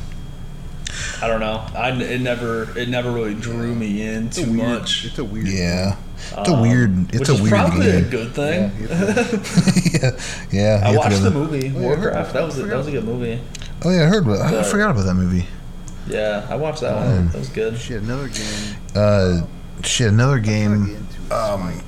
I 1.22 1.26
don't 1.28 1.40
know. 1.40 1.64
I 1.74 1.90
it 1.90 2.20
never 2.20 2.76
it 2.78 2.88
never 2.88 3.10
really 3.10 3.34
drew 3.34 3.74
me 3.74 4.02
in 4.02 4.26
It's 4.28 4.36
too 4.42 4.50
weird- 4.52 4.68
much. 4.80 5.04
It's 5.06 5.18
a 5.18 5.24
weird. 5.24 5.48
Yeah. 5.48 5.96
It's 6.38 6.48
a 6.48 6.52
Um, 6.52 6.60
weird. 6.60 7.08
It's 7.14 7.18
which 7.20 7.28
a 7.28 7.32
is 7.32 7.40
weird 7.42 7.50
probably 7.54 7.90
a 7.90 8.00
good 8.02 8.32
thing. 8.34 8.70
Yeah, 8.80 8.88
yeah, 9.92 10.10
yeah. 10.52 10.80
I 10.86 10.92
you 10.92 10.92
have 10.92 10.92
to 10.92 10.98
watched 10.98 11.10
go 11.10 11.18
the 11.24 11.30
movie 11.30 11.72
Oh, 11.74 11.80
yeah, 11.80 11.86
I 11.86 11.96
heard 11.96 12.02
Warcraft. 12.02 12.32
That 12.34 12.42
was 12.44 12.58
a, 12.58 12.62
that. 12.62 12.68
that 12.68 12.76
was 12.76 12.86
a 12.86 12.90
good 12.92 13.04
movie. 13.04 13.40
Oh 13.84 13.90
yeah, 13.90 14.02
I 14.02 14.06
heard. 14.06 14.24
About, 14.26 14.40
I 14.54 14.62
forgot 14.62 14.90
about 14.92 15.04
that 15.06 15.14
movie. 15.14 15.46
Yeah, 16.08 16.46
I 16.48 16.54
watched 16.56 16.80
that 16.82 16.92
Oh. 16.92 16.96
one. 17.06 17.28
That 17.30 17.38
was 17.38 17.48
good. 17.48 17.76
Shit, 17.78 18.02
another 18.02 18.28
game. 18.28 18.76
Uh, 18.94 19.42
shit. 19.82 20.08
Another 20.08 20.38
game. 20.38 20.86
get 20.86 20.96
into 20.96 21.34
Um, 21.34 21.72
Smite. 21.72 21.84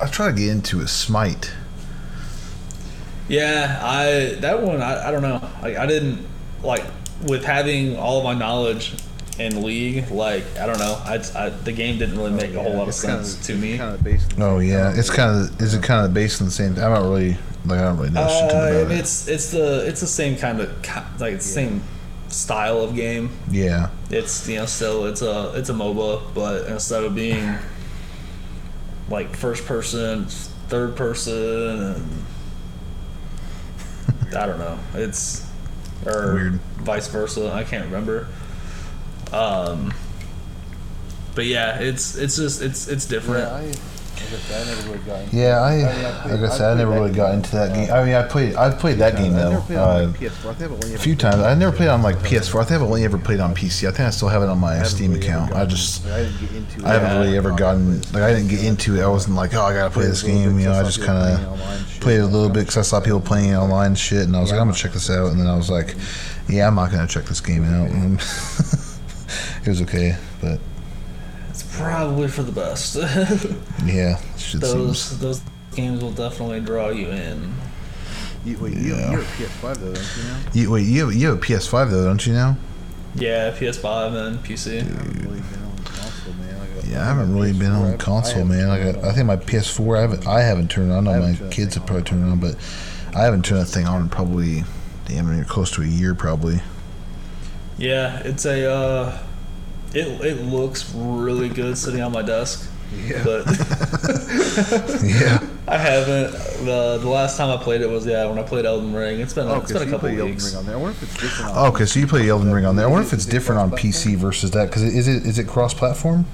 I 0.00 0.06
try 0.06 0.26
to 0.28 0.32
get 0.32 0.48
into 0.50 0.80
a 0.80 0.88
Smite. 0.88 1.52
Yeah, 3.28 3.80
I 3.82 4.36
that 4.40 4.62
one 4.62 4.80
I, 4.82 5.08
I 5.08 5.10
don't 5.10 5.22
know. 5.22 5.42
Like 5.62 5.76
I 5.76 5.86
didn't 5.86 6.24
like 6.62 6.84
with 7.26 7.44
having 7.44 7.96
all 7.96 8.18
of 8.18 8.24
my 8.24 8.34
knowledge 8.34 8.94
in 9.38 9.62
league. 9.62 10.10
Like 10.10 10.44
I 10.58 10.66
don't 10.66 10.78
know. 10.78 11.00
I, 11.04 11.22
I 11.34 11.48
the 11.50 11.72
game 11.72 11.98
didn't 11.98 12.16
really 12.16 12.30
make 12.32 12.54
a 12.54 12.62
whole 12.62 12.72
lot 12.74 12.82
of 12.82 12.88
It's 12.88 13.02
kinda- 13.02 13.24
sense 13.24 13.46
to 13.46 13.54
me. 13.54 13.76
Kind 13.78 13.94
of 13.94 14.02
based 14.04 14.34
Oh 14.38 14.58
yeah, 14.58 14.84
kind 14.88 14.98
it's 14.98 15.10
kind 15.10 15.30
of. 15.50 15.60
Is 15.60 15.74
it 15.74 15.82
kind 15.82 16.04
of 16.06 16.14
based 16.14 16.40
on 16.40 16.46
the 16.46 16.52
same? 16.52 16.72
I'm 16.74 16.90
not 16.92 17.02
really 17.02 17.36
like 17.64 17.80
I 17.80 17.82
don't 17.82 17.98
really 17.98 18.10
know 18.10 18.26
shit 18.28 18.42
Uh, 18.44 18.56
about 18.56 18.92
it. 18.92 18.98
it's 18.98 19.28
it's 19.28 19.50
the 19.50 19.86
it's 19.86 20.00
the 20.00 20.06
same 20.06 20.36
kind 20.36 20.60
of 20.60 20.68
like 21.20 21.34
it's 21.34 21.46
the 21.46 21.52
same 21.52 21.82
style 22.28 22.80
of 22.80 22.94
game. 22.94 23.30
Yeah. 23.50 23.90
It's 24.10 24.48
you 24.48 24.56
know 24.56 24.66
still 24.66 25.06
it's 25.06 25.22
a 25.22 25.52
it's 25.54 25.68
a 25.68 25.74
MOBA, 25.74 26.34
but 26.34 26.66
instead 26.68 27.04
of 27.04 27.14
being 27.14 27.56
like 29.08 29.36
first 29.36 29.64
person, 29.66 30.26
third 30.68 30.96
person, 30.96 31.94
and 31.94 32.24
I 34.36 34.46
don't 34.46 34.58
know. 34.58 34.78
It's 34.94 35.45
or 36.06 36.34
Weird. 36.34 36.54
vice 36.78 37.08
versa. 37.08 37.52
I 37.52 37.64
can't 37.64 37.84
remember. 37.86 38.28
Um, 39.32 39.92
but 41.34 41.46
yeah, 41.46 41.78
it's 41.80 42.16
it's 42.16 42.36
just 42.36 42.62
it's 42.62 42.88
it's 42.88 43.06
different. 43.06 43.44
Yeah, 43.44 43.56
I, 43.56 43.62
like 43.66 43.76
I 44.18 44.64
never 44.64 44.82
really 44.88 44.98
got 45.04 45.20
into 45.22 45.36
Yeah, 45.36 45.60
I, 45.60 45.72
I 45.72 45.76
mean, 45.76 45.84
I 46.04 46.20
played- 46.22 46.40
like 46.40 46.50
I 46.50 46.56
said, 46.56 46.72
I 46.72 46.74
never 46.78 46.90
really 46.92 47.12
got 47.12 47.34
into 47.34 47.50
that 47.52 47.74
game. 47.74 47.90
I 47.92 48.04
mean, 48.04 48.14
I 48.14 48.22
played, 48.22 48.56
I 48.56 48.70
played 48.70 48.98
that 48.98 49.16
game 49.16 49.32
though. 49.34 49.50
never 49.50 49.60
played 49.62 49.78
on 49.78 49.88
Uh, 49.88 50.06
like 50.08 50.16
PS4. 50.20 50.50
I 50.50 50.54
think 50.54 50.62
I've 50.72 50.72
only 50.84 50.94
a 50.94 50.98
few 50.98 51.16
times. 51.16 51.36
I 51.36 51.54
never 51.54 51.76
played 51.76 51.88
on 51.88 52.02
like 52.02 52.16
uh, 52.16 52.20
PS4. 52.20 52.60
I 52.60 52.64
think 52.64 52.80
I've 52.80 52.86
only 52.86 53.04
ever 53.04 53.18
played 53.18 53.40
on 53.40 53.54
PC. 53.54 53.86
I 53.86 53.90
think 53.92 54.00
I 54.06 54.10
still 54.10 54.28
have 54.28 54.42
it 54.42 54.48
on 54.48 54.58
my 54.58 54.82
Steam 54.82 55.14
account. 55.14 55.52
I 55.52 55.64
just, 55.66 56.06
I 56.06 56.22
didn't 56.24 56.40
get 56.40 56.52
into. 56.52 56.86
I 56.86 56.92
haven't 56.94 57.18
really 57.20 57.36
ever 57.36 57.52
gotten, 57.52 58.00
like, 58.12 58.22
I 58.22 58.32
didn't 58.32 58.48
get 58.48 58.64
into 58.64 58.96
it. 58.96 59.02
I 59.02 59.08
wasn't 59.08 59.36
like, 59.36 59.54
oh, 59.54 59.62
I 59.62 59.72
gotta 59.74 59.90
play 59.90 60.06
this 60.06 60.22
game. 60.22 60.58
You 60.58 60.66
know, 60.66 60.72
I 60.72 60.82
just 60.82 61.02
kind 61.02 61.18
of 61.18 61.60
played 62.00 62.18
it 62.18 62.22
a 62.22 62.26
little 62.26 62.48
bit 62.48 62.60
because 62.60 62.76
I 62.78 62.82
saw 62.82 63.00
people 63.00 63.20
playing 63.20 63.54
online 63.54 63.88
and 63.88 63.98
shit, 63.98 64.22
and 64.24 64.36
I 64.36 64.40
was 64.40 64.50
like, 64.50 64.60
I'm 64.60 64.66
gonna 64.68 64.76
check 64.78 64.92
this 64.92 65.10
out. 65.10 65.26
And 65.30 65.40
then 65.40 65.46
I 65.46 65.56
was 65.56 65.70
like, 65.70 65.94
yeah, 66.48 66.66
I'm 66.68 66.74
not 66.74 66.90
gonna 66.90 67.06
check 67.06 67.24
this 67.24 67.40
game 67.40 67.64
out. 67.64 67.90
It 69.64 69.70
was 69.70 69.82
okay, 69.82 70.16
but 70.40 70.60
probably 71.76 72.28
for 72.28 72.42
the 72.42 72.52
best. 72.52 72.96
yeah, 73.84 74.18
shit 74.36 74.60
seems. 74.60 74.62
those 74.62 75.18
those 75.20 75.40
games 75.74 76.02
will 76.02 76.12
definitely 76.12 76.60
draw 76.60 76.88
you 76.88 77.08
in. 77.08 77.52
You, 78.44 78.58
wait, 78.58 78.74
you, 78.76 78.94
Yeah. 78.94 79.10
you're 79.10 79.20
a 79.20 79.24
PS5 79.24 79.76
though, 79.78 79.94
don't 79.94 80.16
you 80.16 80.22
know? 80.24 80.38
You, 80.52 80.70
wait, 80.70 80.86
you 80.86 81.04
have, 81.06 81.14
you 81.14 81.26
have 81.28 81.36
a 81.38 81.40
PS5 81.40 81.90
though, 81.90 82.04
don't 82.04 82.24
you 82.26 82.32
now? 82.32 82.56
Yeah, 83.14 83.50
PS5 83.50 84.14
and 84.14 84.38
PC. 84.44 84.82
I 84.82 84.84
haven't 84.84 85.22
really 85.22 85.40
been 85.40 85.62
on 85.64 85.76
console, 85.84 86.34
man. 86.34 86.60
I 86.60 86.74
got- 86.74 86.84
Yeah, 86.86 87.02
I 87.02 87.04
haven't 87.06 87.34
really 87.34 87.52
been 87.52 87.72
on 87.72 87.92
PS4. 87.94 87.98
console, 87.98 88.40
I 88.42 88.44
man. 88.44 88.70
I 88.70 88.92
got, 88.92 89.04
I 89.04 89.12
think 89.12 89.26
my 89.26 89.36
PS4, 89.36 89.98
I 89.98 90.00
haven't, 90.02 90.26
I 90.26 90.40
haven't 90.42 90.70
turned 90.70 90.92
on. 90.92 91.08
I 91.08 91.12
I 91.14 91.18
know 91.18 91.36
my 91.42 91.48
kids 91.50 91.74
have 91.74 91.86
probably 91.86 92.04
turned 92.04 92.24
on, 92.24 92.38
but 92.38 92.56
I 93.14 93.22
haven't 93.24 93.44
turned 93.44 93.60
that 93.62 93.66
thing 93.66 93.86
on 93.86 94.02
in 94.02 94.08
probably, 94.08 94.64
damn, 95.06 95.34
near 95.34 95.44
close 95.44 95.70
to 95.72 95.82
a 95.82 95.86
year, 95.86 96.14
probably. 96.14 96.60
Yeah, 97.78 98.20
it's 98.24 98.44
a. 98.46 98.70
Uh, 98.70 99.18
it 99.96 100.20
it 100.24 100.42
looks 100.44 100.92
really 100.94 101.48
good 101.48 101.76
sitting 101.78 102.00
on 102.02 102.12
my 102.12 102.22
desk, 102.22 102.70
Yeah. 102.94 103.24
but 103.24 103.46
yeah. 105.04 105.38
I 105.68 105.78
haven't. 105.78 106.30
The 106.64 106.98
the 107.02 107.08
last 107.08 107.36
time 107.36 107.50
I 107.50 107.60
played 107.62 107.80
it 107.80 107.88
was 107.90 108.06
yeah 108.06 108.26
when 108.28 108.38
I 108.38 108.42
played 108.42 108.64
Elden 108.66 108.94
Ring. 108.94 109.18
It's 109.20 109.32
been 109.34 109.48
Oh, 109.48 109.56
it's 109.60 109.72
'cause 109.72 109.80
been 109.80 109.88
a 109.88 109.90
couple 109.90 110.08
play 110.08 110.18
Elden 110.18 110.26
weeks. 110.34 110.46
Ring 110.50 110.58
on 110.58 110.66
there. 110.66 110.76
I 110.76 110.78
wonder 110.78 110.96
if 110.96 111.02
it's 111.02 111.20
different. 111.20 111.52
Oh, 111.56 111.66
okay, 111.68 111.86
so 111.86 111.98
you 111.98 112.06
play 112.06 112.28
Elden 112.28 112.52
Ring 112.52 112.64
on 112.64 112.76
there. 112.76 112.86
I 112.86 112.88
wonder 112.88 113.06
if 113.06 113.12
it's 113.12 113.26
different 113.26 113.60
on 113.60 113.70
PC 113.72 114.16
versus 114.16 114.52
that 114.52 114.66
because 114.68 114.82
is 114.84 115.08
it 115.08 115.24
is 115.26 115.38
it 115.40 115.48
cross 115.48 115.74
platform? 115.74 116.24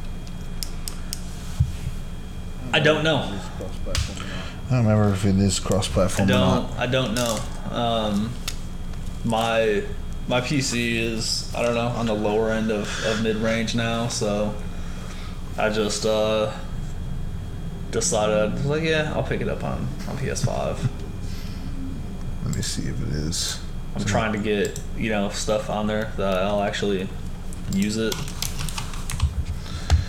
I 2.75 2.81
don't 2.81 3.05
know. 3.05 3.31
It's 3.35 3.49
cross-platform 3.59 4.19
or 4.19 4.23
not. 4.31 4.71
I 4.71 4.75
don't 4.77 4.87
remember 4.87 5.13
if 5.15 5.25
it 5.27 5.37
is 5.39 5.61
cross 5.61 5.89
I 5.91 5.93
platform 5.93 6.29
or 6.29 6.33
don't. 6.33 6.41
not. 6.71 6.79
I 6.79 6.87
don't 6.87 7.15
know. 7.15 7.39
Um, 7.71 8.33
my 9.25 9.83
my 10.29 10.41
PC 10.41 10.95
is 10.97 11.53
I 11.55 11.63
don't 11.63 11.75
know 11.75 11.89
on 11.89 12.07
the 12.07 12.15
lower 12.15 12.51
end 12.51 12.71
of, 12.71 12.89
of 13.05 13.23
mid 13.23 13.37
range 13.37 13.75
now, 13.75 14.09
so 14.09 14.55
I 15.59 15.71
just 15.71 16.07
uh, 16.07 16.53
decided 17.91 18.37
I 18.37 18.45
was 18.47 18.65
like 18.67 18.83
yeah 18.83 19.13
I'll 19.15 19.23
pick 19.23 19.41
it 19.41 19.49
up 19.49 19.65
on 19.65 19.87
on 20.09 20.17
PS5. 20.19 20.89
Let 22.45 22.57
me 22.57 22.63
see 22.63 22.89
if 22.89 23.01
it 23.03 23.09
is. 23.09 23.61
I'm 23.95 24.05
trying 24.05 24.33
to 24.33 24.39
get 24.39 24.81
you 24.97 25.11
know 25.11 25.29
stuff 25.31 25.69
on 25.69 25.87
there 25.87 26.13
that 26.17 26.43
I'll 26.43 26.63
actually 26.63 27.09
use 27.73 27.97
it. 27.97 28.15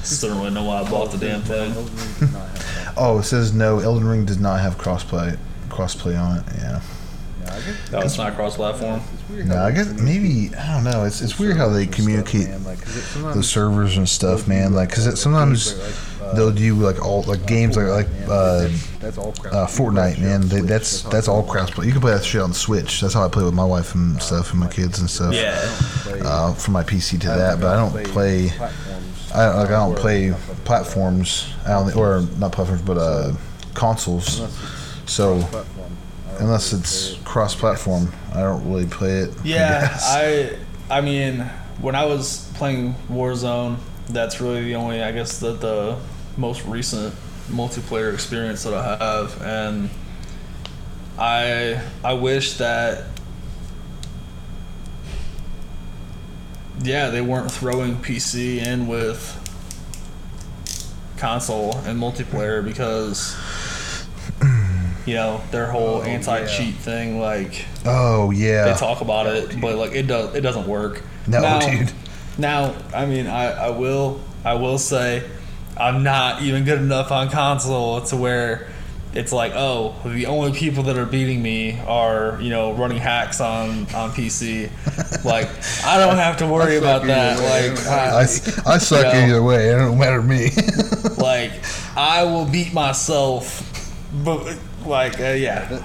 Still 0.03 0.29
don't 0.29 0.39
really 0.39 0.53
know 0.53 0.65
why 0.65 0.81
I 0.81 0.89
bought 0.89 1.11
the 1.11 1.17
damn 1.17 1.41
thing. 1.41 1.71
Elden 1.71 1.95
Ring 1.95 2.13
does 2.19 2.31
not 2.33 2.49
have 2.49 2.85
that. 2.85 2.93
Oh, 2.97 3.19
it 3.19 3.23
says 3.23 3.53
no. 3.53 3.79
Elden 3.79 4.05
Ring 4.05 4.25
does 4.25 4.39
not 4.39 4.59
have 4.59 4.77
crossplay 4.77 5.37
crossplay 5.69 6.19
on 6.19 6.37
it. 6.37 6.43
Yeah. 6.57 6.81
Yeah, 7.43 7.53
I 7.53 7.59
guess. 7.59 7.91
No, 7.91 7.99
it's 7.99 8.17
not 8.17 8.35
cross-platform. 8.35 9.01
It's 9.13 9.29
weird 9.29 9.47
No, 9.47 9.57
I 9.57 9.69
they 9.71 9.75
guess 9.77 9.93
communicate 9.93 10.51
maybe 10.51 10.55
I 10.55 10.73
don't 10.73 10.83
know. 10.83 11.03
It's 11.05 11.21
it's 11.21 11.37
weird 11.39 11.57
how 11.57 11.69
they 11.69 11.83
stuff, 11.85 11.95
communicate 11.95 12.47
man. 12.49 12.63
Like, 12.63 12.81
'cause 12.81 13.15
it- 13.15 13.33
the 13.35 13.43
servers 13.43 13.97
and 13.97 14.07
stuff, 14.07 14.47
man. 14.47 14.73
Like, 14.73 14.91
cause 14.91 15.07
uh, 15.07 15.11
it, 15.11 15.15
sometimes 15.17 15.73
games 15.73 16.19
like, 16.21 16.29
uh, 16.29 16.33
they'll 16.35 16.51
do 16.51 16.75
like 16.75 17.03
all 17.05 17.23
like 17.23 17.45
games 17.45 17.75
like 17.77 17.87
like 17.87 18.09
man, 18.11 18.29
uh, 18.29 18.59
that's, 18.61 18.87
that's 18.99 19.17
all 19.17 19.33
crap. 19.33 19.53
uh, 19.53 19.67
Fortnite, 19.67 20.19
man. 20.19 20.41
They, 20.47 20.61
that's 20.61 21.01
that's 21.03 21.27
all 21.27 21.43
crossplay. 21.45 21.85
You 21.85 21.91
can 21.91 22.01
play 22.01 22.13
that 22.13 22.23
shit 22.23 22.41
on 22.41 22.53
Switch. 22.53 23.01
That's 23.01 23.13
how 23.13 23.25
I 23.25 23.29
play 23.29 23.43
with 23.43 23.53
my 23.53 23.65
wife 23.65 23.93
and 23.95 24.21
stuff 24.21 24.51
and 24.51 24.59
my 24.59 24.67
kids 24.69 24.99
and 24.99 25.09
stuff. 25.09 25.33
Yeah. 25.33 25.59
Uh, 26.25 26.53
from 26.53 26.73
my 26.73 26.83
PC 26.83 27.19
to 27.21 27.27
that, 27.27 27.59
but 27.59 27.67
I 27.67 27.75
don't 27.75 28.05
play. 28.13 28.49
I 29.35 29.47
don't, 29.47 29.57
like 29.57 29.67
I 29.69 29.71
don't 29.71 29.95
play 29.97 30.29
stuff 30.29 30.47
like 30.49 30.57
that. 30.57 30.65
platforms. 30.65 31.53
I 31.67 31.73
only 31.73 31.93
or 31.93 32.21
not 32.37 32.51
platforms, 32.51 32.81
but 32.83 32.97
uh, 32.97 33.33
consoles. 33.73 34.41
So 35.05 35.39
cross-platform. 35.39 35.65
I 35.65 35.89
don't 35.89 35.97
unless 36.39 36.73
it's 36.73 37.15
cross-platform, 37.23 38.11
I 38.33 38.41
don't 38.41 38.67
really 38.69 38.85
play 38.85 39.19
it. 39.19 39.31
I 39.31 39.43
Yeah, 39.43 39.81
guess. 39.81 40.03
I 40.03 40.57
I 40.89 41.01
mean, 41.01 41.39
when 41.81 41.95
I 41.95 42.05
was 42.05 42.49
playing 42.55 42.95
Warzone, 43.09 43.77
that's 44.09 44.41
really 44.41 44.63
the 44.63 44.75
only 44.75 45.01
I 45.01 45.11
guess 45.11 45.39
the 45.39 45.53
the 45.53 45.97
most 46.37 46.65
recent 46.65 47.13
multiplayer 47.49 48.13
experience 48.13 48.63
that 48.63 48.73
I 48.73 48.97
have, 48.97 49.41
and 49.41 49.89
I 51.17 51.81
I 52.03 52.13
wish 52.13 52.53
that 52.57 53.05
yeah 56.81 57.09
they 57.09 57.21
weren't 57.21 57.51
throwing 57.51 57.95
PC 57.97 58.57
in 58.57 58.87
with 58.87 59.39
console 61.17 61.77
and 61.85 61.99
multiplayer 61.99 62.63
because 62.63 63.35
you 65.05 65.15
know 65.15 65.41
their 65.51 65.67
whole 65.67 65.97
Oh, 65.97 66.01
anti-cheat 66.03 66.75
thing 66.75 67.19
like 67.19 67.65
Oh 67.85 68.31
yeah. 68.31 68.65
they 68.65 68.73
talk 68.79 69.01
about 69.01 69.27
it, 69.27 69.59
but 69.59 69.75
like 69.75 69.91
it 69.93 70.03
does 70.07 70.33
it 70.35 70.41
doesn't 70.41 70.67
work. 70.67 71.01
No, 71.27 71.41
now, 71.41 71.59
dude. 71.59 71.91
Now, 72.37 72.73
I 72.93 73.05
mean, 73.05 73.27
I, 73.27 73.51
I 73.51 73.69
will 73.69 74.19
I 74.43 74.55
will 74.55 74.77
say 74.77 75.23
I'm 75.77 76.03
not 76.03 76.41
even 76.41 76.63
good 76.65 76.79
enough 76.79 77.11
on 77.11 77.29
console 77.29 78.01
to 78.01 78.15
where 78.15 78.69
it's 79.15 79.31
like, 79.31 79.51
oh, 79.55 79.95
the 80.05 80.25
only 80.25 80.53
people 80.53 80.83
that 80.83 80.97
are 80.97 81.05
beating 81.05 81.41
me 81.43 81.79
are, 81.81 82.39
you 82.41 82.49
know, 82.49 82.73
running 82.73 82.97
hacks 82.97 83.39
on 83.39 83.85
on 83.93 84.09
PC. 84.11 84.71
like, 85.25 85.47
I 85.85 85.99
don't 85.99 86.15
have 86.17 86.37
to 86.37 86.47
worry 86.47 86.77
about 86.77 87.05
that. 87.05 87.37
way. 87.37 87.69
Like, 87.69 87.85
I, 87.87 88.09
I, 88.19 88.21
I 88.21 88.77
suck 88.79 89.03
Yeah. 89.13 89.25
either 89.27 89.43
way. 89.43 89.69
It 89.69 89.75
don't 89.75 89.99
matter 89.99 90.17
to 90.17 90.23
me. 90.23 90.49
like, 91.17 91.51
I 91.95 92.23
will 92.23 92.45
beat 92.45 92.73
myself. 92.73 93.69
But 94.23 94.57
like, 94.85 95.19
uh, 95.19 95.23
yeah, 95.23 95.81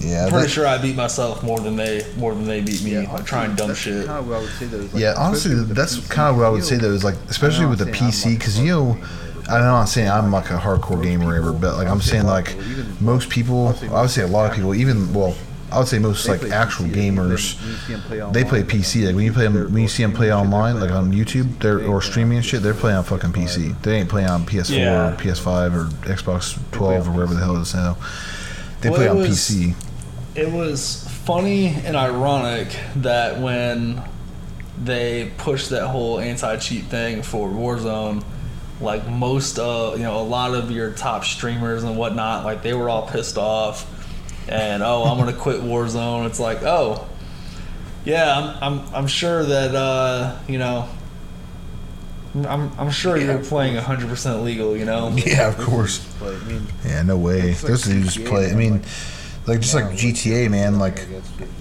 yeah, 0.00 0.28
pretty 0.28 0.42
that- 0.44 0.50
sure 0.50 0.66
I 0.66 0.78
beat 0.78 0.96
myself 0.96 1.42
more 1.42 1.60
than 1.60 1.76
they 1.76 2.04
more 2.16 2.34
than 2.34 2.44
they 2.46 2.60
beat 2.60 2.82
me. 2.82 2.92
Yeah, 2.92 3.00
like, 3.00 3.08
honestly, 3.08 3.26
trying 3.26 3.54
dumb 3.56 3.68
that's 3.68 3.80
shit. 3.80 4.06
Kind 4.06 4.18
of 4.20 4.28
what 4.28 4.36
I 4.36 4.40
would 4.40 4.50
say 4.50 4.66
though. 4.66 4.78
like, 4.78 4.94
yeah. 4.94 5.14
Honestly, 5.16 5.52
especially 5.52 5.58
with 5.60 5.68
the 5.68 5.74
that's 5.74 5.96
PC, 5.96 6.10
kind 6.10 6.30
of 6.30 6.36
what 6.36 6.46
I 6.46 6.50
would 6.50 6.64
say 6.64 6.76
know, 6.76 6.82
though. 6.82 6.94
Is 6.94 7.04
like, 7.04 7.16
especially 7.28 7.66
with 7.66 7.78
the 7.78 7.86
I'm 7.86 7.92
saying 7.94 8.04
I'm 8.04 8.12
PC, 8.12 8.38
because 8.38 8.58
you 8.60 8.66
know, 8.66 8.96
hardcore 8.96 9.02
gamer, 9.02 9.02
but 9.48 9.48
I'm 9.48 9.62
not 9.62 9.84
saying 9.88 10.10
I'm 10.10 10.30
like 10.30 10.50
a 10.50 10.58
hardcore 10.58 11.02
gamer 11.02 11.34
ever, 11.36 11.52
but 11.52 11.76
like 11.76 11.88
I'm 11.88 12.00
saying 12.00 12.26
like 12.26 12.54
most 13.00 13.28
people, 13.30 13.68
obviously 13.68 14.22
a 14.22 14.26
lot 14.26 14.50
of 14.50 14.56
people, 14.56 14.74
even 14.74 15.12
well, 15.12 15.34
I 15.70 15.78
would 15.78 15.88
say 15.88 15.98
most 15.98 16.26
they 16.26 16.38
like 16.38 16.50
actual 16.50 16.86
PC, 16.86 17.08
and 17.08 17.18
then 17.18 17.26
gamers. 17.26 17.60
when 17.60 17.70
you 17.70 17.76
see 17.86 17.92
'em 17.94 18.00
play 18.02 18.30
They 18.32 18.44
play 18.44 18.62
PC. 18.62 19.06
Like 19.06 19.14
when 19.14 19.24
you 19.24 19.32
play 19.32 19.44
them, 19.44 19.72
when 19.72 19.82
you 19.82 19.88
see 19.88 20.02
them 20.02 20.12
play 20.12 20.32
online, 20.32 20.80
like 20.80 20.90
on 20.90 21.12
YouTube, 21.12 21.58
they're 21.60 21.80
or 21.86 22.00
streaming 22.00 22.38
and 22.38 22.46
shit. 22.46 22.62
They're 22.62 22.74
playing 22.74 22.96
on 22.98 23.04
fucking 23.04 23.32
PC. 23.32 23.74
They 23.82 23.96
ain't 23.96 24.08
playing 24.08 24.28
on 24.28 24.44
PS4, 24.46 24.76
Yeah. 24.78 25.08
or 25.08 25.16
PS5, 25.16 25.74
or 25.74 25.84
Xbox 26.06 26.58
12 26.72 27.08
or 27.08 27.12
wherever 27.12 27.34
the 27.34 27.40
hell 27.40 27.56
it 27.56 27.62
is 27.62 27.74
now. 27.74 27.96
They 28.80 28.88
Well, 28.90 28.96
play 28.98 29.06
it 29.06 29.10
on 29.10 29.18
was- 29.18 29.28
PC. 29.28 29.74
It 30.34 30.52
was 30.52 31.04
funny 31.24 31.76
and 31.84 31.96
ironic 31.96 32.68
that 32.96 33.40
when 33.40 34.00
they 34.82 35.32
pushed 35.36 35.70
that 35.70 35.88
whole 35.88 36.20
anti-cheat 36.20 36.84
thing 36.84 37.22
for 37.22 37.48
Warzone, 37.48 38.22
like 38.80 39.08
most 39.08 39.58
of 39.58 39.98
you 39.98 40.04
know 40.04 40.18
a 40.18 40.22
lot 40.22 40.54
of 40.54 40.70
your 40.70 40.92
top 40.92 41.24
streamers 41.24 41.82
and 41.82 41.96
whatnot, 41.96 42.44
like 42.44 42.62
they 42.62 42.72
were 42.74 42.88
all 42.88 43.02
pissed 43.02 43.36
off, 43.36 43.84
and 44.48 44.82
oh 44.82 45.04
I'm 45.04 45.18
gonna 45.18 45.32
quit 45.32 45.60
Warzone. 45.60 46.26
It's 46.26 46.40
like 46.40 46.62
oh 46.62 47.06
yeah 48.04 48.56
I'm 48.60 48.78
I'm, 48.80 48.94
I'm 48.94 49.06
sure 49.06 49.44
that 49.44 49.74
uh 49.74 50.36
you 50.48 50.58
know. 50.58 50.88
I'm, 52.34 52.70
I'm 52.78 52.90
sure 52.90 53.16
Yeah, 53.16 53.24
you're 53.24 53.36
of 53.36 53.48
playing 53.48 53.76
100% 53.76 54.44
legal, 54.44 54.76
you 54.76 54.84
know? 54.84 55.08
Yeah, 55.16 55.48
of 55.48 55.56
course. 55.58 56.06
But 56.20 56.34
I 56.34 56.38
mean, 56.44 56.66
Yeah, 56.84 57.02
no 57.02 57.16
way. 57.16 57.52
Those 57.52 57.82
dudes 57.84 58.18
play. 58.18 58.44
I 58.44 58.48
man, 58.50 58.58
mean, 58.58 58.82
like- 59.48 59.54
like 59.56 59.60
just 59.62 59.74
like 59.74 59.84
GTA, 59.96 60.50
man. 60.50 60.78
Like, 60.78 61.00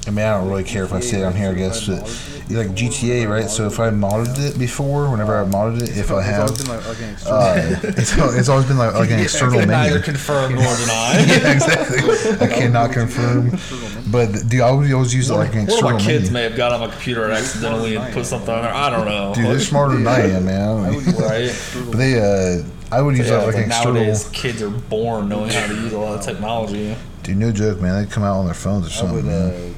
I 0.07 0.11
mean, 0.11 0.25
I 0.25 0.37
don't 0.39 0.49
really 0.49 0.63
care 0.63 0.83
if 0.83 0.93
I 0.93 0.99
say 0.99 1.21
it 1.21 1.23
on 1.23 1.33
here. 1.33 1.49
I 1.51 1.53
guess, 1.53 1.87
but 1.87 2.49
you 2.49 2.57
like 2.57 2.69
GTA, 2.75 3.27
right? 3.29 3.49
So 3.49 3.65
if 3.67 3.79
I 3.79 3.89
modded 3.89 4.37
it 4.39 4.57
before, 4.59 5.09
whenever 5.09 5.35
I 5.41 5.45
modded 5.45 5.81
it, 5.83 5.97
if 5.97 6.11
I 6.11 6.19
It's 6.19 6.27
have, 6.27 6.57
been 6.57 6.67
like, 6.67 6.87
like 6.87 7.01
an 7.01 7.09
external- 7.11 7.39
uh, 7.41 7.79
it's, 7.97 8.17
it's 8.39 8.49
always 8.49 8.65
been 8.67 8.77
like, 8.77 8.93
like 8.93 9.09
an 9.11 9.19
external 9.19 9.59
Can 9.59 9.69
neither 9.69 9.95
menu. 9.95 10.03
confirm 10.03 10.55
nor 10.55 10.75
deny. 10.77 11.13
yeah, 11.27 11.51
exactly. 11.53 12.47
I 12.47 12.47
cannot 12.49 12.91
confirm, 12.93 13.51
but 14.11 14.31
dude, 14.49 14.61
I 14.61 14.71
would 14.71 14.91
always 14.91 15.13
use 15.13 15.29
it 15.29 15.33
like 15.33 15.53
an 15.55 15.63
external 15.63 15.89
of 15.89 15.95
external 15.95 15.99
my 15.99 15.99
kids 16.05 16.31
menu. 16.31 16.33
may 16.33 16.43
have 16.43 16.55
got 16.57 16.71
on 16.73 16.79
my 16.81 16.87
computer 16.87 17.23
and 17.25 17.33
accidentally 17.33 17.95
and 17.95 18.13
put 18.13 18.25
something 18.25 18.53
on 18.53 18.61
there. 18.63 18.73
I 18.73 18.89
don't 18.89 19.05
know. 19.05 19.33
Dude, 19.35 19.45
they're 19.45 19.59
smarter 19.59 19.95
than 19.95 20.07
I 20.07 20.19
am, 20.29 20.45
man. 20.45 20.85
I 20.85 20.89
would 20.95 21.05
use 21.05 21.19
like 21.19 21.27
Right. 21.29 21.85
But 21.91 21.97
they, 21.97 22.15
uh, 22.19 22.63
I 22.91 23.01
would 23.01 23.17
use 23.17 23.27
Yeah, 23.27 23.37
that 23.39 23.45
like 23.45 23.55
but 23.55 23.63
an 23.63 23.69
external. 23.69 23.93
nowadays 23.95 24.29
kids 24.29 24.61
are 24.61 24.69
born 24.69 25.27
knowing 25.29 25.49
how 25.51 25.67
to 25.67 25.73
use 25.73 25.93
a 25.93 25.97
lot 25.97 26.17
of 26.19 26.25
technology. 26.25 26.95
Dude, 27.23 27.37
no 27.37 27.51
joke, 27.51 27.81
man. 27.81 28.01
They'd 28.01 28.11
come 28.11 28.23
out 28.23 28.37
on 28.37 28.45
their 28.45 28.53
phones 28.53 28.87
or 28.87 28.89
something. 28.89 29.17
I 29.19 29.21
would, 29.21 29.25
man. 29.25 29.75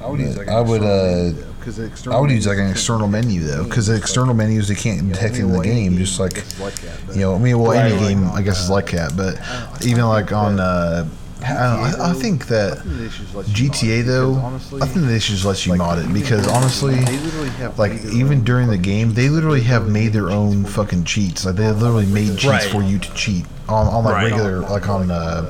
uh, 0.00 0.04
I 0.04 0.10
would 0.10 0.20
use 0.20 0.36
like 0.36 0.48
I 0.48 0.60
would, 0.60 0.82
external 0.82 0.90
uh, 0.90 1.12
menu, 1.14 1.32
though, 1.32 1.54
'cause 1.64 1.76
the 1.76 1.84
external 1.84 2.18
I 2.18 2.20
would 2.20 2.30
use 2.32 2.46
like 2.46 2.58
an 2.58 2.70
external 2.70 3.08
menu 3.08 3.40
though, 3.44 3.64
because 3.64 3.86
the 3.86 3.94
external 3.96 4.34
menus 4.34 4.68
they 4.68 4.74
can't 4.74 5.08
detect 5.08 5.36
in 5.36 5.50
the 5.52 5.60
game. 5.62 5.96
Just 5.96 6.18
like 6.20 6.36
like 6.60 6.74
that, 6.80 7.14
you 7.14 7.20
know, 7.22 7.34
I 7.34 7.38
mean, 7.38 7.58
well, 7.58 7.72
any 7.72 7.92
Right. 7.94 8.00
game 8.08 8.28
I 8.32 8.42
guess 8.42 8.60
is 8.64 8.68
like 8.70 8.90
that, 8.90 9.16
but 9.16 9.38
even 9.86 10.04
like 10.06 10.32
on, 10.32 10.58
uh, 10.60 11.06
I, 11.44 11.48
don't 11.48 11.98
know, 11.98 12.04
I, 12.04 12.10
I 12.10 12.12
think 12.14 12.46
that 12.48 12.78
think 12.82 12.96
they 12.96 13.08
should 13.08 13.24
just 13.26 13.34
let 13.34 13.46
you 13.58 13.66
mod 13.68 13.74
GTA 13.76 14.04
though, 14.04 14.34
honestly, 14.34 14.82
I 14.82 14.86
think 14.86 15.06
they 15.06 15.18
should 15.18 15.34
just 15.34 15.44
let 15.44 15.64
you 15.66 15.72
like, 15.72 15.78
mod 15.78 15.98
it 15.98 16.12
because 16.12 16.46
honestly, 16.48 16.94
they 16.96 17.18
literally 17.18 17.48
have 17.50 17.78
like 17.78 18.04
even 18.06 18.44
during 18.44 18.68
the 18.68 18.78
game, 18.78 19.14
they 19.14 19.28
literally 19.28 19.62
have 19.62 19.88
made 19.88 20.12
their 20.12 20.30
own 20.30 20.64
fucking 20.64 21.04
cheats. 21.04 21.44
Like 21.44 21.56
they 21.56 21.70
literally 21.70 22.06
made 22.06 22.28
cheats 22.38 22.44
Right. 22.46 22.62
for 22.70 22.82
you 22.82 22.98
to 22.98 23.14
cheat 23.14 23.44
on, 23.68 23.86
on 23.86 24.04
like 24.04 24.14
Right. 24.14 24.24
regular, 24.24 24.60
like 24.60 24.88
on 24.88 25.10
uh, 25.10 25.48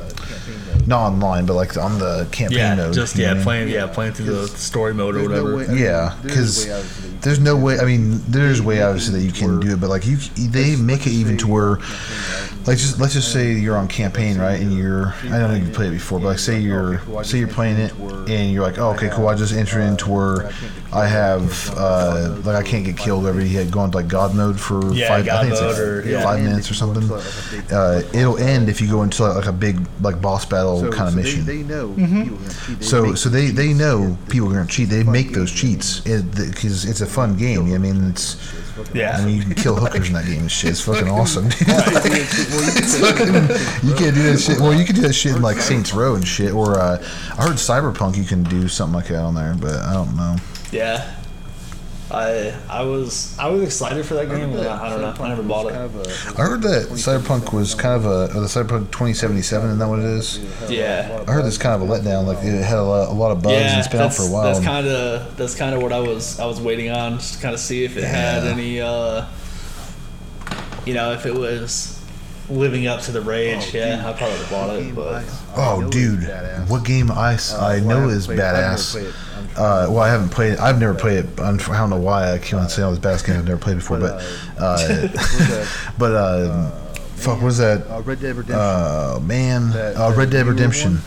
not 0.87 1.07
online, 1.13 1.47
but 1.47 1.55
like 1.55 1.77
on 1.77 1.99
the 1.99 2.27
campaign 2.33 2.59
Yeah, 2.59 2.75
mode. 2.75 2.95
just 2.95 3.17
you 3.17 3.23
know 3.25 3.29
yeah, 3.29 3.35
what 3.35 3.41
I 3.41 3.45
playing 3.45 3.69
yeah, 3.69 3.87
playing 3.87 4.13
through 4.15 4.27
the 4.27 4.49
story 4.49 4.95
mode 4.95 5.17
or 5.17 5.29
There's 5.29 5.31
no 5.31 5.45
whatever. 5.45 5.57
way- 5.57 5.65
I 5.65 5.69
mean, 5.69 5.79
Yeah, 5.85 6.15
there's 6.23 6.35
'cause 6.37 6.65
a 6.67 6.69
way 6.69 6.75
obviously 6.77 7.11
that 7.11 7.23
There's 7.23 7.41
no 7.41 7.57
way. 7.57 7.75
it. 7.75 7.81
I 7.81 7.85
mean, 7.85 8.23
there's 8.29 8.61
way 8.63 8.83
obviously 8.83 9.19
that 9.21 9.25
you 9.25 9.33
can 9.33 9.61
do 9.61 9.73
it, 9.75 9.81
but 9.81 9.89
like 9.91 10.07
you, 10.07 10.17
they 10.37 10.77
make 10.77 11.07
it 11.07 11.11
even 11.13 11.37
to 11.39 11.47
where, 11.47 11.65
you're 11.65 11.77
campaigning, 11.79 12.51
right? 12.61 12.67
like 12.67 12.79
just 12.79 12.99
let's 13.01 13.13
just 13.15 13.33
say 13.33 13.53
you're 13.53 13.77
on 13.77 13.89
campaign, 13.89 14.39
right? 14.39 14.61
And 14.61 14.73
you're 14.73 15.15
I 15.25 15.39
don't 15.39 15.51
know 15.51 15.55
if 15.55 15.67
you 15.67 15.73
played 15.73 15.89
it 15.89 15.93
before, 15.93 16.19
but 16.21 16.27
like 16.29 16.39
say 16.39 16.59
you're 16.59 17.01
say 17.25 17.39
you're 17.39 17.49
playing 17.49 17.77
it 17.79 17.93
and 17.99 18.53
you're 18.53 18.63
like, 18.63 18.79
oh, 18.79 18.91
okay, 18.91 19.09
cool. 19.13 19.29
I 19.29 19.35
just 19.35 19.53
entered 19.55 19.81
into 19.83 20.11
where 20.11 20.51
I 20.93 21.07
have 21.07 21.75
uh 21.77 22.37
like 22.45 22.57
I 22.57 22.63
can't 22.63 22.85
get 22.85 22.97
killed. 22.97 23.27
Every 23.27 23.47
he 23.49 23.55
had 23.57 23.71
gone 23.71 23.91
to 23.91 23.97
like 23.99 24.09
God 24.09 24.35
mode 24.35 24.59
for 24.61 24.93
Yeah, 24.95 25.09
five. 25.09 25.29
I 25.29 25.41
think 25.43 25.53
it's 25.53 25.61
like 25.61 25.79
or- 25.79 26.03
yeah. 26.07 26.23
five 26.23 26.39
And 26.39 26.49
minutes 26.49 26.71
or 26.71 26.75
something. 26.75 27.03
into, 27.03 27.15
like, 27.15 27.25
a 27.25 27.57
big 27.57 27.73
Uh, 27.73 28.03
it'll 28.13 28.39
end 28.39 28.69
if 28.69 28.81
you 28.81 28.89
go 28.89 29.03
into 29.03 29.25
like 29.25 29.47
a 29.47 29.53
big 29.53 29.81
like 30.01 30.21
boss 30.23 30.45
battle 30.47 30.74
so- 30.81 30.91
kind 30.93 31.09
of 31.09 31.15
so 31.15 31.17
mission. 31.21 31.45
They, 31.47 31.57
they 31.59 31.63
know 31.63 31.89
Mm-hmm. 31.89 32.23
people 32.23 32.39
are 32.39 32.43
gonna 32.45 32.55
cheat. 32.67 32.79
They 32.79 32.85
So, 32.85 33.15
so 33.15 33.29
they, 33.29 33.47
they 33.51 33.73
know 33.73 34.17
people 34.29 34.49
are 34.51 34.55
gonna 34.55 34.67
cheat. 34.67 34.89
They 34.89 35.03
make 35.05 35.33
those 35.33 35.53
cheats 35.53 36.01
because 36.01 36.85
it's 36.85 37.01
a 37.01 37.07
fun 37.07 37.37
game. 37.37 37.73
I 37.75 37.79
mean, 37.79 38.09
it's 38.11 38.37
Yeah. 38.93 39.17
I 39.19 39.25
mean, 39.25 39.37
you 39.37 39.43
can 39.43 39.55
kill 39.55 39.77
hookers 39.77 40.09
in 40.09 40.15
that 40.15 40.27
game 40.27 40.41
and 40.41 40.51
shit. 40.51 40.71
It's 40.71 40.81
fucking 40.81 41.09
awesome. 41.19 41.49
dude. 41.49 41.67
Well, 41.69 41.93
you 41.95 42.01
can 42.01 42.13
it's 42.77 42.99
fucking. 42.99 43.89
You 43.89 43.95
can't 43.95 44.15
do 44.15 44.23
that 44.25 44.39
shit. 44.41 44.61
Well, 44.61 44.75
you 44.75 44.85
can 44.85 44.95
do 44.97 45.03
that 45.03 45.13
shit 45.15 45.37
in 45.37 45.43
like 45.43 45.59
Saints 45.59 45.93
Row 45.95 46.15
and 46.17 46.27
shit. 46.27 46.53
Or 46.53 46.79
uh, 46.79 46.99
I 47.39 47.43
heard 47.47 47.57
Cyberpunk 47.57 48.17
you 48.17 48.25
can 48.25 48.43
do 48.45 48.69
something 48.69 48.95
like 48.95 49.09
that 49.09 49.21
on 49.23 49.35
there, 49.35 49.55
but 49.55 49.77
I 49.77 49.93
don't 49.93 50.15
know. 50.17 50.37
Yeah. 50.73 51.15
I 52.11 52.55
I 52.69 52.83
was 52.83 53.37
I 53.39 53.49
was 53.49 53.63
excited 53.63 54.05
for 54.05 54.15
that 54.15 54.29
game. 54.29 54.53
and 54.53 54.69
I, 54.69 54.87
I 54.87 54.91
don't 54.91 55.01
know. 55.01 55.25
I 55.25 55.29
never 55.29 55.43
bought 55.43 55.67
it. 55.67 55.75
I 55.75 56.43
heard 56.43 56.61
that 56.63 56.89
Cyberpunk 56.91 57.53
was 57.55 57.75
kind 57.75 57.95
of 57.95 58.05
a 58.05 58.25
or 58.37 58.41
the 58.41 58.47
Cyberpunk 58.47 58.91
2077. 58.93 59.67
Isn't 59.69 59.79
that 59.79 59.89
what 59.89 60.01
it 60.01 60.05
is? 60.05 60.39
Yeah. 60.71 61.25
I 61.27 61.33
heard 61.33 61.47
this 61.47 61.57
kind 61.57 61.83
of 61.83 61.89
a 61.89 61.91
letdown. 61.91 62.27
Like 62.27 62.45
it 62.45 62.63
had 62.63 62.79
a 62.79 62.83
lot, 62.83 63.09
a 63.09 63.13
lot 63.13 63.31
of 63.33 63.43
bugs 63.43 63.57
and 63.57 63.65
Yeah, 63.65 63.79
it's 63.79 63.89
been 63.89 64.01
out 64.01 64.05
that's, 64.05 64.17
for 64.19 64.25
a 64.25 64.31
while. 64.31 64.45
that's 64.45 64.63
kind 64.65 64.87
of 64.87 65.37
that's 65.39 65.55
kind 65.55 65.75
of 65.75 65.83
what 65.83 65.93
I 65.93 66.01
was 66.01 66.39
I 66.39 66.45
was 66.47 66.61
waiting 66.61 66.91
on, 66.91 67.15
just 67.15 67.35
to 67.37 67.41
kind 67.41 67.55
of 67.55 67.61
see 67.61 67.85
if 67.85 67.97
it 67.97 68.05
had 68.05 68.45
any, 68.45 68.83
uh, 68.83 69.25
you 70.85 70.93
know, 70.93 71.13
if 71.13 71.25
it 71.25 71.35
was 71.35 71.94
living 72.49 72.87
up 72.87 73.01
to 73.03 73.13
the 73.13 73.21
rage. 73.21 73.73
yeah, 73.75 74.03
I 74.07 74.13
probably 74.13 74.39
would 74.39 74.47
have 74.47 74.51
bought 74.51 74.77
it, 74.77 74.95
but 74.95 75.25
Oh, 75.57 75.89
dude, 75.91 76.23
what 76.69 76.85
game 76.85 77.11
i 77.11 77.33
know 77.81 78.09
is 78.09 78.27
badass. 78.27 78.97
Uh, 79.57 79.87
well, 79.89 80.01
I 80.01 80.09
haven't 80.09 80.31
played. 80.31 80.55
it. 80.55 80.61
I've 80.61 80.81
never 80.81 80.95
played 80.95 81.25
it. 81.25 81.41
I'm- 81.41 81.59
don't 81.59 81.91
know 81.91 81.97
why 81.97 82.33
I 82.33 82.39
can't 82.39 82.71
say 82.71 82.83
all 82.83 82.91
this 82.93 82.99
badass 82.99 83.25
game 83.27 83.37
I've 83.39 83.45
never 83.47 83.59
played 83.61 83.77
before, 83.77 83.99
but 84.01 84.25
uh, 84.59 85.09
but 85.99 86.13
uh, 86.13 86.71
fuck, 87.17 87.41
what 87.41 87.49
is 87.49 87.59
that? 87.59 87.87
Uh, 87.89 88.01
Red 88.03 88.21
Dead 88.21 88.35
Redemption. 88.37 88.59
Uh, 88.59 89.21
man, 89.23 89.71
That- 89.71 89.97
uh, 89.97 90.13
Red 90.17 90.31
Dead 90.31 90.47
Redemption. 90.47 90.99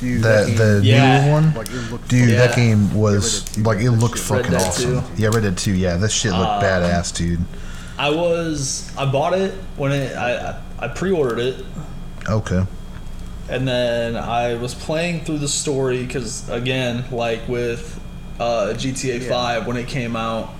Dude, 0.00 0.22
That 0.22 0.48
that 0.48 0.56
the 0.56 0.80
game, 0.82 0.84
Yeah. 0.96 1.20
newer 1.24 1.32
one. 1.32 1.54
like, 1.54 1.68
it 1.70 1.90
looked 1.90 2.08
Dude, 2.08 2.30
that 2.30 2.56
game 2.56 2.92
was 2.94 3.42
Red 3.42 3.46
Dead 3.46 3.54
2, 3.54 3.62
like 3.62 3.78
it 3.78 3.84
that 3.84 3.90
looked 3.92 4.18
fucking 4.18 4.52
Red 4.52 4.60
awesome. 4.60 5.02
2. 5.16 5.22
Yeah, 5.22 5.28
Red 5.28 5.42
Dead 5.44 5.56
Two. 5.56 5.72
Yeah, 5.72 5.96
that 5.96 6.10
shit 6.10 6.32
looked 6.32 6.42
Um, 6.50 6.62
badass, 6.62 7.14
dude. 7.16 7.40
I 7.96 8.10
was 8.10 8.90
I 8.98 9.04
bought 9.06 9.34
it 9.34 9.54
when 9.76 9.92
it 9.92 10.16
I 10.16 10.56
I 10.84 10.90
I 10.90 10.94
pre-ordered 10.94 11.38
it 11.38 11.64
Okay. 12.28 12.64
and 13.48 13.66
then 13.68 14.16
I 14.16 14.54
was 14.54 14.74
playing 14.74 15.24
through 15.24 15.38
the 15.38 15.48
story 15.48 16.04
because 16.04 16.48
again, 16.48 17.04
like 17.10 17.46
with 17.48 18.00
uh, 18.40 18.74
GTA 18.76 19.22
Yeah. 19.22 19.28
Five 19.28 19.66
when 19.66 19.76
it 19.76 19.86
came 19.88 20.16
out, 20.16 20.50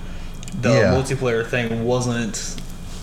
the 0.61 0.69
Yeah. 0.69 0.93
multiplayer 0.93 1.45
thing 1.45 1.83
wasn't 1.85 2.55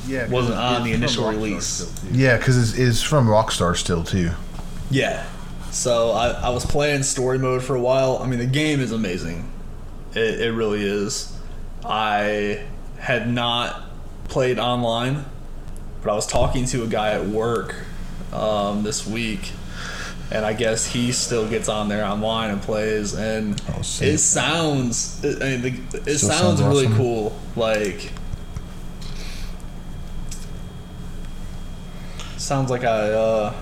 Yeah, 0.06 0.22
'cause 0.22 0.30
wasn't 0.30 0.56
on 0.58 0.84
the 0.84 0.92
initial 0.92 1.28
release. 1.28 1.66
still. 1.66 1.88
Yeah, 2.12 2.36
because 2.38 2.56
it's, 2.56 2.78
it's 2.78 3.02
from 3.02 3.26
Rockstar 3.28 3.76
still 3.76 4.02
too. 4.02 4.30
Yeah. 4.90 5.22
So 5.70 6.10
I, 6.12 6.28
I 6.30 6.48
was 6.50 6.64
playing 6.66 7.02
story 7.02 7.38
mode 7.38 7.62
for 7.62 7.74
a 7.76 7.80
while. 7.80 8.18
I 8.22 8.26
mean, 8.26 8.38
the 8.38 8.46
game 8.46 8.80
is 8.80 8.92
amazing. 8.92 9.48
It, 10.14 10.40
it 10.40 10.52
really 10.52 10.82
is. 10.84 11.32
I 11.84 12.60
had 12.98 13.30
not 13.32 13.82
played 14.28 14.58
online, 14.58 15.24
but 16.02 16.10
I 16.10 16.14
was 16.14 16.26
talking 16.26 16.64
to 16.66 16.82
a 16.82 16.86
guy 16.86 17.12
at 17.12 17.26
work 17.26 17.74
um, 18.32 18.82
this 18.82 19.06
week, 19.06 19.52
and 20.30 20.44
I 20.44 20.52
guess 20.52 20.86
he 20.86 21.12
still 21.12 21.48
gets 21.48 21.68
on 21.68 21.88
there 21.88 22.04
online 22.04 22.50
and 22.50 22.60
plays, 22.62 23.14
and 23.14 23.60
Oh, 23.70 23.80
it 23.80 24.18
sounds. 24.18 25.22
It, 25.24 25.42
I 25.42 25.56
mean, 25.58 25.86
the, 25.90 25.98
it 26.10 26.18
sounds, 26.18 26.40
sounds 26.58 26.62
really 26.62 26.86
awesome. 26.86 26.96
cool. 26.96 27.38
Like. 27.56 28.10
Sounds 32.36 32.70
like 32.70 32.82
I 32.84 33.10
uh, 33.12 33.54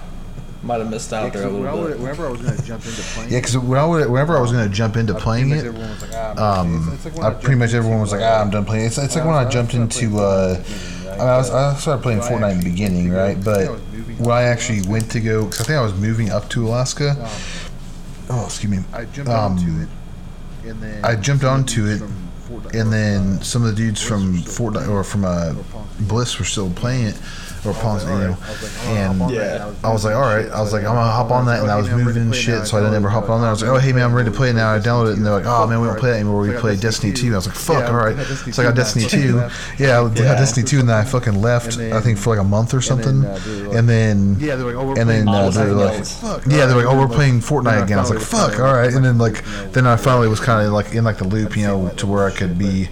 might 0.62 0.78
have 0.78 0.91
missed 0.91 1.12
out 1.12 1.24
Yeah, 1.24 1.30
'cause 1.30 1.41
there 1.41 1.49
a 1.51 1.53
little 1.53 1.80
would- 1.82 1.88
bit. 1.93 2.01
whenever 2.01 2.26
I 2.26 2.30
was 2.30 2.41
gonna 2.41 2.62
jump 2.62 2.84
into 2.86 3.03
playing, 3.03 3.30
Yeah, 3.30 3.38
because 3.41 3.59
whenever 3.59 4.36
I 4.36 4.41
was 4.41 4.53
gonna 4.53 4.68
jump 4.70 4.97
into 4.97 5.14
playing 5.14 5.51
pretty 5.51 5.68
much 5.70 6.03
it, 6.03 6.03
like, 6.03 6.11
ah, 6.38 6.61
um, 6.61 6.88
it's- 6.88 7.07
it's 7.07 7.18
like 7.18 7.36
I, 7.36 7.38
pretty 7.38 7.57
much 7.57 7.74
everyone 7.74 8.01
was 8.01 8.12
like, 8.12 8.22
uh, 8.22 8.36
ah, 8.38 8.41
I'm 8.41 8.51
done 8.51 8.64
playing. 8.64 8.86
It's, 8.86 8.97
it's 8.97 9.14
like 9.16 9.24
when 9.26 9.34
I 9.34 9.45
jumped 9.49 9.74
into, 9.74 10.18
uh, 10.18 10.62
I, 11.12 11.16
mean, 11.16 11.20
I, 11.28 11.36
was, 11.38 11.50
I 11.50 11.74
started 11.74 12.02
playing 12.02 12.20
Fortnite 12.20 12.52
in 12.52 12.58
the 12.61 12.64
beginning, 12.64 13.11
right? 13.11 13.42
But 13.42 13.68
when 14.18 14.30
I 14.30 14.42
actually 14.44 14.82
went 14.88 15.11
to 15.12 15.20
go, 15.20 15.44
because 15.44 15.61
I 15.62 15.64
think 15.64 15.78
I 15.78 15.82
was 15.82 15.94
moving 15.94 16.30
up 16.30 16.48
to 16.50 16.66
Alaska. 16.66 17.14
Oh, 18.28 18.44
excuse 18.46 18.70
me. 18.70 18.78
I 18.92 19.04
jumped 19.06 19.30
Um, 19.30 19.52
onto 19.58 19.82
it, 19.82 19.88
and 20.68 20.80
then 20.82 21.04
I 21.04 21.16
jumped 21.16 21.42
some 21.42 21.52
onto 21.54 21.86
it, 21.86 22.02
and 22.74 22.92
then 22.92 23.38
uh, 23.38 23.42
some 23.42 23.62
of 23.64 23.70
the 23.70 23.74
dudes 23.74 24.00
from 24.02 24.32
Bliss 24.32 24.44
were 24.46 24.50
still 24.50 24.54
Fort 24.56 24.74
playing. 24.74 24.90
or 24.90 25.04
from 25.04 25.24
uh, 25.24 25.54
Bliss 26.00 26.38
were 26.38 26.44
still 26.44 26.70
playing 26.70 27.06
it, 27.08 27.16
or 27.64 27.70
I 27.70 27.74
was 27.74 27.82
Ponce, 27.82 28.04
like, 28.04 28.12
you 28.12 28.18
know. 28.20 28.32
alright. 28.32 28.48
I 28.48 28.52
was 28.52 28.62
like, 28.62 28.72
oh, 28.86 28.90
I'll 28.90 28.96
and 28.96 29.18
hop 29.20 29.28
on 29.28 29.34
Yeah. 29.34 29.40
that. 29.58 29.74
I 29.84 29.92
was 29.92 30.04
like, 30.04 30.14
all 30.14 30.20
right. 30.22 30.48
I 30.50 30.61
was 30.61 30.72
like, 30.72 30.84
I'm 30.84 30.94
gonna 30.94 31.11
hop 31.11 31.30
on 31.30 31.46
that, 31.46 31.61
and 31.62 31.70
I 31.70 31.76
was 31.76 31.90
moving 31.90 32.32
shit, 32.32 32.66
so 32.66 32.76
I 32.78 32.80
didn't 32.80 32.94
ever 32.94 33.08
hop 33.08 33.28
on 33.28 33.40
there. 33.40 33.48
I 33.48 33.52
was 33.52 33.62
like, 33.62 33.70
oh 33.70 33.78
hey 33.78 33.92
man, 33.92 34.04
I'm 34.04 34.14
ready 34.14 34.30
to 34.30 34.36
play 34.36 34.50
it 34.50 34.54
now. 34.54 34.72
I 34.74 34.78
downloaded 34.78 35.12
it, 35.12 35.16
and 35.18 35.26
they're 35.26 35.34
like, 35.34 35.44
oh 35.46 35.66
man, 35.66 35.80
we 35.80 35.86
don't 35.88 35.98
play 35.98 36.11
that 36.11 36.16
anymore. 36.16 36.40
We 36.40 36.52
play 36.54 36.76
Destiny 36.76 37.12
2. 37.12 37.32
I 37.32 37.36
was 37.36 37.46
like, 37.46 37.56
fuck, 37.56 37.88
all 37.90 37.96
right. 37.96 38.16
So 38.16 38.62
I 38.62 38.66
got 38.66 38.74
Destiny 38.74 39.04
2. 39.08 39.48
Yeah, 39.78 40.00
I 40.00 40.08
got 40.08 40.38
Destiny 40.38 40.66
2, 40.66 40.80
and 40.80 40.88
then 40.88 40.96
I 40.96 41.04
fucking 41.04 41.40
left. 41.40 41.78
I 41.78 42.00
think 42.00 42.18
for 42.18 42.30
like 42.30 42.40
a 42.44 42.48
month 42.48 42.72
or 42.74 42.80
something, 42.80 43.24
uh, 43.24 43.38
they 43.44 43.62
were 43.62 43.68
like- 43.68 43.76
and 43.78 43.88
then 43.88 44.36
Yeah, 44.40 44.56
they're 44.56 44.66
like, 44.66 44.76
oh, 44.76 44.88
and 44.88 44.94
playing 45.06 45.24
then 45.26 45.28
uh, 45.28 45.50
they're 45.50 45.72
like, 45.72 46.04
yeah, 46.46 46.66
they're 46.66 46.76
like, 46.76 46.86
oh, 46.86 46.98
we're 46.98 47.08
playing 47.14 47.40
Fortnite 47.40 47.84
again. 47.84 47.98
I 47.98 48.00
was 48.02 48.11
like, 48.11 48.20
fuck, 48.20 48.58
all 48.58 48.72
right. 48.74 48.92
And 48.92 49.04
then 49.04 49.18
like, 49.18 49.44
then 49.72 49.86
I 49.86 49.96
finally 49.96 50.28
was 50.28 50.40
kind 50.40 50.66
of 50.66 50.72
like 50.72 50.94
in 50.94 51.04
like 51.04 51.18
the 51.18 51.24
loop, 51.24 51.56
you 51.56 51.64
know, 51.66 51.88
to 51.96 52.06
where 52.06 52.26
I 52.26 52.30
could 52.30 52.58
be 52.58 52.84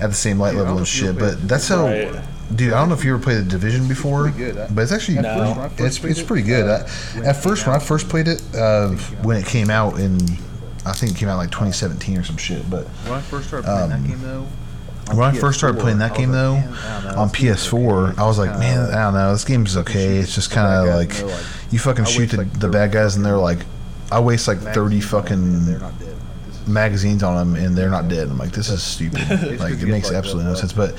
at 0.00 0.08
the 0.10 0.14
same 0.14 0.38
light 0.38 0.54
level 0.54 0.72
don't 0.72 0.78
and 0.78 0.88
shit. 0.88 1.08
if 1.10 1.20
you 1.20 1.26
ever 1.26 1.36
But 1.36 1.48
that's 1.48 1.68
how, 1.68 1.86
Right. 1.86 2.14
Dude. 2.54 2.72
I 2.72 2.78
don't 2.78 2.88
know 2.88 2.94
if 2.94 3.04
you 3.04 3.14
ever 3.14 3.22
played 3.22 3.38
the 3.38 3.42
Division 3.48 3.88
before, 3.88 4.30
but 4.70 4.82
it's 4.82 4.92
actually 4.92 5.18
No. 5.18 5.34
first, 5.34 5.56
when 5.56 5.64
I 5.64 5.68
first 5.68 6.04
it's 6.04 6.18
it's 6.18 6.22
pretty 6.26 6.46
good. 6.46 6.66
uh, 6.68 6.86
I, 7.16 7.26
at 7.28 7.36
first, 7.36 7.66
when 7.66 7.74
I 7.76 7.78
first 7.78 8.08
played 8.08 8.28
it, 8.28 8.42
uh, 8.54 8.88
when 9.22 9.36
it 9.36 9.46
came 9.46 9.70
out 9.70 9.98
in, 9.98 10.16
I 10.86 10.92
think 10.92 11.12
it 11.12 11.18
came 11.18 11.28
out 11.28 11.36
like 11.38 11.50
2017 11.50 12.16
or 12.18 12.24
some 12.24 12.36
shit. 12.36 12.68
But 12.70 12.86
When 13.04 13.14
I 13.14 13.20
first 13.20 13.48
started 13.48 13.66
playing 13.66 13.92
Um, 13.92 14.02
that 14.02 14.08
game, 14.08 14.22
though. 14.22 14.46
when 15.14 15.20
I 15.26 15.32
first 15.32 15.58
started 15.58 15.80
playing 15.80 15.98
that 15.98 16.14
game 16.14 16.30
though, 16.32 16.54
on 17.16 17.28
PS4, 17.30 18.18
I 18.18 18.26
was 18.26 18.38
like, 18.38 18.58
man, 18.58 18.90
I 18.90 19.02
don't 19.04 19.14
know, 19.14 19.32
this 19.32 19.44
game's 19.44 19.76
okay. 19.76 20.16
It's 20.18 20.34
just 20.34 20.50
kind 20.50 20.66
of 20.88 20.94
like 20.94 21.12
you 21.70 21.78
fucking 21.78 22.04
shoot 22.06 22.30
the, 22.30 22.44
the 22.44 22.68
bad 22.68 22.92
guys, 22.92 23.16
and 23.16 23.24
they're 23.24 23.36
like, 23.38 23.58
I 24.10 24.20
waste 24.20 24.48
like 24.48 24.58
30 24.60 25.00
fucking 25.00 25.66
They're 25.66 25.78
not 25.78 25.98
dead. 25.98 26.08
Like, 26.08 26.46
this 26.46 26.60
is- 26.62 26.68
magazines 26.68 27.22
on 27.22 27.36
them 27.36 27.62
and 27.62 27.76
they're 27.76 27.90
not 27.90 28.08
dead. 28.08 28.28
I'm 28.28 28.38
like, 28.38 28.52
this 28.52 28.70
is 28.70 28.82
stupid. 28.82 29.20
Like, 29.60 29.74
it 29.74 29.86
makes 29.86 30.10
absolutely 30.10 30.50
no 30.50 30.54
sense. 30.56 30.72
But 30.72 30.94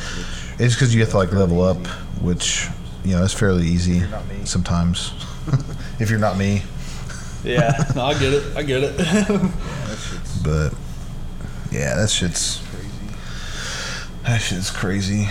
it's 0.60 0.76
because 0.76 0.93
you 0.93 1.01
have 1.01 1.10
to 1.12 1.18
like 1.18 1.32
level 1.32 1.62
up, 1.62 1.86
which 2.22 2.68
you 3.03 3.16
know 3.16 3.24
it's 3.24 3.34
fairly 3.34 3.66
easy 3.66 4.03
sometimes. 4.45 5.14
if 5.99 6.10
you're 6.10 6.20
not 6.20 6.38
me, 6.38 6.64
Yeah, 7.43 7.72
no, 7.95 8.05
I 8.05 8.14
get 8.14 8.34
it. 8.34 8.57
I 8.57 8.64
get 8.64 8.84
it. 8.84 8.97
but 10.43 10.74
yeah, 11.72 11.95
that 11.95 12.10
shit's 12.10 12.62
crazy. 12.72 13.16
that 14.26 14.38
shit's 14.41 14.70
crazy. 14.72 15.28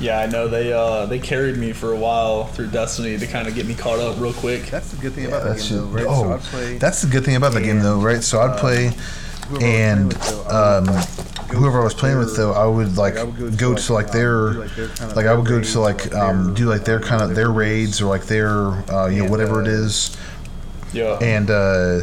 yeah, 0.00 0.18
I 0.18 0.26
know 0.26 0.48
they 0.48 0.72
uh 0.72 1.06
they 1.06 1.18
carried 1.18 1.56
me 1.56 1.72
for 1.72 1.92
a 1.92 1.96
while 1.96 2.44
through 2.46 2.68
Destiny 2.68 3.18
to 3.18 3.26
kind 3.26 3.48
of 3.48 3.54
get 3.54 3.66
me 3.66 3.74
caught 3.74 3.98
up 3.98 4.18
real 4.20 4.32
quick. 4.32 4.66
That's 4.66 4.90
the 4.90 4.96
good 4.96 5.12
thing 5.14 5.24
Yeah, 5.24 5.28
about 5.28 5.44
that 5.44 5.58
that 5.58 5.58
game, 5.58 5.76
though, 5.76 5.86
right? 5.86 6.06
Oh, 6.08 6.22
so 6.22 6.32
I'd 6.32 6.42
play. 6.42 6.78
that's 6.78 7.02
the 7.02 7.08
good 7.08 7.24
thing 7.24 7.36
about 7.36 7.52
the 7.52 7.60
game, 7.60 7.80
though, 7.80 8.00
right? 8.00 8.22
So 8.22 8.40
I'd 8.40 8.56
play, 8.58 8.92
whoever 9.48 9.68
I 9.68 9.74
was 9.74 9.86
playing 9.86 10.02
and 10.02 10.06
with, 10.08 10.22
though, 10.26 10.42
I 10.44 10.54
would, 10.54 10.74
um, 10.78 10.86
like, 10.86 11.08
go 11.32 11.33
whoever 11.54 11.80
I 11.80 11.84
was 11.84 11.94
playing 11.94 12.18
with, 12.18 12.36
though, 12.36 12.52
I 12.52 12.66
would 12.66 12.96
like 12.96 13.14
go 13.56 13.74
to 13.74 13.92
like 13.92 14.10
their, 14.12 14.52
like, 14.54 14.74
their 14.76 14.88
kind 14.88 15.10
of 15.10 15.16
like 15.16 15.26
I 15.26 15.34
would 15.34 15.46
go 15.46 15.60
to 15.62 15.80
like 15.80 16.14
um 16.14 16.54
do 16.54 16.66
like 16.66 16.84
their 16.84 17.00
kind 17.00 17.22
of 17.22 17.34
their 17.34 17.50
raids 17.50 18.00
or 18.00 18.06
like 18.06 18.24
their 18.24 18.50
uh 18.92 19.06
you 19.06 19.24
know 19.24 19.30
whatever 19.30 19.60
it 19.62 19.68
uh, 19.68 20.16
Yeah. 20.92 21.18
and 21.20 21.50
uh 21.50 22.00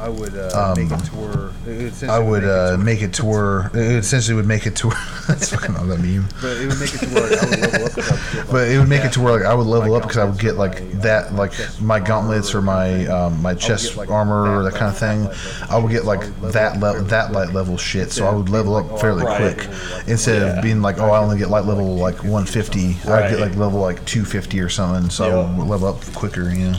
I 0.00 0.08
would 0.08 0.34
uh, 0.34 0.74
make 0.76 0.90
um, 0.90 0.98
it 0.98 1.04
to 1.04 1.12
where 1.16 1.50
it 1.66 1.82
essentially 1.82 2.10
I 2.10 2.18
would 2.18 2.42
make 2.42 2.48
it 2.48 2.48
uh, 2.48 2.70
to- 2.72 2.78
make 2.78 3.02
it 3.02 3.12
to 3.14 3.24
where 3.26 3.66
it 3.74 3.76
essentially 3.98 4.34
would 4.34 4.46
make 4.46 4.66
it 4.66 4.74
to 4.76 4.88
where 4.88 4.98
that's 5.28 5.50
fucking 5.50 5.76
all 5.76 5.84
that 5.84 6.00
meme. 6.00 6.26
but 6.40 6.56
it 6.56 6.66
would 6.68 6.78
make 6.80 6.94
it 6.94 6.98
to 7.00 7.06
where 7.10 7.28
like, 7.30 7.42
I 7.42 7.44
would 7.44 7.66
level 7.66 7.74
up. 7.74 7.82
'cause 7.82 7.86
I 7.86 8.24
would 8.24 8.38
get, 8.38 8.46
like, 8.46 8.50
But 8.50 8.68
it 8.68 8.78
would 8.78 8.88
make 8.88 9.04
it 9.04 9.12
to 9.12 9.20
where 9.20 9.32
like 9.38 9.44
I 9.44 9.54
would 9.54 9.66
level 9.66 9.94
up 9.94 10.02
because 10.02 10.16
I 10.16 10.24
would 10.24 10.38
get 10.38 10.56
like 10.56 10.82
my, 10.82 11.00
that 11.02 11.32
uh, 11.32 11.34
like 11.36 11.52
my 11.80 12.00
gauntlets 12.00 12.54
or 12.54 12.62
my 12.62 13.06
um, 13.06 13.40
my 13.42 13.54
chest 13.54 13.96
armor 13.98 14.56
or 14.58 14.62
that 14.64 14.74
kind 14.74 14.90
of 14.90 14.98
thing. 14.98 15.28
I 15.68 15.78
would 15.78 15.90
get 15.90 16.04
like 16.04 16.20
I 16.22 16.26
would 16.26 16.42
level 16.42 16.52
that 16.52 16.80
level 16.80 17.04
that 17.04 17.32
light 17.32 17.52
level 17.52 17.76
shit, 17.76 18.10
so 18.12 18.26
I 18.26 18.32
would 18.34 18.48
level 18.48 18.76
up 18.76 19.00
fairly 19.00 19.24
quick. 19.24 19.68
Instead 20.06 20.42
of 20.42 20.62
being 20.62 20.80
like, 20.82 20.98
oh, 20.98 21.10
I 21.10 21.18
only 21.18 21.36
get 21.38 21.50
light 21.50 21.64
level 21.66 21.96
like 21.96 22.16
150, 22.24 22.96
I'd 23.10 23.30
get 23.30 23.40
like 23.40 23.54
level 23.56 23.80
like 23.80 24.04
250 24.06 24.60
or 24.60 24.68
something, 24.68 25.10
so 25.10 25.24
I 25.24 25.28
Yeah. 25.28 25.56
would 25.58 25.66
level 25.68 25.88
up 25.88 26.00
quicker. 26.14 26.50
You 26.50 26.70
know, 26.72 26.78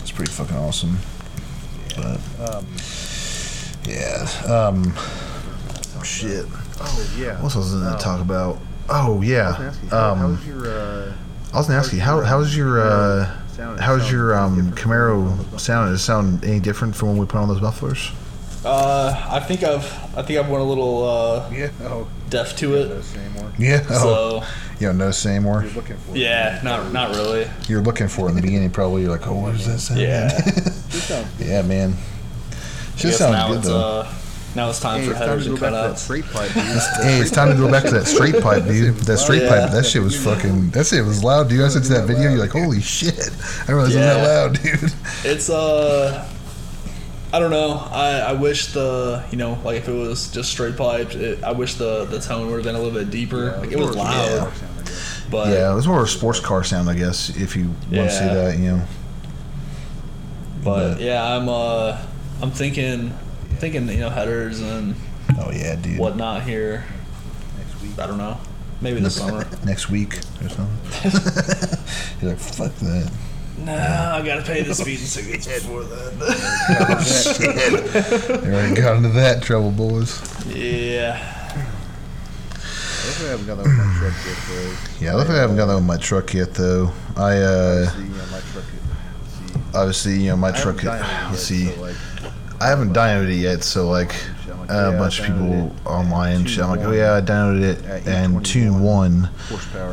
it's 0.00 0.10
pretty 0.10 0.32
fucking 0.32 0.56
awesome. 0.56 0.98
But 2.02 2.54
Um, 2.56 2.66
yeah, 3.84 4.26
um, 4.52 4.94
shit. 6.02 6.46
oh 6.80 7.06
yeah. 7.16 7.34
What 7.36 7.54
else 7.54 7.56
was 7.56 7.74
I 7.74 7.76
Um, 7.78 7.84
gonna 7.84 7.98
talk 7.98 8.20
about? 8.20 8.58
Oh 8.88 8.94
I 8.94 9.08
was 9.18 9.28
yeah, 9.28 9.48
ask 9.60 9.82
you, 9.82 9.88
how- 9.90 10.10
um, 10.12 10.18
how's 10.36 10.46
your 10.46 10.66
uh, 10.68 11.12
I 11.52 11.56
was 11.58 11.66
gonna 11.66 11.78
ask 11.78 11.92
you 11.92 12.00
how 12.00 12.20
how's 12.22 12.56
your 12.56 12.80
uh, 12.82 13.30
how's 13.78 14.10
your 14.10 14.34
um 14.38 14.56
different 14.56 14.76
from 14.76 14.90
all 14.90 14.98
Camaro 14.98 15.60
sound? 15.60 15.90
Does 15.90 16.00
it 16.00 16.04
sound 16.04 16.44
any 16.44 16.60
different 16.60 16.96
from 16.96 17.08
when 17.10 17.18
we 17.18 17.26
put 17.26 17.38
on 17.38 17.48
those 17.48 17.60
mufflers? 17.60 18.10
Uh, 18.64 19.26
I 19.30 19.40
think 19.40 19.62
I've 19.64 19.84
I 20.16 20.22
think 20.22 20.38
I've 20.38 20.48
went 20.48 20.62
a 20.62 20.66
little 20.66 21.04
uh 21.08 21.50
Yeah. 21.50 21.70
Oh. 21.82 22.06
deaf 22.30 22.56
to 22.58 22.70
yeah, 22.70 22.76
it. 22.76 22.88
those 22.88 23.16
anymore. 23.16 23.52
Yeah. 23.58 23.84
Oh, 23.90 24.40
So 24.40 24.46
you 24.78 24.86
don't 24.88 24.98
notice 24.98 25.24
it 25.26 25.30
anymore. 25.30 25.62
You're 25.64 25.72
looking 25.72 25.96
for. 25.96 26.12
it. 26.14 26.18
yeah, 26.18 26.60
not 26.62 26.92
not 26.92 27.10
really. 27.10 27.48
You're 27.68 27.82
looking 27.82 28.08
for 28.08 28.26
it 28.26 28.30
in 28.30 28.36
the 28.36 28.42
beginning, 28.42 28.70
probably. 28.70 29.02
You're 29.02 29.10
like, 29.10 29.26
oh, 29.26 29.34
what 29.34 29.52
does 29.52 29.66
that 29.66 29.78
sound? 29.80 30.00
Yeah. 30.00 30.28
Sounds 30.28 31.28
good. 31.38 31.46
yeah, 31.48 31.62
man. 31.62 31.94
I 32.52 32.96
Should 32.98 33.14
sound 33.14 33.32
now 33.32 33.48
good 33.48 33.58
it's 33.58 33.66
though. 33.68 33.80
uh 34.00 34.14
now 34.54 34.68
it's 34.68 34.80
time 34.80 35.00
Hey, 35.00 35.06
for 35.06 35.10
it's 35.12 35.18
time 35.20 35.28
headers 35.30 35.44
to 35.44 35.50
and 35.52 35.58
go 35.60 35.70
back 35.70 35.70
to 35.72 35.88
that 35.88 35.96
cutouts. 35.96 36.32
pipe, 36.32 36.48
dude. 36.52 37.04
Hey, 37.06 37.18
it's 37.20 37.30
time 37.30 37.48
to 37.48 37.54
go 37.56 37.70
back 37.70 37.84
to 37.84 37.90
that 37.92 38.06
straight 38.06 38.40
pipe, 38.42 38.64
dude. 38.66 38.94
That 39.06 39.16
straight 39.18 39.42
Yeah. 39.42 39.48
pipe, 39.48 39.72
that 39.72 39.86
shit 39.86 40.02
was 40.02 40.14
fucking. 40.22 40.70
That 40.72 40.86
shit 40.86 41.02
was 41.04 41.24
loud, 41.24 41.48
dude. 41.48 41.62
I 41.64 41.68
said 41.68 41.84
to 41.84 41.88
that 41.94 42.06
video, 42.06 42.28
you're 42.30 42.38
like, 42.38 42.50
holy 42.50 42.82
shit! 42.82 43.14
I 43.18 43.66
didn't 43.66 43.74
realize 43.74 43.94
it 43.94 43.98
was 43.98 44.06
that 44.06 44.22
loud, 44.22 44.52
dude. 44.62 44.92
It's 45.24 45.48
uh 45.50 46.28
I 47.32 47.38
don't 47.38 47.50
know. 47.50 47.70
I, 47.90 48.18
I 48.20 48.32
wish 48.34 48.66
the 48.72 49.24
you 49.30 49.38
know 49.38 49.58
like 49.64 49.78
if 49.78 49.88
it 49.88 49.92
was 49.92 50.30
just 50.30 50.50
straight 50.50 50.76
pipes, 50.76 51.14
it, 51.14 51.42
I 51.42 51.52
wish 51.52 51.74
the 51.74 52.04
the 52.04 52.20
tone 52.20 52.46
would 52.48 52.56
have 52.56 52.64
been 52.64 52.74
a 52.74 52.78
little 52.78 52.98
bit 52.98 53.10
deeper. 53.10 53.56
like 53.58 53.72
it 53.72 53.78
was 53.78 53.96
loud, 53.96 54.28
guitar 54.28 54.54
sound, 54.54 54.78
I 54.78 54.82
guess. 54.82 55.24
but 55.30 55.48
Yeah, 55.48 55.72
it 55.72 55.74
was 55.74 55.86
more 55.88 56.00
of 56.00 56.04
a 56.06 56.08
sports 56.10 56.40
car 56.40 56.62
sound, 56.62 56.90
I 56.90 56.94
guess, 56.94 57.30
if 57.30 57.56
you 57.56 57.68
want 57.90 57.90
to 57.90 58.10
see 58.10 58.24
that, 58.24 58.58
you 58.58 58.72
know. 58.72 58.82
but 60.62 60.94
but- 60.94 61.00
yeah, 61.00 61.24
I'm 61.36 61.48
uh 61.48 61.98
I'm 62.42 62.50
thinking 62.50 63.10
thinking 63.56 63.88
you 63.88 64.00
know 64.00 64.10
headers 64.10 64.60
and 64.60 64.94
Oh 65.38 65.50
yeah, 65.52 65.76
dude. 65.76 65.98
whatnot 65.98 66.42
here. 66.42 66.84
Next 67.56 67.80
week. 67.82 67.98
I 67.98 68.06
don't 68.06 68.18
know. 68.18 68.36
Maybe 68.80 69.00
this 69.00 69.16
summer. 69.16 69.46
Next 69.64 69.88
week 69.88 70.18
or 70.42 70.48
something. 70.48 71.10
you're 72.20 72.30
like, 72.32 72.40
fuck 72.40 72.74
that. 72.76 73.10
Nah, 73.64 74.16
I 74.16 74.22
gotta 74.24 74.42
pay 74.42 74.62
the 74.62 74.74
speeding 74.82 75.06
tickets 75.06 75.46
before 75.46 75.84
that. 75.84 76.12
You 78.42 78.52
already 78.52 78.74
got 78.80 78.96
into 78.96 79.08
that 79.10 79.42
trouble, 79.42 79.70
boys. 79.70 80.20
yeah. 80.46 81.16
Hopefully 83.04 83.28
I 83.28 83.30
haven't 83.32 83.46
got 83.46 83.56
that 83.56 83.64
with 83.64 83.76
my 83.76 83.94
truck 83.98 84.14
yet, 84.26 84.36
though. 84.48 84.74
Yeah, 85.00 85.10
I 85.10 85.16
don't 85.16 85.26
think 85.26 85.36
I 85.36 85.40
haven't 85.40 85.56
got 85.56 85.66
that 85.66 85.74
with 85.74 85.84
my 85.84 85.96
truck 85.96 86.34
yet, 86.34 86.54
though. 86.54 86.92
I 87.16 87.36
uh, 87.38 87.90
See, 87.90 88.06
yeah, 88.06 88.24
my 88.30 88.40
truck. 88.50 88.64
Let's 89.24 89.32
see. 89.32 89.74
obviously, 89.74 90.14
you 90.20 90.28
know, 90.30 90.36
my 90.36 90.48
I 90.48 90.52
truck. 90.52 90.78
haven't 90.80 91.00
dynoed 91.02 91.26
it 91.26 91.30
Let's 91.30 91.42
see. 91.42 91.66
so, 91.66 91.80
like, 91.80 91.96
I 92.60 92.66
haven't 92.68 92.92
downloaded 92.92 93.30
it 93.32 93.36
yet, 93.40 93.64
so 93.64 93.88
like 93.88 94.14
I'm 94.68 94.70
uh, 94.70 94.92
a 94.94 94.98
bunch 94.98 95.18
of 95.20 95.26
people 95.26 95.74
online, 95.84 96.46
I'm 96.46 96.70
like, 96.70 96.80
oh 96.80 96.92
yeah, 96.92 97.14
I 97.14 97.20
downloaded 97.20 97.62
it 97.62 98.06
and 98.06 98.44
tune 98.46 98.80
one 98.82 99.28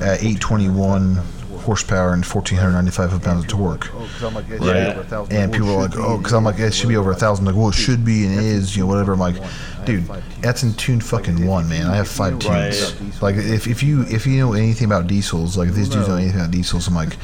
at 0.02 0.22
821 0.24 1.20
horsepower. 1.70 2.10
horsepower 2.10 2.14
and 2.14 2.26
1495 2.26 3.14
And 3.14 3.24
pounds 3.24 3.44
of 3.44 3.50
people 3.50 3.66
are 3.68 3.78
torque. 3.78 3.94
like, 3.94 4.02
oh, 4.04 4.10
'cause 4.14 4.24
I'm 4.24 4.34
like, 4.36 4.50
it 4.50 4.60
Right. 4.60 4.74
be 4.86 4.92
over 4.92 5.02
a 5.02 5.04
thousand. 5.06 5.36
And 5.36 5.54
people 5.54 5.70
are 5.76 5.82
like, 5.84 5.92
should 5.94 6.02
oh, 6.02 6.18
because 6.18 6.34
I'm 6.34 6.44
like, 6.44 6.60
it 6.60 6.74
should 6.74 6.90
be 6.90 6.98
over 6.98 7.12
a 7.12 7.16
thousand. 7.16 7.46
Like, 7.46 7.56
well, 7.56 7.70
it 7.70 7.76
should 7.76 8.04
be 8.06 8.26
and 8.26 8.34
it 8.40 8.44
is, 8.44 8.76
you 8.76 8.84
know, 8.84 8.88
whatever. 8.88 9.14
I'm 9.14 9.20
like, 9.20 9.36
dude, 9.86 10.06
that's 10.42 10.64
in 10.64 10.74
tune 10.74 11.00
fucking 11.02 11.46
one, 11.46 11.70
man. 11.70 11.88
I 11.88 11.96
have 11.96 12.08
five 12.08 12.34
Right. 12.46 12.74
tunes. 12.74 13.22
Like, 13.22 13.36
if, 13.36 13.68
if 13.68 13.82
you 13.84 14.04
if 14.04 14.26
you 14.28 14.38
know 14.40 14.54
anything 14.54 14.86
about 14.86 15.08
diesels, 15.08 15.58
like 15.58 15.70
if 15.70 15.76
these 15.76 15.90
dudes 15.90 16.08
know 16.08 16.16
know. 16.16 16.22
anything 16.22 16.40
about 16.42 16.52
diesels, 16.52 16.88
I'm 16.88 16.96
like, 16.96 17.18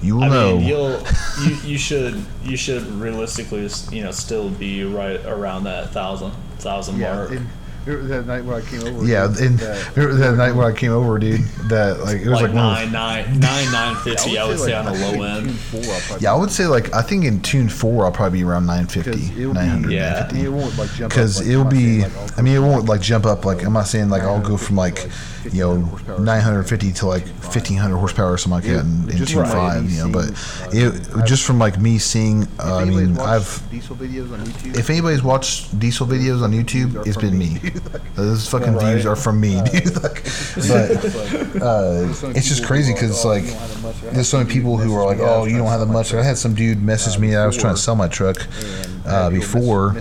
you 0.00 0.16
will 0.16 0.24
I 0.24 0.28
know. 0.28 0.56
mean, 0.58 0.66
you'll 0.68 1.02
you, 1.44 1.54
you 1.64 1.78
should 1.78 2.24
you 2.44 2.56
should 2.56 2.86
realistically 2.86 3.68
you 3.90 4.02
know 4.04 4.12
still 4.12 4.48
be 4.50 4.84
right 4.84 5.20
around 5.26 5.64
that 5.64 5.90
thousand 5.90 6.32
thousand 6.58 6.98
Yeah, 6.98 7.14
mark. 7.14 7.30
and 7.32 7.48
remember 7.88 8.08
that 8.16 8.26
night 8.26 8.44
when 8.44 8.56
I 8.56 8.60
came 8.66 8.80
over. 8.86 9.04
yeah, 9.06 9.26
dude, 9.28 9.38
and 9.40 9.58
that- 9.58 9.96
remember 9.96 10.16
that 10.16 10.36
night 10.36 10.52
when 10.54 10.66
I 10.66 10.72
came 10.76 10.92
over, 10.92 11.18
dude. 11.18 11.40
That 11.68 12.00
like 12.00 12.20
it 12.22 12.28
was 12.28 12.40
like, 12.40 12.52
like, 12.52 12.54
one 12.54 12.84
of 12.84 12.90
the- 12.90 12.92
nine 12.92 13.24
nine 13.26 13.40
nine 13.40 13.72
nine 13.72 13.96
fifty. 13.96 14.38
I 14.38 14.46
would 14.46 14.58
say 14.58 14.72
on 14.74 14.84
the 14.86 14.92
low 14.92 15.22
end. 15.22 15.50
four, 15.58 15.82
Yeah, 16.20 16.32
I 16.32 16.36
would 16.36 16.50
say 16.50 16.66
like 16.66 16.94
I 16.94 17.02
think 17.02 17.24
in 17.24 17.40
tune 17.40 17.68
four 17.68 18.04
I'll 18.04 18.12
probably 18.12 18.40
be 18.40 18.44
around 18.44 18.66
950, 18.66 19.10
Because 19.10 19.38
it'll 19.38 19.52
be- 19.52 19.58
900, 19.58 19.92
Yeah. 19.92 20.00
950. 20.10 20.44
It 20.44 20.48
won't 20.52 20.78
like 20.78 20.92
jump. 20.94 21.10
Because 21.12 21.38
like, 21.40 21.48
it'll 21.48 21.62
I'm 21.64 21.70
saying, 21.70 21.96
be, 21.98 22.02
like, 22.02 22.38
I'll 22.38 22.44
mean, 22.44 22.54
it 22.56 22.60
won't 22.60 22.84
like 22.86 23.00
jump 23.00 23.26
up 23.26 23.44
like 23.44 23.62
I'm 23.64 23.72
not 23.72 23.86
saying 23.88 24.08
like 24.10 24.22
I'll 24.22 24.40
go 24.40 24.56
from 24.56 24.76
like 24.76 25.08
you 25.52 25.60
know 25.60 25.76
950 26.18 26.92
to 26.92 27.06
like 27.06 27.22
1500 27.26 27.96
horsepower 27.96 28.32
or 28.32 28.38
something 28.38 28.60
like 28.60 28.64
that 28.64 28.84
in, 28.84 29.10
in 29.10 29.16
Just 29.16 29.32
2.5 29.32 29.90
you 29.90 30.04
know 30.04 30.12
but 30.12 30.30
uh, 30.30 31.20
it 31.20 31.26
just 31.26 31.44
from 31.44 31.58
like 31.58 31.80
me 31.80 31.98
seeing 31.98 32.44
uh, 32.58 32.76
I 32.76 32.84
mean 32.84 33.18
I've 33.18 33.62
diesel 33.70 33.96
videos 33.96 34.32
on 34.32 34.40
YouTube. 34.40 34.76
if 34.76 34.90
anybody's 34.90 35.22
watched 35.22 35.78
diesel 35.78 36.06
videos 36.06 36.42
on 36.42 36.52
YouTube, 36.52 37.06
it's 37.06 37.16
been 37.16 37.38
me. 37.38 37.58
Those 38.14 38.48
fucking 38.50 38.78
views 38.78 39.06
are 39.06 39.16
from 39.16 39.40
me, 39.40 39.60
dude. 39.70 39.88
Like, 39.98 40.22
but 40.68 41.62
uh, 41.62 42.06
it's 42.36 42.48
just 42.48 42.64
crazy 42.64 42.92
because 42.92 43.24
like 43.24 43.44
there's 44.12 44.28
so 44.28 44.38
many 44.38 44.50
people 44.50 44.76
who 44.76 44.94
are 44.94 45.04
like, 45.04 45.18
"Oh, 45.20 45.44
you 45.44 45.58
don't 45.58 45.66
have 45.66 45.80
the 45.80 45.86
much." 45.86 46.14
I 46.14 46.22
had 46.22 46.38
some 46.38 46.54
dude 46.54 46.80
message 46.80 47.18
me. 47.18 47.34
I 47.34 47.46
was 47.46 47.56
trying 47.56 47.74
to 47.74 47.80
sell 47.80 47.96
my 47.96 48.06
truck 48.06 48.46
uh, 49.06 49.30
before, 49.30 49.96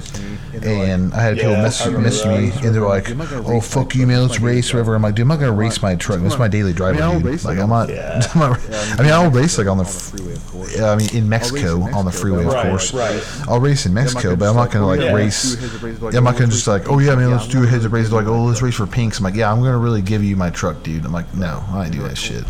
and 0.62 1.14
I 1.14 1.22
had 1.22 1.36
people 1.38 1.52
Yeah, 1.52 1.60
I 1.60 1.64
message, 1.64 1.88
remember 1.88 2.08
message 2.10 2.26
me, 2.28 2.68
and 2.68 2.76
they're 2.76 2.82
like, 2.82 3.10
"Oh, 3.48 3.60
fuck 3.60 3.96
you, 3.96 4.06
man. 4.06 4.22
Let's 4.22 4.40
race, 4.40 4.72
whatever." 4.74 4.96
I'm 4.96 5.02
like, 5.02 5.16
"Dude, 5.16 5.27
I'm 5.28 5.38
not 5.38 5.42
gonna 5.42 5.58
race 5.60 5.82
my 5.82 5.94
truck. 5.96 6.22
That's 6.22 6.40
my 6.40 6.48
daily 6.48 6.72
driver, 6.72 7.04
I 7.04 7.16
mean, 7.16 7.22
dude. 7.22 7.44
Like, 7.44 7.58
I'm 7.60 7.68
not. 7.68 7.90
Yeah. 7.90 8.22
I'm 8.34 8.40
not 8.40 8.60
I 8.98 9.04
mean, 9.04 9.12
I'll 9.12 9.30
race 9.30 9.58
like 9.58 9.68
on 9.68 9.78
the. 9.78 9.84
freeway, 9.84 10.36
of 10.36 10.48
course. 10.48 10.78
Yeah, 10.78 10.90
I 10.90 10.96
mean, 10.96 11.14
in 11.14 11.28
Mexico, 11.28 11.82
on 11.94 12.06
the 12.06 12.14
freeway, 12.14 12.46
of 12.46 12.54
course. 12.54 12.94
right. 12.94 13.22
I'll 13.46 13.60
race 13.60 13.86
in 13.86 13.94
Mexico, 13.94 14.38
but 14.38 14.48
I'm 14.48 14.56
not 14.56 14.72
gonna 14.72 14.88
like 14.88 15.02
race. 15.14 15.62
Yeah, 15.84 16.20
I'm 16.20 16.24
not 16.24 16.36
gonna 16.38 16.48
just 16.48 16.66
like, 16.66 16.90
oh 16.90 17.00
yeah, 17.00 17.16
man, 17.16 17.32
let's 17.32 17.46
do 17.46 17.62
a 17.62 17.68
heads 17.68 17.86
up 17.86 17.92
race. 17.92 18.10
Like, 18.10 18.26
oh, 18.26 18.46
let's 18.46 18.62
race 18.62 18.76
for 18.76 18.88
pinks. 18.88 19.18
I'm 19.18 19.26
like, 19.26 19.36
yeah, 19.36 19.52
I'm 19.52 19.60
gonna 19.60 19.78
really 19.78 20.02
give 20.02 20.24
you 20.24 20.38
my 20.38 20.50
truck, 20.50 20.82
dude. 20.82 21.04
I'm 21.04 21.12
like, 21.12 21.34
no, 21.36 21.62
I 21.72 21.84
ain't 21.84 21.94
do 21.94 22.04
that 22.04 22.18
shit. 22.18 22.46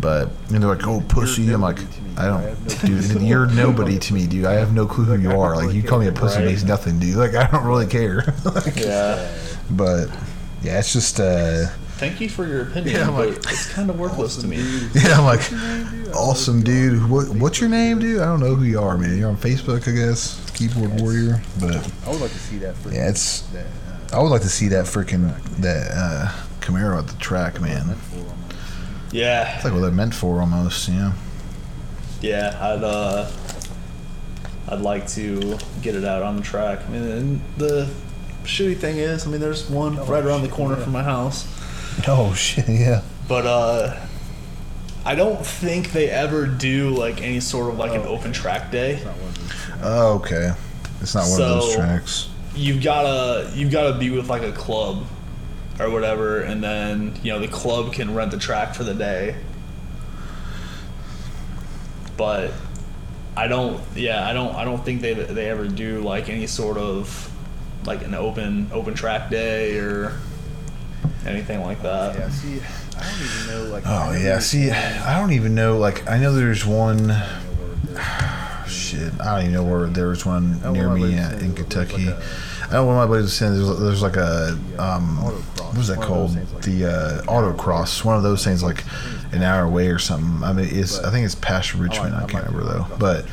But 0.00 0.30
and 0.50 0.62
they're 0.62 0.70
like, 0.70 0.86
oh, 0.86 1.02
pussy. 1.08 1.52
I'm 1.52 1.62
like, 1.62 1.78
I 2.16 2.26
don't, 2.26 2.80
dude. 2.86 3.22
You're 3.22 3.46
nobody 3.52 3.98
to 3.98 4.14
me, 4.14 4.28
dude. 4.28 4.44
I 4.44 4.52
have 4.52 4.72
no 4.72 4.86
clue 4.86 5.04
who 5.04 5.20
you 5.20 5.32
are. 5.32 5.56
Like, 5.56 5.74
you 5.74 5.82
call 5.82 5.98
me 5.98 6.06
a 6.06 6.12
pussy 6.12 6.44
means 6.44 6.62
nothing, 6.62 7.00
dude. 7.00 7.16
Like, 7.16 7.34
I 7.34 7.50
don't 7.50 7.66
really 7.66 7.88
care. 7.88 8.32
like, 8.44 8.76
Yeah. 8.76 9.28
but 9.72 10.06
yeah, 10.62 10.78
it's 10.78 10.92
just, 10.92 11.20
uh, 11.20 11.66
Thank 11.96 12.20
you 12.20 12.28
for 12.28 12.46
your 12.46 12.62
opinion, 12.62 12.96
Yeah, 12.96 13.08
I'm 13.08 13.14
but 13.14 13.28
like, 13.28 13.36
it's 13.38 13.72
kind 13.72 13.88
of 13.88 13.98
worthless 13.98 14.36
to 14.38 14.46
me. 14.48 14.56
yeah, 14.94 15.18
I'm 15.18 15.24
like, 15.24 16.14
awesome, 16.14 16.62
dude. 16.62 17.08
What, 17.08 17.28
what's 17.28 17.60
your 17.60 17.70
name, 17.70 18.00
dude? 18.00 18.20
I 18.20 18.24
don't 18.24 18.40
know 18.40 18.54
who 18.56 18.64
you 18.64 18.80
are, 18.80 18.98
man. 18.98 19.16
You're 19.16 19.28
on 19.28 19.36
Facebook, 19.36 19.86
I 19.86 19.92
guess. 19.92 20.38
Keyboard 20.54 21.00
warrior, 21.00 21.40
but 21.60 21.76
I 22.04 22.10
would 22.10 22.20
like 22.20 22.32
to 22.32 22.38
see 22.38 22.58
that. 22.58 22.76
For 22.76 22.90
yeah, 22.90 23.08
it's. 23.08 23.42
that, 23.52 23.66
uh, 24.12 24.16
I 24.16 24.20
would 24.22 24.30
like 24.30 24.42
to 24.42 24.48
see 24.48 24.68
that 24.68 24.84
freaking 24.86 25.32
that 25.58 25.90
uh, 25.94 26.32
Camaro 26.60 26.98
at 26.98 27.06
the 27.06 27.16
track, 27.18 27.60
man. 27.60 27.96
Yeah, 29.12 29.54
It's 29.56 29.64
like 29.64 29.72
what 29.72 29.80
they're 29.80 29.90
meant 29.90 30.14
for, 30.14 30.40
almost. 30.40 30.88
You 30.88 30.94
know. 30.94 31.12
yeah. 32.20 32.56
I'd 32.60 32.82
uh, 32.82 33.30
I'd 34.68 34.80
like 34.80 35.06
to 35.10 35.56
get 35.82 35.94
it 35.94 36.04
out 36.04 36.22
on 36.22 36.36
the 36.36 36.42
track. 36.42 36.80
I 36.86 36.90
mean, 36.90 37.40
the 37.58 37.88
shitty 38.44 38.76
thing 38.78 38.96
is, 38.98 39.26
I 39.26 39.30
mean, 39.30 39.40
there's 39.40 39.68
one 39.70 39.96
right 40.06 40.24
around 40.24 40.42
the 40.42 40.48
corner 40.48 40.76
from 40.76 40.92
my 40.92 41.02
house, 41.02 41.46
Oh 42.08 42.32
shit! 42.34 42.68
Yeah. 42.68 43.02
but 43.28 43.46
uh, 43.46 43.96
I 45.04 45.14
don't 45.14 45.44
think 45.44 45.92
they 45.92 46.08
ever 46.10 46.46
do 46.46 46.90
like 46.90 47.20
any 47.22 47.40
sort 47.40 47.70
of 47.72 47.78
like 47.78 47.92
an 47.92 48.06
open 48.06 48.32
track 48.32 48.70
day. 48.70 49.02
Oh, 49.82 50.14
okay. 50.16 50.52
It's 51.00 51.14
not 51.14 51.22
one 51.28 51.32
of 51.42 51.48
those 51.48 51.74
tracks. 51.74 52.28
you've 52.54 52.82
gotta 52.82 53.50
you've 53.54 53.72
gotta 53.72 53.98
be 53.98 54.10
with 54.10 54.28
like 54.28 54.42
a 54.42 54.52
club 54.52 55.04
or 55.80 55.90
whatever 55.90 56.42
and 56.42 56.62
then 56.62 57.12
you 57.22 57.32
know 57.32 57.40
the 57.40 57.48
club 57.48 57.92
can 57.92 58.14
rent 58.14 58.30
the 58.30 58.38
track 58.38 58.74
for 58.74 58.84
the 58.84 58.94
day 58.94 59.34
but 62.16 62.52
i 63.36 63.48
don't 63.48 63.80
yeah 63.96 64.26
i 64.28 64.32
don't 64.32 64.54
i 64.54 64.64
don't 64.64 64.84
think 64.84 65.00
they 65.00 65.14
they 65.14 65.48
ever 65.48 65.66
do 65.66 66.00
like 66.02 66.28
any 66.28 66.46
sort 66.46 66.76
of 66.76 67.31
like 67.84 68.02
an 68.04 68.14
open 68.14 68.68
open 68.72 68.94
track 68.94 69.28
day 69.30 69.78
or 69.78 70.12
anything 71.26 71.60
like 71.62 71.82
that 71.82 72.16
yeah, 72.16 72.28
see, 72.30 72.60
I 72.96 73.02
don't 73.10 73.20
even 73.22 73.46
know. 73.68 73.72
Like, 73.74 73.82
Oh 73.86 74.12
yeah. 74.12 74.38
See, 74.38 74.70
I 74.70 75.18
don't 75.18 75.32
even 75.32 75.54
know. 75.54 75.78
Like, 75.78 76.08
I 76.08 76.18
know 76.18 76.32
there's 76.32 76.64
one. 76.66 77.08
Shit, 78.66 79.12
I 79.20 79.36
don't 79.36 79.40
even 79.42 79.52
know 79.52 79.64
where 79.64 79.86
there's 79.86 80.24
one 80.24 80.60
near 80.72 80.88
me 80.90 81.02
like, 81.16 81.32
uh, 81.32 81.36
in 81.36 81.38
there's 81.38 81.42
like 81.42 81.56
Kentucky. 81.56 82.08
a- 82.08 82.22
I 82.68 82.76
know 82.76 82.86
one 82.86 82.96
of 82.96 83.02
my 83.02 83.06
buddies 83.06 83.24
was 83.24 83.36
saying 83.36 83.54
there's, 83.54 83.80
there's 83.80 84.02
like 84.02 84.16
a 84.16 84.58
um, 84.78 85.18
what 85.22 85.76
was 85.76 85.88
that 85.88 86.00
called? 86.00 86.30
those 86.30 86.36
things 86.36 86.52
like 86.54 86.62
The 86.62 86.86
uh, 86.86 87.22
autocross. 87.24 88.02
One 88.04 88.16
of 88.16 88.22
those 88.22 88.44
things 88.44 88.62
like 88.62 88.82
an 89.32 89.42
hour 89.42 89.64
away 89.64 89.88
or 89.88 89.98
something. 89.98 90.42
I 90.42 90.52
mean, 90.54 90.68
it's 90.70 90.98
I 91.00 91.10
think 91.10 91.24
it's 91.26 91.34
past 91.34 91.74
Richmond. 91.74 92.14
I 92.14 92.24
can't 92.26 92.46
remember 92.46 92.64
though, 92.72 92.86
but. 92.98 93.26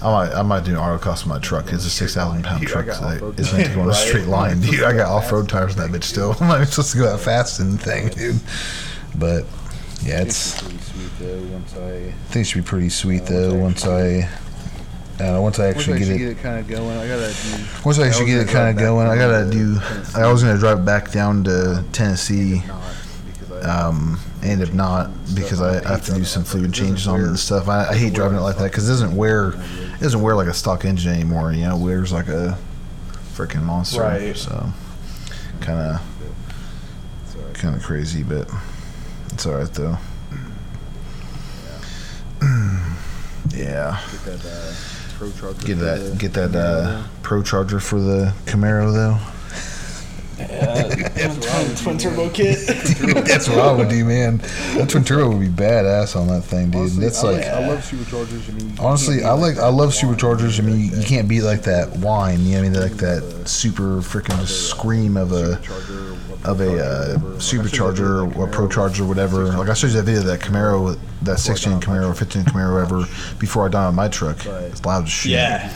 I 0.00 0.10
might, 0.12 0.32
I 0.34 0.42
might 0.42 0.64
do 0.64 0.72
an 0.72 0.76
autocross 0.78 1.24
with 1.24 1.26
my 1.26 1.38
truck. 1.40 1.72
It's 1.72 1.84
a 1.84 1.90
six 1.90 2.14
thousand 2.14 2.44
pound 2.44 2.66
truck 2.66 2.86
got 2.86 3.00
that 3.00 3.16
off-road 3.16 3.40
is 3.40 3.52
meant 3.52 3.68
to 3.68 3.74
go 3.74 3.80
on 3.82 3.90
a 3.90 3.94
straight 3.94 4.26
line. 4.28 4.60
Dude, 4.60 4.82
I 4.84 4.92
got 4.92 5.08
off 5.08 5.30
road 5.32 5.48
tires 5.48 5.76
on 5.78 5.90
that 5.90 5.98
bitch 5.98 6.04
still. 6.04 6.36
I'm 6.40 6.48
not 6.48 6.66
supposed 6.68 6.92
to 6.92 6.98
go 6.98 7.04
that 7.10 7.18
fast 7.18 7.58
in 7.60 7.72
the 7.72 7.78
thing, 7.78 8.08
dude. 8.10 8.40
But 9.16 9.44
yeah, 10.02 10.22
it's. 10.22 10.60
pretty 10.62 10.78
sweet. 10.78 11.50
Once 11.50 11.76
I, 11.76 11.88
I 11.88 12.12
think 12.28 12.42
it 12.42 12.48
should 12.48 12.64
be 12.64 12.68
pretty 12.68 12.88
sweet 12.90 13.26
though. 13.26 13.54
Once 13.54 13.84
I, 13.86 13.98
I 13.98 14.28
don't 15.18 15.32
know, 15.34 15.42
once 15.42 15.58
I 15.58 15.66
once 15.66 15.76
I 15.76 15.78
actually 15.80 15.94
actually 15.94 16.18
get 16.18 16.18
get 16.18 16.28
it. 16.28 16.38
it 16.38 16.42
kind 16.42 16.58
of 16.60 16.68
going, 16.68 16.96
I 16.96 17.08
gotta 17.08 17.32
do. 17.32 17.64
Once 17.84 17.98
I 17.98 18.06
actually 18.06 18.26
get 18.26 18.38
it 18.40 18.48
kind 18.48 18.68
of 18.70 18.76
going, 18.76 19.08
I 19.08 19.16
gotta 19.16 19.50
do. 19.50 19.80
Tennessee. 19.80 20.20
I 20.20 20.30
was 20.30 20.42
gonna 20.44 20.58
drive 20.58 20.84
back 20.84 21.10
down 21.10 21.42
to 21.44 21.84
Tennessee, 21.92 22.62
I. 22.70 23.60
um, 23.62 24.20
and 24.44 24.62
if 24.62 24.72
not, 24.72 25.10
because 25.34 25.60
I, 25.60 25.84
I 25.84 25.88
have 25.88 26.04
to 26.06 26.14
do 26.14 26.24
some 26.24 26.44
fluid 26.44 26.72
changes 26.72 27.08
on 27.08 27.20
it 27.20 27.26
and 27.26 27.38
stuff. 27.38 27.68
I, 27.68 27.88
I 27.88 27.96
hate 27.96 28.14
driving 28.14 28.38
it 28.38 28.42
like 28.42 28.56
that 28.58 28.70
because 28.70 28.88
it 28.88 28.92
doesn't 28.92 29.16
wear, 29.16 29.54
it 29.98 30.02
doesn't 30.02 30.20
wear 30.22 30.34
like 30.36 30.48
a 30.48 30.54
stock 30.54 30.84
engine 30.84 31.12
anymore. 31.12 31.52
You 31.52 31.64
know, 31.68 31.76
it 31.76 31.82
wears 31.84 32.12
like 32.12 32.28
a 32.28 32.56
freaking 33.34 33.62
monster. 33.64 34.00
Right. 34.02 34.36
So, 34.36 34.66
kind 35.60 35.78
of, 35.80 37.54
kind 37.54 37.74
of 37.76 37.82
crazy, 37.82 38.22
but 38.22 38.48
it's 39.32 39.46
all 39.46 39.54
right 39.54 39.72
though. 39.72 39.98
Yeah. 43.50 44.00
Get 44.12 44.24
that 44.24 44.44
uh, 44.46 44.74
pro 45.16 45.30
charger. 45.32 45.66
Get 45.66 45.78
that 45.78 45.96
the- 45.98 46.16
get 46.16 46.32
that 46.34 46.54
uh, 46.54 47.02
pro 47.22 47.42
charger 47.42 47.80
for 47.80 47.98
the 47.98 48.32
Camaro 48.44 48.92
though. 48.92 49.18
Twin, 50.38 51.76
twin 51.76 51.98
turbo 51.98 52.30
kit 52.30 52.58
That's 53.26 53.48
what 53.48 53.58
I 53.58 53.72
would 53.72 53.88
do, 53.88 54.04
man. 54.04 54.38
That 54.76 54.88
twin 54.88 55.04
turbo 55.04 55.30
would 55.30 55.40
be 55.40 55.48
badass 55.48 56.16
on 56.16 56.28
that 56.28 56.42
thing, 56.42 56.70
dude. 56.70 56.80
Honestly, 56.80 57.04
That's 57.04 57.24
I 57.24 57.30
like 57.30 57.44
I 57.46 57.66
love 57.66 57.78
superchargers. 57.80 58.48
I 58.48 58.52
mean, 58.52 58.78
honestly, 58.78 59.22
I 59.22 59.32
beat, 59.32 59.40
like 59.40 59.56
I 59.58 59.68
love 59.68 59.90
that 59.90 59.96
wine 59.96 60.06
superchargers. 60.06 60.58
I 60.60 60.62
mean, 60.62 60.78
you, 60.78 60.98
you 60.98 61.04
can't 61.04 61.28
beat 61.28 61.42
like 61.42 61.62
that 61.62 61.90
whine. 61.96 62.40
You 62.44 62.52
know, 62.52 62.62
what 62.62 62.66
I 62.66 62.70
mean, 62.70 62.80
like 62.80 62.92
that 62.98 63.48
super 63.48 63.98
freaking 63.98 64.46
scream 64.46 65.16
of 65.16 65.32
a 65.32 65.56
supercharger, 65.56 66.27
of 66.44 66.60
a 66.60 66.78
uh, 66.84 67.18
supercharger 67.38 68.34
or 68.36 68.46
pro 68.46 68.68
charger, 68.68 69.04
whatever. 69.04 69.44
Like 69.46 69.68
I 69.68 69.74
showed 69.74 69.88
you 69.88 69.94
that 69.94 70.04
video 70.04 70.20
of 70.20 70.26
that 70.26 70.40
Camaro, 70.40 70.98
that 71.22 71.38
16 71.40 71.80
Camaro, 71.80 72.16
15 72.16 72.42
Camaro, 72.44 72.74
whatever. 72.74 73.06
Before 73.38 73.66
I 73.66 73.68
died 73.68 73.86
on 73.86 73.94
my 73.96 74.08
truck, 74.08 74.46
it's 74.46 74.84
loud 74.84 75.04
as 75.04 75.10
shit. 75.10 75.32
yeah 75.32 75.72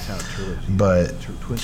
But 0.69 1.15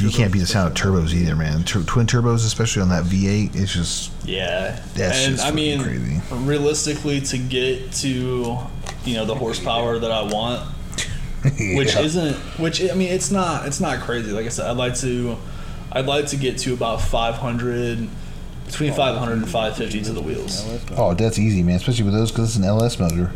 you 0.01 0.11
can't 0.11 0.32
beat 0.32 0.40
the 0.40 0.46
sound 0.46 0.68
of 0.68 0.74
turbos 0.74 1.14
either, 1.14 1.36
man. 1.36 1.62
Tur- 1.62 1.84
twin 1.84 2.07
turbos, 2.07 2.44
especially 2.44 2.82
on 2.82 2.88
that 2.88 3.05
V8, 3.05 3.55
it's 3.55 3.72
just 3.72 4.11
Yeah, 4.24 4.80
That's 4.94 5.24
and 5.26 5.36
just 5.36 5.46
I 5.46 5.53
mean, 5.53 5.82
crazy. 5.82 6.20
realistically, 6.32 7.20
to 7.22 7.38
get 7.38 7.92
to 7.92 8.59
you 9.05 9.14
know 9.14 9.24
the 9.24 9.34
horsepower 9.36 9.99
that 10.01 10.11
I 10.11 10.22
want, 10.22 10.61
which 11.76 11.94
isn't, 11.96 12.34
which 12.59 12.82
I 12.82 12.94
mean, 12.94 13.12
it's 13.12 13.30
not, 13.30 13.66
it's 13.66 13.80
not 13.80 14.01
crazy. 14.01 14.32
Like 14.32 14.46
I 14.46 14.49
said, 14.49 14.66
I'd 14.68 14.76
like 14.76 14.96
to, 14.96 15.36
I'd 15.92 16.07
like 16.07 16.26
to 16.26 16.36
get 16.36 16.59
to 16.59 16.74
about 16.74 17.01
500, 17.01 18.09
between 18.69 18.93
500 18.93 19.33
and 19.33 19.45
550 19.45 20.03
to 20.03 20.12
the 20.12 20.21
wheels. 20.23 20.64
Oh, 20.97 21.14
that's 21.14 21.39
easy, 21.39 21.62
man. 21.62 21.77
Especially 21.77 22.05
with 22.05 22.14
those 22.14 22.31
because 22.31 22.51
it's 22.51 22.57
an 22.57 22.64
LS 22.64 22.99
motor. 22.99 23.33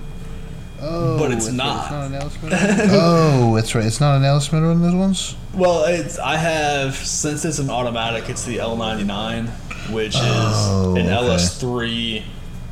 Oh, 0.84 1.16
But 1.18 1.30
it's 1.32 1.46
that's 1.46 1.56
right, 1.58 1.64
not. 1.64 1.82
It's 1.82 1.90
not 1.92 2.06
an 2.06 2.14
announcement. 2.14 2.54
oh, 2.92 3.54
that's 3.54 3.74
right. 3.74 3.84
It's 3.86 4.00
not 4.00 4.16
an 4.16 4.24
LS 4.24 4.52
motor 4.52 4.66
on 4.66 4.82
those 4.82 4.94
ones. 4.94 5.36
Well, 5.54 5.84
it's 5.84 6.18
I 6.18 6.36
have 6.36 6.94
since 6.96 7.44
it's 7.44 7.58
an 7.60 7.70
automatic, 7.70 8.28
it's 8.28 8.44
the 8.44 8.56
L99, 8.58 9.48
which 9.92 10.14
is 10.14 10.20
Oh, 10.24 10.94
an 10.96 11.06
okay. 11.06 11.14
LS3 11.14 12.22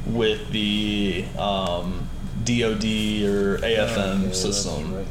with 0.07 0.51
the 0.51 1.25
um, 1.39 2.09
DoD 2.45 2.85
or 3.29 3.59
AFM 3.59 4.35
system. 4.35 5.07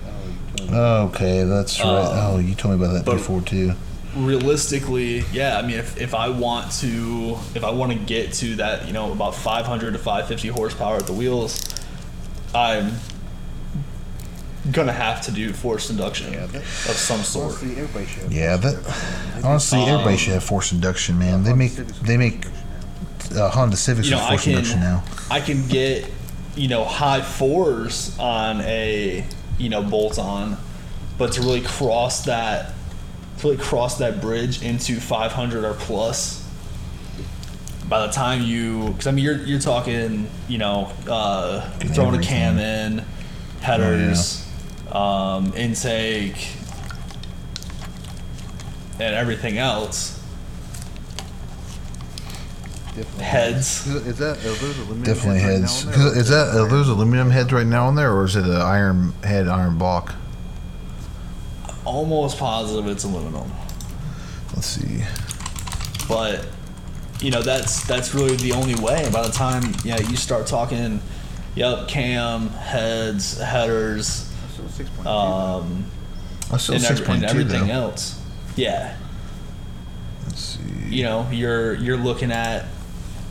Okay, 0.71 1.43
that's 1.45 1.79
right. 1.79 1.87
Um, 2.05 2.35
oh, 2.35 2.37
you 2.39 2.53
told 2.53 2.77
me 2.77 2.83
about 2.85 2.93
that 2.95 3.05
but- 3.05 3.13
before 3.13 3.41
too. 3.41 3.73
Realistically, 4.15 5.23
yeah, 5.31 5.57
I 5.57 5.61
mean, 5.61 5.77
if, 5.77 5.99
if 5.99 6.13
I 6.13 6.29
want 6.29 6.71
to, 6.79 7.37
if 7.55 7.63
I 7.63 7.71
want 7.71 7.91
to 7.91 7.97
get 7.97 8.33
to 8.33 8.55
that, 8.55 8.87
you 8.87 8.93
know, 8.93 9.11
about 9.11 9.35
500 9.35 9.91
to 9.93 9.97
550 9.99 10.47
horsepower 10.49 10.97
at 10.97 11.07
the 11.07 11.13
wheels, 11.13 11.63
I'm 12.53 12.93
gonna 14.71 14.91
have 14.93 15.21
to 15.21 15.31
do 15.31 15.53
forced 15.53 15.89
induction 15.89 16.33
Yeah, 16.33 16.45
that- 16.47 16.61
of 16.61 16.65
some 16.95 17.21
sort. 17.21 17.45
Honestly, 17.47 17.71
everybody 17.71 18.05
should. 18.05 18.23
have 18.23 18.33
Yeah, 18.33 18.57
that. 18.57 19.41
Honestly, 19.43 19.79
everybody 19.81 20.17
should 20.17 20.33
have 20.33 20.43
forced 20.43 20.71
induction, 20.71 21.17
man. 21.17 21.43
They 21.43 21.53
make 21.53 21.73
they 21.75 22.17
make 22.17 22.45
uh, 23.35 23.49
Honda 23.51 23.77
Civics 23.77 24.07
You 24.07 24.15
know, 24.15 24.17
with 24.17 24.25
I 24.25 24.29
forced 24.31 24.43
can, 24.43 24.53
induction 24.53 24.79
now. 24.81 25.03
I 25.31 25.39
can 25.39 25.67
get, 25.67 26.09
you 26.55 26.67
know, 26.67 26.83
high 26.83 27.21
fours 27.21 28.17
on 28.19 28.61
a, 28.61 29.23
you 29.57 29.69
know, 29.69 29.83
bolt 29.83 30.17
on, 30.19 30.57
but 31.17 31.31
to 31.33 31.41
really 31.41 31.61
cross 31.61 32.25
that, 32.25 32.67
to 32.69 32.73
really 33.43 33.57
cross 33.57 33.97
that 33.99 34.21
bridge 34.21 34.61
into 34.61 34.99
500 34.99 35.63
or 35.65 35.73
plus, 35.73 36.45
by 37.87 38.05
the 38.05 38.11
time 38.11 38.41
you, 38.43 38.89
because 38.89 39.07
I 39.07 39.11
mean, 39.11 39.23
you're 39.25 39.37
you're 39.37 39.59
talking, 39.59 40.29
you 40.47 40.57
know, 40.59 40.91
uh, 41.07 41.67
Getting 41.79 41.93
throwing 41.93 42.19
a 42.19 42.23
cam 42.23 42.57
in, 42.59 43.03
headers, 43.61 44.45
um, 44.91 45.53
intake, 45.55 46.49
and 48.99 49.15
everything 49.15 49.57
else. 49.57 50.15
Definitely. 52.95 53.23
Heads. 53.23 53.87
Is, 53.87 54.07
is 54.07 54.17
that 54.17 54.37
are 54.39 54.41
those 54.41 54.77
aluminum 54.79 55.03
Definitely 55.03 55.39
heads 55.39 55.85
right 55.85 55.85
heads. 55.85 55.85
now 55.85 55.91
on 55.91 55.95
there, 55.95 55.95
'Cause 55.95 56.17
or 56.17 56.19
is 56.19 56.29
that 56.29 56.47
are 56.49 56.59
iron? 56.61 56.69
those 56.69 56.89
aluminum 56.89 57.29
heads 57.31 57.53
right 57.53 57.65
now 57.67 57.85
on 57.87 57.95
there, 57.95 58.11
or 58.11 58.25
is 58.25 58.35
it 58.35 58.43
an 58.45 58.51
iron 58.61 59.13
head, 59.23 59.47
iron 59.47 59.77
block? 59.77 60.15
Almost 61.93 62.37
positive 62.37 62.87
it's 62.87 63.03
aluminum. 63.03 63.51
Let's 64.53 64.67
see. 64.67 65.03
but 66.07 66.45
you 67.19 67.31
know 67.31 67.41
that's 67.41 67.83
that's 67.87 68.13
really 68.13 68.35
the 68.35 68.51
only 68.51 68.75
way. 68.75 69.09
By 69.11 69.23
the 69.25 69.33
time 69.33 69.73
yeah 69.83 69.97
you 69.99 70.15
start 70.15 70.45
talking, 70.45 71.01
yep, 71.55 71.87
cam, 71.87 72.49
heads, 72.49 73.39
headers, 73.41 74.29
So 74.55 74.63
6.2. 74.83 75.05
um, 75.07 75.85
I 76.51 76.57
still 76.57 76.75
and, 76.75 76.83
six 76.83 77.01
point 77.01 77.23
and 77.23 77.25
everything 77.31 77.67
though. 77.67 77.73
else. 77.73 78.21
Yeah, 78.55 78.95
Let's 80.25 80.39
see. 80.39 80.61
you 80.95 81.03
know 81.03 81.27
you're 81.31 81.73
you're 81.73 81.97
looking 81.97 82.31
at 82.31 82.65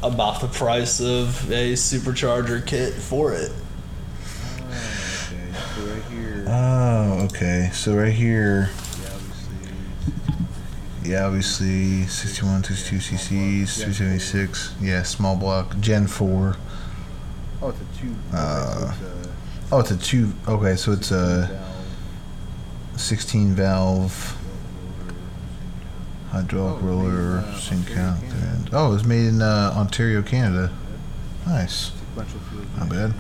about 0.03 0.41
the 0.41 0.49
price 0.49 1.01
of 1.01 1.49
a 1.53 1.75
supercharger 1.75 2.67
kit 2.67 2.93
for 2.95 3.33
it. 3.35 3.53
Oh, 6.71 7.25
okay. 7.25 7.71
So 7.73 7.97
right 7.97 8.13
here, 8.13 8.69
yeah, 11.03 11.25
obviously. 11.25 11.67
yeah, 12.03 12.07
61, 12.07 12.65
62 12.65 12.97
cc's, 12.97 13.77
376. 13.77 14.75
Yeah, 14.79 15.03
small 15.03 15.35
block, 15.35 15.79
Gen 15.81 16.07
4. 16.07 16.57
Oh, 17.63 17.69
it's 17.71 17.81
a 17.81 18.01
two. 18.01 18.15
Uh, 18.35 18.93
okay, 18.93 18.97
so 19.07 19.13
it's 19.23 19.41
a 19.63 19.75
Oh, 19.75 19.81
it's 19.81 19.91
a 19.91 19.97
two. 19.97 20.33
Okay, 20.47 20.77
so 20.77 20.93
it's 20.93 21.11
a 21.11 21.65
16 22.97 23.55
valve 23.55 24.37
hydraulic 26.31 26.83
Oh, 26.83 26.87
roller, 26.87 27.39
uh, 27.39 27.55
sync 27.55 27.87
count. 27.89 28.23
Oh, 28.75 28.89
it 28.89 28.93
was 28.93 29.05
made 29.05 29.27
in 29.27 29.41
uh, 29.41 29.73
Ontario, 29.75 30.21
Canada. 30.23 30.71
Nice. 31.47 31.93
Not 32.77 32.91
bad. 32.91 33.15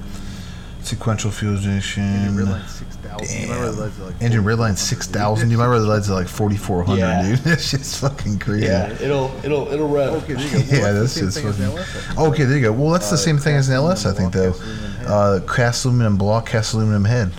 Injection. 0.92 0.98
Sequential 0.98 1.30
fuel 1.30 1.54
Engine 1.56 1.72
injection. 1.72 2.36
redline 2.36 2.68
6000. 2.68 3.40
You 3.42 3.48
might 3.48 3.60
rather 3.60 3.82
leads 3.82 3.98
at 4.00 4.06
like 4.06 4.22
Engine 4.22 4.44
redline 4.44 4.76
4400, 4.76 4.78
6000. 4.78 5.50
You 5.50 5.58
might 5.58 5.66
rather 5.66 5.84
leads 5.86 6.10
at 6.10 6.14
like 6.14 6.28
4400, 6.28 6.98
Yeah. 6.98 7.22
dude. 7.22 7.38
That's 7.44 7.70
just 7.70 8.00
fucking 8.00 8.38
crazy. 8.38 8.66
Yeah, 8.66 8.92
it'll 9.00 9.30
it'll 9.44 9.68
it'll 9.72 9.88
rev. 9.88 10.14
Okay, 10.24 10.34
there 10.34 10.44
you 10.44 10.50
go. 10.50 10.58
Well, 10.78 10.80
Yeah, 10.80 10.92
that's 10.92 11.14
that's 11.14 11.14
the 11.14 11.20
just 11.20 11.36
same 11.36 11.52
thing 11.52 11.78
as 11.78 11.86
fucking- 11.88 12.18
LS, 12.18 12.28
Okay, 12.32 12.44
there 12.44 12.56
you 12.58 12.62
go. 12.64 12.72
Well, 12.72 12.90
that's 12.92 13.08
the 13.10 13.14
Uh, 13.14 13.18
same 13.18 13.38
thing 13.38 13.56
as 13.56 13.68
an 13.68 13.74
LS, 13.76 14.06
I 14.06 14.12
think, 14.12 14.32
though. 14.32 14.54
aluminum 14.54 14.56
block, 14.56 14.76
cast 14.76 15.04
aluminum 15.04 15.04
head. 15.04 15.06
Uh, 15.10 15.40
cast 15.54 15.84
aluminum 15.84 16.16
block, 16.16 16.46
cast 16.46 16.74
aluminum 16.74 17.04
head. 17.04 17.32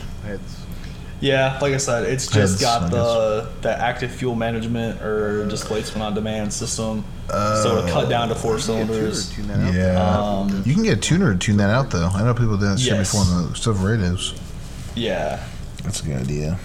Heads. 1.21 1.23
Yeah, 1.23 1.59
like 1.61 1.73
I 1.73 1.77
said, 1.77 2.03
it's 2.05 2.25
just 2.27 2.59
Heads, 2.59 2.61
got 2.61 2.91
the 2.91 3.47
the 3.61 3.71
active 3.77 4.11
fuel 4.11 4.35
management 4.35 5.01
or 5.01 5.45
displacement 5.47 6.01
on 6.03 6.13
demand 6.13 6.53
system, 6.53 7.03
so 7.29 7.77
it'll 7.79 7.89
cut 7.91 8.09
down 8.09 8.29
to 8.29 8.35
four 8.35 8.57
You 8.57 8.63
can 8.63 8.77
get 8.77 8.87
two 8.87 8.93
or 8.93 9.13
cylinders. 9.13 9.29
tune 9.31 9.47
that 9.47 9.59
out. 9.59 9.73
Yeah. 9.73 10.17
Um, 10.19 10.63
You 10.65 10.73
can 10.73 10.83
get 10.83 10.97
a 10.97 11.01
tuner 11.01 11.33
to 11.33 11.37
tune 11.39 11.57
that 11.57 11.69
out, 11.69 11.89
though. 11.91 12.07
I 12.13 12.23
know 12.23 12.33
people 12.33 12.57
did 12.57 12.69
that 12.69 12.79
shit 12.79 12.93
Yes. 12.93 13.11
before 13.11 13.25
on 13.35 13.47
the 13.51 13.57
Silverados. 13.57 14.37
Yeah, 14.95 15.39
That's 15.83 16.01
a 16.01 16.05
good 16.05 16.21
idea. 16.21 16.57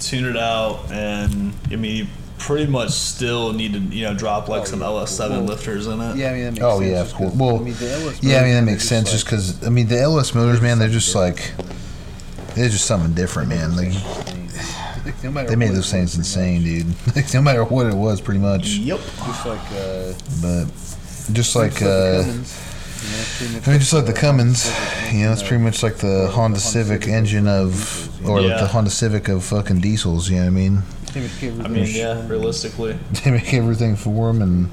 tune 0.00 0.24
it 0.26 0.36
out, 0.36 0.90
and 0.92 1.52
I 1.70 1.76
mean, 1.76 1.96
you 1.96 2.06
pretty 2.38 2.70
much 2.70 2.90
still 2.90 3.52
need 3.52 3.72
to 3.72 3.80
you 3.80 4.04
know 4.04 4.14
drop 4.14 4.48
like 4.48 4.62
Oh, 4.62 4.64
some 4.64 4.80
yeah. 4.80 4.86
LS7 4.86 5.30
Well, 5.30 5.40
lifters 5.42 5.86
in 5.88 6.00
it. 6.00 6.16
Yeah, 6.16 6.30
I 6.30 6.34
mean 6.34 6.44
that 6.44 6.52
makes 6.52 6.64
Oh 6.64 6.78
sense. 6.78 6.90
yeah, 6.90 6.98
just 7.00 7.10
of 7.12 7.16
course. 7.18 7.30
'cause, 7.30 7.38
Well, 7.40 7.56
I 7.56 7.58
mean, 7.58 7.74
the 7.74 7.92
LS 7.92 8.22
yeah, 8.22 8.38
I 8.38 8.44
mean 8.44 8.54
that 8.54 8.62
makes 8.62 8.88
they're 8.88 8.98
sense 9.00 9.10
just 9.10 9.24
like- 9.24 9.30
because 9.30 9.66
I 9.66 9.70
mean 9.70 9.88
the 9.88 10.00
LS 10.00 10.34
motors, 10.34 10.60
man, 10.60 10.78
they're 10.78 10.88
just 10.88 11.10
something 11.10 11.32
like 11.34 11.52
they're 12.58 12.68
just 12.68 12.86
something 12.86 13.14
different, 13.14 13.48
man. 13.48 13.76
Like 13.76 13.92
no 15.22 15.44
they 15.44 15.56
made 15.56 15.70
those 15.70 15.90
things 15.90 16.16
was, 16.16 16.36
pretty 16.36 16.36
insane, 16.36 16.62
dude. 16.62 16.94
Like, 17.16 17.32
no 17.32 17.40
matter 17.40 17.64
what 17.64 17.86
it 17.86 17.94
was, 17.94 18.20
pretty 18.20 18.40
much. 18.40 18.68
Yep. 18.76 18.98
Just 18.98 19.46
like 19.46 19.72
uh, 19.72 20.12
But 20.42 20.66
just 21.32 21.56
like 21.56 21.74
the 21.74 22.20
uh, 22.20 22.24
Cummins, 22.24 22.60
you 23.02 23.54
know, 23.54 23.60
I 23.64 23.70
mean, 23.70 23.80
just 23.80 23.92
like 23.92 24.06
the 24.06 24.12
Cummins, 24.12 24.66
you 25.12 25.24
know, 25.24 25.32
it's 25.32 25.42
pretty 25.42 25.62
much 25.62 25.82
like 25.82 25.96
the 25.96 26.28
Honda 26.32 26.58
Civic 26.58 27.06
engine 27.06 27.46
of, 27.46 28.26
or 28.26 28.40
know. 28.40 28.48
like 28.48 28.60
the 28.60 28.66
Honda 28.66 28.90
Civic 28.90 29.28
of 29.28 29.44
fucking 29.44 29.80
diesels. 29.80 30.28
You 30.28 30.36
know 30.36 30.42
what 30.42 30.48
I 30.48 30.50
mean? 30.50 30.82
They 31.12 31.20
make 31.20 31.42
everything 31.42 31.64
I 31.64 31.68
mean, 31.68 31.86
yeah, 31.88 32.26
realistically, 32.28 32.98
They 33.24 33.30
make 33.30 33.54
everything 33.54 33.96
for 33.96 34.32
them, 34.32 34.42
and 34.42 34.70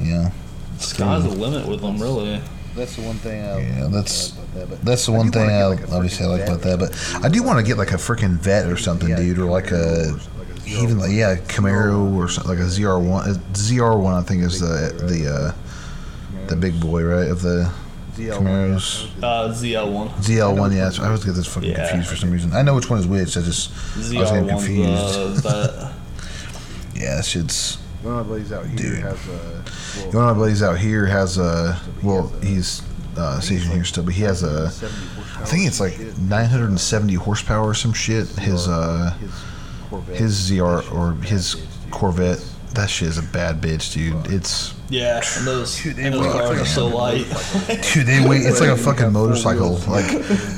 yeah, 0.00 0.30
sky's 0.78 1.24
the 1.24 1.30
limit 1.30 1.68
with 1.68 1.82
them, 1.82 2.00
really. 2.00 2.40
That's 2.76 2.94
the 2.96 3.02
one 3.02 3.16
thing 3.16 3.42
I 3.42 3.58
Yeah, 3.60 3.88
that's- 3.90 4.32
about 4.32 4.54
that. 4.54 4.68
But 4.70 4.84
That's 4.84 5.06
the 5.06 5.12
one 5.12 5.30
thing 5.32 5.48
I 5.50 5.64
like, 5.66 5.90
obviously 5.92 6.26
I 6.26 6.28
like 6.28 6.42
about 6.42 6.60
that. 6.62 6.78
But. 6.78 7.24
I 7.24 7.28
do 7.28 7.42
want 7.42 7.58
to 7.58 7.64
get 7.64 7.78
like 7.78 7.92
a 7.92 7.96
freaking 7.96 8.36
vet 8.38 8.66
or 8.66 8.76
something, 8.76 9.08
Yeah, 9.08 9.16
dude, 9.16 9.38
or 9.38 9.50
like 9.50 9.70
a 9.70 10.10
or 10.10 10.12
like 10.12 10.66
a 10.66 10.68
even 10.82 10.98
like 10.98 11.10
yeah 11.12 11.36
Camaro 11.36 12.14
or 12.14 12.28
something 12.28 12.50
like 12.56 12.60
a 12.60 12.68
ZR1. 12.68 13.26
A 13.28 13.34
ZR1 13.54 14.12
I 14.14 14.22
think 14.22 14.42
is 14.42 14.60
the 14.60 14.92
the 15.06 15.32
uh, 15.34 15.52
the 16.48 16.56
big 16.56 16.78
boy 16.80 17.02
right 17.02 17.30
of 17.30 17.40
the 17.42 17.70
ZL1, 18.16 18.38
Camaros. 18.38 19.08
Uh, 19.22 19.48
ZL1. 19.52 20.08
ZL1. 20.20 20.70
Yeah, 20.72 20.76
that's- 20.84 20.98
I 20.98 21.06
always 21.06 21.24
get 21.24 21.34
this 21.34 21.46
fucking 21.46 21.70
Yeah. 21.70 21.88
confused 21.88 22.08
for 22.10 22.16
some 22.16 22.30
reason. 22.30 22.52
I 22.54 22.62
know 22.62 22.74
which 22.74 22.88
one 22.90 22.98
is 22.98 23.06
which. 23.06 23.36
I 23.36 23.40
just 23.42 23.70
I 23.94 23.98
was 23.98 24.10
getting 24.12 24.48
confused. 24.48 25.14
the, 25.36 25.40
the 25.42 25.92
Yeah, 27.00 27.16
that 27.16 27.24
shit's. 27.24 27.78
One 28.06 28.20
of 28.20 28.28
my 28.28 28.34
buddies 28.34 28.52
out 28.52 28.66
here 28.66 28.76
Dude. 28.76 28.98
has 29.00 29.28
a. 29.28 29.64
Well, 29.98 30.12
One 30.12 30.28
of 30.28 30.36
my 30.36 30.42
buddies 30.44 30.62
out 30.62 30.78
here 30.78 31.06
has 31.06 31.38
a. 31.38 31.80
Well, 32.04 32.28
he's 32.40 32.82
uh, 33.16 33.40
stationed 33.40 33.72
here 33.72 33.82
still, 33.82 34.04
but 34.04 34.14
he 34.14 34.22
has 34.22 34.44
a. 34.44 34.70
70 34.70 35.06
horsepower 35.08 35.42
I 35.42 35.46
think 35.46 35.66
it's 35.66 35.80
like 35.80 35.98
970 35.98 37.14
horsepower 37.14 37.70
or 37.70 37.74
some 37.74 37.92
shit. 37.92 38.28
His 38.28 38.68
uh. 38.68 39.10
his 40.12 40.50
ZR 40.52 40.92
or 40.94 41.14
his 41.24 41.56
bad 41.56 41.64
bitch, 41.64 41.82
dude. 41.82 41.90
Corvette. 41.90 42.44
That 42.74 42.90
shit 42.90 43.08
is 43.08 43.18
a 43.18 43.22
bad 43.22 43.60
bitch, 43.60 43.92
dude. 43.92 44.32
It's 44.32 44.75
yeah, 44.88 45.20
and 45.38 45.46
those, 45.46 45.82
Dude, 45.82 45.96
they 45.96 46.04
and 46.04 46.14
those 46.14 46.26
weigh 46.26 46.32
cars 46.32 46.60
are 46.60 46.64
so 46.64 46.86
light. 47.02 47.26
dude. 47.92 48.06
They 48.06 48.26
weigh. 48.26 48.38
It's 48.38 48.60
like 48.60 48.70
a 48.70 48.76
fucking 48.76 49.12
motorcycle. 49.12 49.74
Like, 49.88 50.10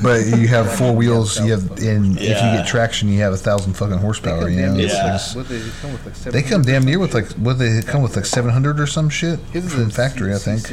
but 0.03 0.25
you 0.37 0.47
have 0.47 0.71
four 0.77 0.93
wheels. 0.95 1.39
You 1.39 1.51
have, 1.51 1.69
and 1.79 2.15
if 2.17 2.21
you 2.21 2.33
get 2.57 2.67
traction, 2.67 3.09
you 3.09 3.21
have 3.21 3.33
a 3.33 3.37
thousand 3.37 3.73
fucking 3.73 3.97
horsepower. 3.97 4.47
You 4.49 4.57
know, 4.57 4.67
damn 4.67 4.77
near 4.77 4.85
It's 4.85 4.95
Yeah. 4.95 5.39
like- 5.39 5.47
they 5.47 5.59
come 5.81 5.91
with 5.93 6.05
like 6.05 6.15
they 6.15 6.41
700 6.41 6.49
come 6.49 6.61
damn 6.63 6.83
near 6.85 6.99
with 6.99 7.13
like 7.13 7.27
what 7.33 7.57
they 7.59 7.81
come 7.81 8.01
with 8.03 8.15
like 8.15 8.25
700 8.25 8.79
or 8.79 8.87
some 8.87 9.09
shit 9.09 9.39
His 9.51 9.65
is 9.65 9.73
from 9.73 9.89
factory. 9.89 10.33
I 10.33 10.37
think 10.37 10.65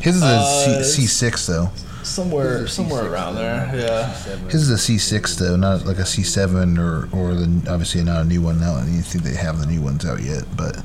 his 0.00 0.16
is 0.16 0.22
a 0.22 0.26
Uh, 0.26 0.82
C, 0.82 1.02
C6 1.04 1.46
though. 1.46 1.70
somewhere, 2.02 2.52
His 2.58 2.60
is 2.62 2.70
a 2.70 2.74
somewhere 2.74 3.04
around 3.06 3.34
there. 3.34 3.70
Yeah. 3.74 4.12
His 4.48 4.68
is 4.68 4.70
a 4.70 4.74
C6 4.78 5.36
though, 5.38 5.56
not 5.56 5.86
like 5.86 5.98
a 5.98 6.02
C7 6.06 6.78
or 6.78 7.08
or 7.12 7.34
the 7.34 7.70
obviously 7.70 8.02
not 8.02 8.22
a 8.22 8.24
new 8.24 8.40
one 8.40 8.58
now. 8.60 8.74
I 8.76 8.80
don't 8.80 9.02
think 9.02 9.24
they 9.24 9.34
have 9.34 9.58
the 9.60 9.66
new 9.66 9.80
ones 9.82 10.04
out 10.06 10.22
yet, 10.22 10.44
but 10.56 10.76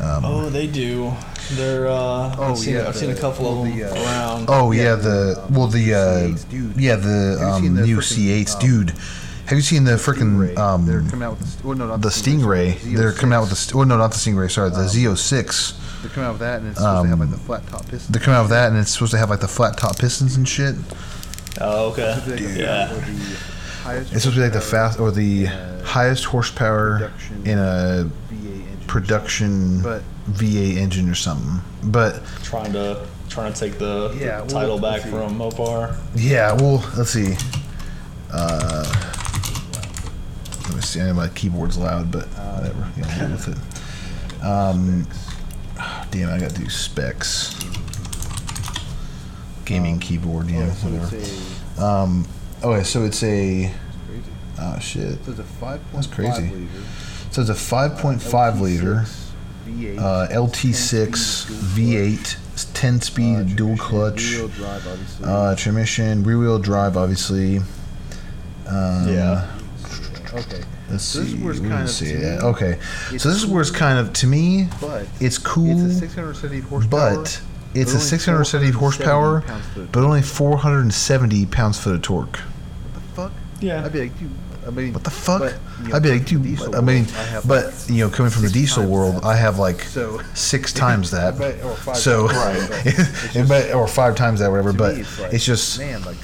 um, 0.00 0.24
Oh, 0.24 0.50
they 0.50 0.66
do. 0.66 1.12
They're. 1.52 1.86
Uh, 1.88 2.34
Oh, 2.38 2.50
I've 2.52 2.58
seen, 2.58 2.74
yeah, 2.74 2.86
I've 2.88 2.96
seen 2.96 3.10
a 3.10 3.14
couple 3.16 3.44
well, 3.46 3.62
of 3.62 3.68
them 3.68 3.78
the, 3.78 3.84
uh, 3.84 3.94
around. 4.04 4.46
Oh 4.48 4.70
yeah, 4.72 4.82
Yeah, 4.82 4.94
the 4.96 5.02
the, 5.36 5.42
um, 5.46 5.54
well 5.54 5.66
the 5.66 5.94
uh, 5.94 5.98
C8s, 5.98 6.48
dude. 6.50 6.76
yeah 6.76 6.96
the 6.96 7.36
Have 7.38 7.40
you 7.40 7.46
um, 7.46 7.62
seen 7.62 7.74
the 7.74 7.86
new 7.86 7.96
frickin', 7.98 8.44
C8s, 8.44 8.54
um, 8.54 8.60
dude. 8.60 8.90
Have 9.46 9.56
you 9.56 9.62
seen 9.62 9.84
the 9.84 9.92
freaking 9.92 10.36
Stingray. 10.36 10.54
They're 10.86 10.98
um 11.00 11.08
coming 11.10 11.22
out 11.26 11.38
with 11.38 11.58
the, 11.60 11.66
well, 11.66 11.76
no, 11.76 11.86
not 11.88 12.00
the 12.02 12.08
Stingray? 12.10 12.78
sorry, 12.78 12.94
They're 12.94 13.12
coming 13.12 13.32
out 13.34 13.40
with 13.42 13.50
the 13.50 13.56
Z06. 13.56 13.74
well 13.74 13.86
no 13.86 13.96
not 13.96 14.10
the 14.12 14.18
Stingray 14.18 14.50
sorry 14.50 14.70
the 14.70 14.76
Um, 14.80 14.86
Z06. 14.86 16.02
They're 16.02 16.10
coming 16.10 16.28
out 16.28 16.32
with 16.32 16.40
that, 16.40 16.60
and 16.60 16.68
it's 16.68 16.78
supposed 16.78 17.02
to 17.02 17.08
have 17.08 17.18
like 17.18 17.28
um, 17.28 17.32
the 17.32 17.38
flat 17.38 17.66
top 17.68 17.88
piston. 17.88 18.12
They're 18.12 18.20
coming 18.22 18.36
out 18.38 18.42
with 18.42 18.50
that 18.50 18.68
and 18.70 18.78
it's 18.78 18.90
supposed 18.92 19.12
to 19.12 19.18
have 19.18 19.30
like 19.30 19.40
the 19.40 19.48
flat 19.48 19.76
top 19.78 19.98
pistons 19.98 20.36
and 20.36 20.46
shit. 20.48 20.74
Oh, 21.60 21.90
okay. 21.90 22.02
It's 22.12 22.24
supposed 22.24 22.38
to 22.38 22.44
be, 22.44 22.48
like, 22.50 22.58
Yeah. 22.60 22.86
the 22.92 23.00
highest 23.82 24.12
It's 24.12 24.22
supposed 24.22 24.36
to 24.36 24.40
be 24.40 24.40
like 24.42 24.52
the 24.52 24.60
fast 24.60 25.00
or 25.00 25.10
the 25.10 25.46
highest 25.82 26.24
horsepower 26.26 27.10
in 27.44 27.58
a 27.58 28.08
V8 28.30 28.36
engine. 28.36 28.37
Production 28.88 29.80
But 29.82 30.02
V8 30.32 30.76
engine 30.76 31.08
or 31.08 31.14
something. 31.14 31.60
But 31.84 32.22
Trying 32.42 32.72
to 32.72 33.06
trying 33.28 33.52
to 33.52 33.60
take 33.60 33.78
the, 33.78 34.08
the 34.08 34.16
Yeah, 34.18 34.38
well, 34.40 34.46
title 34.48 34.78
back 34.80 35.00
let's 35.04 35.10
from 35.10 35.38
Mopar. 35.38 35.96
yeah, 36.16 36.52
well 36.54 36.82
let's 36.96 37.10
see. 37.10 37.36
Uh, 38.32 38.84
let 40.66 40.74
me 40.74 40.80
see. 40.82 41.00
I 41.00 41.06
know 41.06 41.14
my 41.14 41.28
keyboard's 41.28 41.76
loud, 41.78 42.10
but 42.10 42.26
whatever. 42.26 42.90
You 42.96 43.02
know, 43.02 43.08
deal 43.18 43.30
with 43.30 43.48
it. 43.48 44.44
Um, 44.44 45.06
damn, 46.10 46.30
I 46.32 46.38
got 46.40 46.50
to 46.50 46.56
do 46.62 46.68
specs. 46.68 47.54
Gaming 49.64 49.94
Um, 49.94 50.00
keyboard, 50.00 50.46
oh, 50.48 50.52
yeah, 50.52 50.72
so 50.72 50.88
whatever. 50.88 51.16
it's 51.16 51.78
a 51.78 51.84
Um, 51.84 52.26
okay, 52.64 52.84
so 52.84 53.04
it's 53.04 53.22
a 53.22 53.70
crazy. 54.06 54.22
oh 54.58 54.78
shit. 54.78 55.24
So 55.24 55.30
it's 55.32 55.40
a 55.40 55.42
5.5 55.42 55.80
That's 55.92 56.06
crazy. 56.06 56.42
liter. 56.50 56.66
So 57.38 57.42
it's 57.42 57.50
a 57.50 57.74
5.5 57.76 58.60
liter 58.60 59.04
uh, 60.00 60.26
LT6 60.32 61.46
V8, 61.46 62.72
10 62.74 63.00
speed 63.00 63.54
dual 63.54 63.76
clutch, 63.76 64.32
Rear-wheel 64.32 64.48
drive, 64.48 64.86
obviously. 64.88 65.24
uh, 65.24 65.54
transmission, 65.54 66.24
rear 66.24 66.38
wheel 66.38 66.58
drive, 66.58 66.96
obviously. 66.96 67.58
Um, 68.66 69.06
Yeah. 69.08 69.48
Okay. 70.34 70.64
Let's 70.90 71.04
So 71.04 71.20
this 71.20 71.28
see. 71.28 71.34
is 71.36 71.40
where 71.40 71.52
it's 71.52 71.60
we 71.60 71.68
kind 71.68 71.78
can 71.78 71.84
of- 71.84 71.90
see 71.90 72.12
to 72.12 72.18
me, 72.18 72.26
Okay, 72.38 72.78
so 73.16 73.28
this 73.28 73.38
is 73.38 73.46
where 73.46 73.60
it's 73.62 73.70
kind 73.70 74.00
of 74.00 74.12
to 74.14 74.26
me. 74.26 74.66
But 74.80 75.06
It's 75.20 75.38
cool, 75.38 75.70
It's 75.86 75.94
a 75.94 75.98
670 76.00 76.60
horsepower. 76.62 77.14
but 77.14 77.40
it's 77.72 77.92
a 77.92 77.94
only 77.98 78.04
670 78.08 78.72
horsepower, 78.72 79.42
470 79.42 79.46
pounds-foot. 79.46 79.92
but 79.92 80.02
only 80.02 80.22
470 80.22 81.46
pounds 81.46 81.78
foot 81.78 81.94
of 81.94 82.02
torque. 82.02 82.38
What 82.38 82.94
the 82.94 83.00
fuck? 83.14 83.32
Yeah. 83.60 83.84
I'd 83.84 83.92
be 83.92 84.00
like, 84.00 84.18
dude. 84.18 84.28
I 84.68 84.70
mean, 84.70 84.92
What 84.92 85.02
the 85.02 85.10
fuck? 85.10 85.40
but, 85.40 85.54
you 85.82 85.88
know, 85.88 85.96
I'd 85.96 86.02
be 86.02 86.10
like, 86.10 86.26
dude. 86.26 86.60
I 86.74 86.82
mean, 86.82 87.06
I 87.16 87.40
but 87.46 87.64
like, 87.66 87.74
you 87.88 88.04
know, 88.04 88.10
coming 88.10 88.30
from 88.30 88.42
the 88.42 88.50
diesel 88.50 88.86
world, 88.86 89.16
that. 89.16 89.24
I 89.24 89.34
have 89.34 89.58
like 89.58 89.80
So- 89.82 90.20
six 90.34 90.72
times 90.84 91.10
that. 91.10 91.40
Or 91.64 91.74
five 91.74 91.96
so, 91.96 92.28
times 92.28 92.68
that. 92.68 92.86
It's 93.34 93.50
it 93.50 93.74
or 93.74 93.88
five 93.88 94.14
times 94.14 94.40
that, 94.40 94.50
whatever. 94.50 94.74
But 94.74 94.96
me, 94.96 95.00
it's, 95.00 95.18
like, 95.18 95.32
it's 95.32 95.44
just 95.46 95.78
man, 95.78 96.02
like 96.04 96.16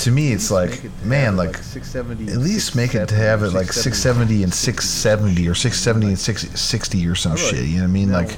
to 0.00 0.10
me, 0.10 0.32
it's 0.32 0.50
like 0.50 0.84
it 0.84 0.90
man, 1.04 1.24
have 1.24 1.34
like 1.36 1.56
670 1.56 2.32
at 2.32 2.38
least 2.38 2.74
make 2.74 2.94
it 2.94 3.08
to 3.08 3.14
have 3.14 3.42
it 3.42 3.50
like 3.52 3.72
670 3.72 4.42
and 4.42 4.52
670 4.54 5.48
or 5.48 5.54
670 5.54 6.06
and 6.08 6.18
660 6.18 7.06
or 7.06 7.14
some 7.14 7.36
shit. 7.36 7.64
You 7.66 7.76
know 7.76 7.82
what 7.82 7.88
I 7.88 7.92
mean? 7.92 8.12
Like. 8.12 8.36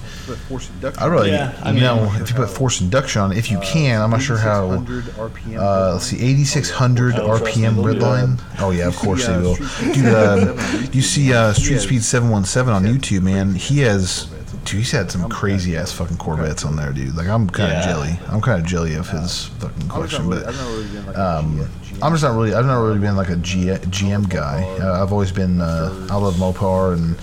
I 1.00 1.06
really, 1.06 1.30
Yeah, 1.30 1.54
I 1.62 1.68
you 1.68 1.74
mean- 1.74 1.82
know, 1.84 2.12
if 2.20 2.30
you 2.30 2.34
put 2.36 2.50
force 2.50 2.80
induction 2.80 3.22
on, 3.22 3.32
it, 3.32 3.38
if 3.38 3.50
you 3.50 3.58
can, 3.60 4.00
I'm 4.00 4.10
not 4.10 4.22
sure 4.22 4.36
how. 4.38 4.72
8600 4.72 5.04
RPM. 5.04 5.58
Uh, 5.58 5.92
let's 5.94 6.04
see, 6.06 6.16
8600 6.16 7.14
Oh, 7.16 7.26
trust 7.38 7.56
me, 7.56 7.62
RPM 7.64 7.74
redline. 7.76 8.40
Oh 8.60 8.70
yeah, 8.70 8.88
of 8.88 8.96
course 9.04 9.22
see, 9.26 9.32
they 9.32 9.38
uh, 9.38 9.40
will. 9.42 9.54
Dude, 9.94 10.06
uh, 10.06 10.88
you 10.92 11.02
see 11.02 11.32
uh, 11.32 11.52
Street 11.52 11.78
Speed 11.80 12.02
717 12.02 12.72
on 12.74 12.84
YouTube, 12.84 13.22
man. 13.22 13.54
He 13.54 13.80
has, 13.80 14.31
dude, 14.64 14.78
he's 14.80 14.90
had 14.90 15.10
some 15.10 15.28
crazy 15.28 15.76
ass 15.76 15.92
fucking 15.92 16.16
Corvettes 16.18 16.64
on 16.64 16.76
there, 16.76 16.92
dude. 16.92 17.14
Like 17.16 17.28
I'm 17.28 17.48
kind 17.48 17.72
of 17.72 17.78
Yeah. 17.78 17.86
jelly. 17.92 18.18
I'm 18.28 18.40
kind 18.40 18.60
of 18.60 18.66
jelly 18.66 18.94
of 18.94 19.08
his 19.08 19.46
fucking 19.58 19.90
I 19.90 19.98
was 19.98 20.10
collection, 20.10 20.28
really, 20.28 20.42
but. 20.44 20.48
I've 20.48 20.56
not 20.60 20.68
really 20.68 20.86
been 20.88 21.06
like 21.06 21.18
Um, 21.18 21.60
a 21.60 21.64
G- 21.86 21.96
I'm 22.02 22.12
just 22.12 22.24
not 22.24 22.34
really. 22.36 22.54
I've 22.54 22.66
not 22.66 22.80
really 22.82 22.98
been 22.98 23.16
like 23.16 23.28
a 23.28 23.36
G, 23.36 23.66
GM 23.66 24.28
guy. 24.28 24.64
Uh, 24.80 25.02
I've 25.02 25.12
always 25.12 25.32
been. 25.32 25.60
Uh, 25.60 26.06
I 26.10 26.16
love 26.16 26.34
Mopar 26.36 26.94
and 26.94 27.16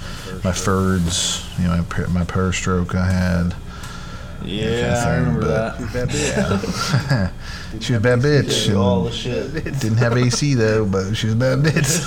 my 0.44 0.52
Fords. 0.52 1.46
You 1.60 1.68
know, 1.68 1.86
my, 1.98 2.06
my 2.08 2.24
Powerstroke 2.26 2.96
I 2.96 3.06
had. 3.12 3.56
Yeah, 4.46 5.04
I 5.06 5.16
remember 5.18 5.42
but- 5.42 5.78
that. 5.78 5.94
Bad 5.94 6.10
bitch. 6.10 7.32
She 7.82 7.94
was 7.94 8.00
a 8.00 8.04
bad 8.04 8.20
bitch. 8.20 8.68
Yeah, 8.68 8.76
all 8.78 9.04
the 9.04 9.12
shit. 9.12 9.54
Didn't 9.54 9.98
have 9.98 10.18
AC 10.18 10.56
though, 10.56 10.86
but 10.86 11.14
she 11.14 11.28
was 11.28 11.36
a 11.36 11.38
bad 11.38 11.60
bitch. 11.60 12.02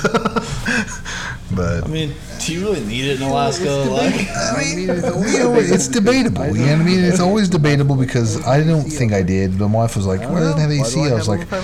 but 1.57 1.85
I 1.85 1.87
mean, 1.87 2.15
do 2.41 2.53
you 2.53 2.61
really 2.65 2.85
need 2.85 3.05
it 3.05 3.21
in 3.21 3.29
Alaska? 3.29 3.71
Like, 3.71 4.27
I 4.29 4.59
mean, 4.59 4.81
you 4.81 4.87
know, 4.87 5.55
it's 5.57 5.87
debatable. 5.87 6.47
You 6.57 6.67
know 6.67 6.73
what 6.73 6.81
I 6.81 6.85
mean? 6.85 7.05
It's 7.05 7.21
always 7.21 7.49
debatable 7.49 7.95
because 7.95 8.45
I 8.45 8.63
don't 8.65 8.83
think 8.83 9.13
I 9.13 9.23
did. 9.23 9.59
But 9.59 9.69
my 9.69 9.81
wife 9.81 9.95
was 9.95 10.07
like, 10.07 10.21
"Why 10.29 10.41
doesn't 10.41 10.59
it 10.59 10.63
have 10.63 10.71
AC?" 10.73 11.01
I 11.01 11.15
was 11.15 11.29
like, 11.29 11.53
"I 11.53 11.61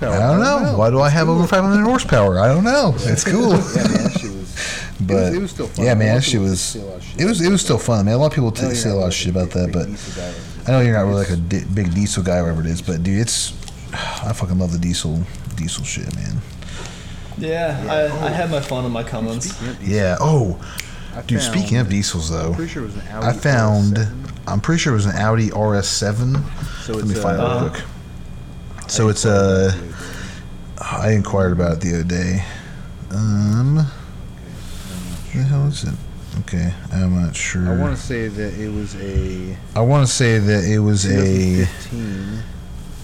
don't 0.00 0.40
know. 0.40 0.74
Why 0.78 0.90
do 0.90 1.00
I 1.00 1.10
have 1.10 1.28
over 1.28 1.46
500 1.46 1.84
horsepower? 1.84 2.38
I 2.38 2.48
don't 2.48 2.64
know. 2.64 2.94
It's 3.00 3.24
cool." 3.24 3.52
Yeah, 5.12 5.20
man, 5.20 5.24
that 5.24 5.30
was. 5.30 5.36
It 5.36 5.42
was 5.42 5.50
still 5.50 5.66
fun. 5.68 5.84
yeah, 5.84 5.94
man, 5.94 6.14
that 6.16 6.24
shit 6.24 6.40
was 6.40 6.60
say 6.60 6.80
a 6.80 6.84
lot 6.84 6.96
of 6.96 7.02
shit. 7.04 7.20
it 7.20 7.24
was 7.24 7.40
it 7.40 7.50
was 7.50 7.60
still 7.62 7.78
fun. 7.78 8.00
I 8.00 8.02
mean, 8.02 8.14
a 8.14 8.18
lot 8.18 8.26
of 8.26 8.32
people 8.32 8.50
t- 8.52 8.64
I 8.64 8.68
know 8.68 8.74
say 8.74 8.90
a 8.90 8.94
lot 8.94 9.00
not 9.00 9.06
of 9.08 9.14
shit 9.14 9.30
about 9.30 9.50
that, 9.50 9.70
but. 9.72 9.88
I 10.68 10.70
know 10.70 10.80
you're 10.80 10.92
not 10.94 11.02
really 11.06 11.24
like 11.24 11.30
a 11.30 11.36
di- 11.36 11.64
big 11.74 11.92
diesel 11.92 12.22
guy, 12.22 12.36
or 12.38 12.42
whatever 12.44 12.60
it 12.62 12.66
is. 12.68 12.80
But 12.82 13.02
dude, 13.02 13.20
it's 13.20 13.52
I 13.92 14.32
fucking 14.32 14.58
love 14.58 14.72
the 14.72 14.78
diesel 14.78 15.22
diesel 15.56 15.84
shit, 15.84 16.14
man. 16.14 16.36
yeah, 17.38 17.84
I, 17.88 18.26
I 18.26 18.30
had 18.30 18.50
my 18.50 18.60
fun 18.60 18.84
in 18.84 18.92
my 18.92 19.02
Cummins. 19.02 19.50
Speaking 19.50 19.68
of 19.70 19.78
diesel, 19.80 19.94
Yeah. 19.94 20.16
Oh, 20.20 20.60
I 21.16 21.22
dude. 21.22 21.40
found- 21.42 21.52
Speaking 21.52 21.78
of 21.78 21.88
diesels, 21.88 22.30
though, 22.30 22.52
I'm 22.54 22.68
sure 22.68 22.82
it 22.84 22.86
was 22.86 22.94
an 22.96 23.02
Audi 23.08 23.26
I 23.26 23.32
found. 23.32 23.96
RS7. 23.96 24.14
I'm 24.46 24.60
pretty 24.60 24.78
sure 24.80 24.92
it 24.92 24.96
was 24.96 25.06
an 25.06 25.16
Audi 25.16 25.50
RS7. 25.50 26.82
So 26.82 26.92
Let 26.94 27.04
me 27.06 27.10
it's, 27.12 27.22
find 27.22 27.38
it 27.38 27.40
uh, 27.44 27.60
real 27.62 27.70
quick. 27.70 27.84
So 28.88 29.08
it's 29.08 29.24
uh, 29.24 29.72
I 30.80 31.10
inquired 31.12 31.52
about 31.52 31.72
it 31.74 31.80
the 31.80 31.94
other 31.94 32.04
day. 32.04 32.44
Um, 33.10 33.76
what 33.76 33.86
the 35.32 35.42
hell 35.44 35.66
is 35.66 35.84
it? 35.84 35.94
Okay, 36.40 36.72
I'm 36.92 37.20
not 37.22 37.36
sure. 37.36 37.68
I 37.68 37.76
want 37.76 37.94
to 37.96 38.02
say 38.02 38.28
that 38.28 38.54
it 38.54 38.70
was 38.70 38.94
a 38.96 39.56
I 39.76 39.80
want 39.80 40.06
to 40.06 40.12
say 40.12 40.38
that 40.38 40.64
it 40.64 40.78
was 40.78 41.04
a 41.04 41.66
2015. 41.66 42.42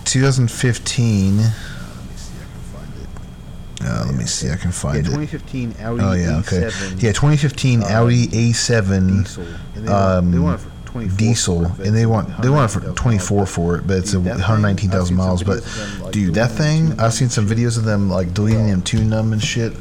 2015. 0.04 1.36
Let 1.38 1.46
me 1.46 2.14
see. 2.16 2.38
I 2.40 2.56
can 2.56 2.62
find 2.62 2.96
it. 2.96 3.84
Uh, 3.84 4.04
let 4.06 4.14
me 4.14 4.24
see. 4.24 4.50
I 4.50 4.56
can 4.56 4.68
Yeah, 4.68 4.72
find 4.72 4.98
it. 4.98 5.04
2015 5.04 5.74
Audi 5.80 6.02
Oh 6.02 6.12
yeah, 6.12 6.38
okay. 6.38 6.62
A7 6.62 7.02
Yeah, 7.02 7.12
2015 7.12 7.82
uh, 7.82 7.86
Audi 7.86 8.26
A7 8.28 9.24
diesel. 9.24 9.44
And 9.74 9.86
they, 9.86 9.92
want, 9.92 10.30
they 10.32 10.38
um, 10.38 10.42
want 10.42 10.60
it 10.60 10.64
for 10.64 10.70
24 10.86 11.16
diesel, 11.18 11.68
for 11.68 11.82
and 11.82 11.94
they 11.94 12.06
want 12.06 12.42
they 12.42 12.48
want 12.48 12.70
it 12.70 12.80
for 12.80 12.92
24 12.94 13.46
for 13.46 13.76
it, 13.76 13.86
but 13.86 13.98
it's 13.98 14.12
Dude, 14.12 14.24
that 14.24 14.36
119,000 14.36 15.14
miles. 15.14 15.42
But 15.42 15.62
them, 15.62 16.02
like, 16.02 16.12
dude, 16.12 16.34
that 16.34 16.50
thing, 16.50 16.98
I've 16.98 17.12
seen 17.12 17.28
some 17.28 17.46
videos 17.46 17.76
of 17.76 17.84
them 17.84 18.08
like 18.08 18.32
deleting 18.32 18.68
them, 18.68 18.80
tuning 18.82 19.10
them, 19.10 19.32
and 19.34 19.42
shit. 19.42 19.74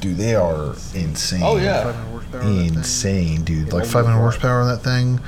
Dude, 0.00 0.16
they 0.16 0.34
are 0.34 0.74
insane. 0.94 1.40
Oh, 1.42 1.56
yeah. 1.56 1.84
500 1.84 2.10
horsepower 2.10 2.40
on 2.42 2.56
that 2.56 2.64
thing. 2.68 2.74
insane, 2.74 3.42
dude. 3.44 3.68
Yeah, 3.68 3.74
Like 3.74 3.86
500 3.86 4.16
horsepower 4.18 4.60
on 4.60 4.68
that 4.68 4.78
thing 4.82 5.20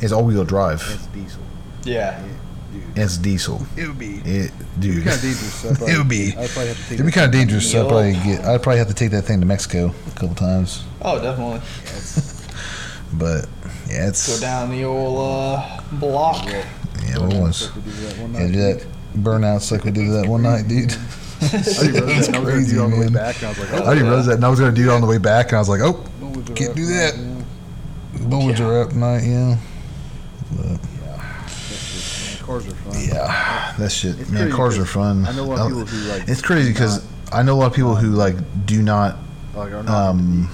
is 0.00 0.12
all-wheel 0.12 0.44
drive. 0.44 0.80
It's 0.94 1.06
diesel. 1.06 1.42
Yeah. 1.84 2.22
Dude, 2.72 2.82
It's 2.96 3.18
diesel. 3.18 3.66
it 3.76 3.86
would 3.86 3.98
be 3.98 4.16
It, 4.24 4.50
dude. 4.80 5.04
kind 5.04 5.16
of 5.16 5.22
dangerous. 5.22 5.54
So 5.54 5.68
I'd 5.70 5.82
It 5.94 5.98
would 5.98 6.08
be. 6.08 6.34
I'd 6.36 6.48
probably 6.50 6.68
have 6.68 6.76
to 6.76 6.82
take 6.84 6.92
It'd 6.92 7.06
be 7.06 7.10
that 7.10 7.12
kind 7.12 7.26
of 7.26 7.32
thing- 7.32 7.40
dangerous. 7.40 7.70
So 7.70 7.82
I'd 7.82 7.88
probably 7.88 8.12
get. 8.14 8.44
I'd 8.46 8.62
probably 8.62 8.78
have 8.78 8.88
to 8.88 8.94
take 8.94 9.10
that 9.10 9.22
thing 9.22 9.40
to 9.40 9.46
Mexico 9.46 9.94
a 10.06 10.10
couple 10.12 10.34
times. 10.34 10.84
Oh, 11.02 11.20
definitely. 11.20 11.60
But 13.12 13.46
yeah, 13.88 14.08
it's 14.08 14.26
Go 14.26 14.40
down 14.40 14.70
the 14.70 14.84
old 14.84 15.18
uh, 15.18 15.80
block. 15.92 16.46
yeah, 16.46 17.18
what 17.18 17.32
was 17.36 17.66
Like 17.76 17.76
we 17.76 17.82
did 17.92 17.94
that 18.00 18.18
one 18.18 18.34
yeah, 18.34 18.46
do 18.48 18.52
that 18.52 18.86
burnouts 19.16 19.70
like 19.70 19.84
we 19.84 19.90
did 19.92 20.10
that 20.10 20.26
one 20.26 20.42
night, 20.42 20.66
dude. 20.66 20.96
I 21.52 21.56
already 21.56 21.92
wrote 22.00 22.26
that, 22.26 22.34
I 22.34 22.38
was 22.38 22.60
gonna 22.60 22.64
do 22.66 22.80
it 22.80 22.84
on 22.84 22.90
the 22.90 22.96
way 22.96 23.04
man. 23.04 23.12
back, 23.12 23.36
and 23.36 23.44
I 23.44 23.48
was 23.50 23.58
like, 23.58 23.70
I 23.72 23.76
oh, 23.78 23.82
already 23.84 24.02
realized 24.02 24.28
that, 24.28 24.34
and 24.34 24.44
I 24.44 24.48
was 24.48 24.60
gonna 24.60 24.72
do 24.72 24.90
it 24.90 24.92
on 24.94 25.00
the 25.00 25.06
way 25.06 25.18
back. 25.18 25.46
And 25.48 25.56
I 25.56 25.58
was 25.60 25.68
like, 25.68 25.80
oh, 25.82 25.92
Bullets 26.20 26.50
can't 26.54 26.74
do 26.74 26.86
tonight, 26.86 27.12
that. 27.12 27.16
yeah. 28.20 28.26
bullets 28.28 28.60
are 28.60 28.80
up 28.82 28.92
night, 28.94 29.22
yeah. 29.24 29.56
Yeah, 30.56 30.76
that's 31.48 31.92
just, 31.92 32.42
cars 32.42 32.66
are 32.66 32.74
fun. 32.74 32.94
Yeah, 33.08 33.74
that 33.78 33.90
shit, 33.92 34.18
It's 34.20 34.30
man. 34.30 34.42
crazy 34.42 34.56
Cars 34.56 34.78
are 34.78 34.84
fun. 34.86 35.26
I 35.26 35.32
know 35.34 35.44
a 35.44 35.46
lot 35.46 35.58
of 35.60 35.66
people 35.68 35.84
who 35.86 36.08
like. 36.10 36.28
It's 36.28 36.42
crazy 36.42 36.72
because 36.72 37.04
I 37.32 37.42
know 37.42 37.54
a 37.54 37.58
lot 37.60 37.66
of 37.66 37.74
people 37.74 37.94
who 37.96 38.10
like 38.10 38.36
do 38.66 38.82
not 38.82 39.16
like 39.54 39.72
are 39.72 39.82
not 39.82 40.08
um, 40.10 40.50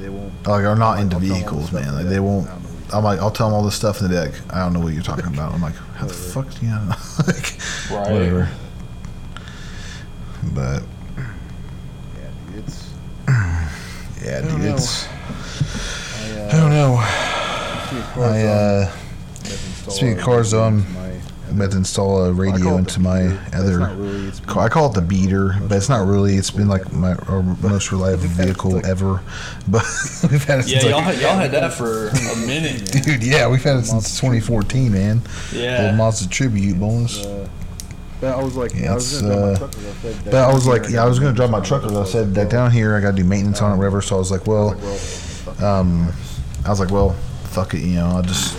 they 0.00 0.08
won't. 0.08 0.32
like 0.46 0.64
are 0.64 0.76
not 0.76 0.92
Like, 0.92 1.02
into 1.02 1.16
I'll 1.16 1.20
tell 1.20 1.28
them 1.28 1.38
vehicles, 1.38 1.72
man. 1.72 1.86
like 1.86 1.94
Like 2.04 2.06
they 2.06 2.20
won't. 2.20 2.48
I 2.48 2.52
don't 2.52 2.62
know 2.62 2.68
what 2.68 2.94
I'm 2.94 3.02
like, 3.04 3.18
I'll 3.20 3.30
tell 3.32 3.48
them 3.48 3.54
all 3.56 3.64
this 3.64 3.74
stuff, 3.74 4.00
and 4.00 4.10
they're 4.10 4.26
like, 4.26 4.54
I 4.54 4.60
don't 4.60 4.72
know 4.72 4.80
what 4.80 4.92
you're 4.94 5.02
talking 5.02 5.26
about. 5.34 5.52
I'm 5.52 5.60
like, 5.60 5.74
how 5.96 6.06
the 6.06 6.14
fuck 6.14 6.48
do 6.54 6.66
you 6.66 6.72
know? 6.72 6.78
like, 7.26 7.58
Right. 7.90 8.12
whatever. 8.12 8.48
But 10.54 10.82
Yeah, 12.06 12.30
dude, 12.52 12.64
it's. 12.64 12.88
yeah, 14.24 14.40
dude, 14.42 14.60
it's. 14.62 15.06
I, 15.06 15.10
uh, 16.40 16.48
I 16.48 16.52
don't 16.52 16.70
know. 16.70 17.02
speaking 17.86 17.98
of 17.98 18.14
cars, 18.14 18.18
I 18.18 18.42
uh, 18.46 18.92
I've 19.44 19.92
speaking 19.92 20.12
of 20.14 20.18
a 20.18 20.22
cars, 20.22 20.54
um, 20.54 20.86
I'm 21.48 21.60
about 21.60 21.70
to 21.70 21.76
install 21.76 22.24
a 22.24 22.32
radio 22.32 22.64
call 22.64 22.74
it 22.74 22.78
into 22.80 22.94
the 22.94 23.00
my 23.00 23.22
beater, 23.22 23.38
but 23.38 23.46
it's 23.46 23.54
other. 23.56 23.78
not 23.78 23.96
really, 23.98 24.26
it's 24.26 24.40
I 24.56 24.68
call 24.68 24.90
it 24.90 24.94
the 24.94 25.00
beater, 25.02 25.56
but 25.68 25.76
it's 25.76 25.88
not 25.88 26.06
really. 26.06 26.34
It's 26.34 26.50
been 26.50 26.68
like 26.68 26.92
my 26.92 27.14
our 27.28 27.42
most 27.62 27.92
reliable 27.92 28.22
vehicle 28.28 28.84
ever. 28.86 29.20
But 29.68 29.82
we've 30.30 30.44
had 30.44 30.60
it 30.60 30.68
Yeah, 30.68 30.78
since 30.80 30.84
y'all, 30.84 30.92
like, 31.02 31.14
had- 31.16 31.20
y'all 31.22 31.36
had 31.38 31.50
that 31.52 31.72
for 31.74 32.08
a 32.08 32.36
minute. 32.46 32.90
dude. 33.04 33.22
Yeah, 33.22 33.48
we've 33.48 33.62
had 33.62 33.76
it 33.76 33.84
since 33.86 34.14
2014, 34.20 34.92
man. 34.92 35.20
The 35.50 35.58
Yeah. 35.58 35.92
Mazda 35.96 36.28
Tribute 36.28 36.78
bonus. 36.80 37.24
Uh, 37.24 37.48
but 38.20 38.38
I 38.38 38.42
was 38.42 38.56
like, 38.56 38.74
Yeah, 38.74 38.92
I 38.92 38.94
was 38.94 39.20
gonna 39.20 39.34
drive 39.34 39.40
my 39.50 39.58
uh, 39.58 39.64
truck, 39.64 39.72
but 39.72 39.84
I 39.86 39.94
said 40.02 40.24
But 40.24 40.34
I 40.34 40.52
was 40.52 40.64
down 40.64 40.72
like, 40.72 40.82
here, 40.86 40.94
yeah, 40.96 41.02
I 41.04 41.08
was 41.08 41.18
gonna 41.18 41.32
drive 41.32 41.50
my 41.50 41.58
gotta 41.58 41.68
truck, 41.68 41.82
do 41.84 41.96
I 41.96 42.04
said 42.04 42.34
that 42.34 42.50
down 42.50 42.70
here 42.70 42.94
I 42.96 43.00
gotta 43.00 43.16
do 43.16 43.24
maintenance 43.24 43.60
on 43.62 43.72
it, 43.72 43.76
whatever. 43.76 44.00
So 44.02 44.16
I 44.16 44.18
was 44.18 44.30
like, 44.30 44.46
well, 44.46 44.74
Well, 45.58 45.64
um, 45.64 46.12
I 46.64 46.70
was 46.70 46.80
like, 46.80 46.90
well, 46.90 47.12
fuck 47.50 47.74
it, 47.74 47.80
you 47.80 47.96
know, 47.96 48.06
I'll 48.06 48.22
just 48.22 48.58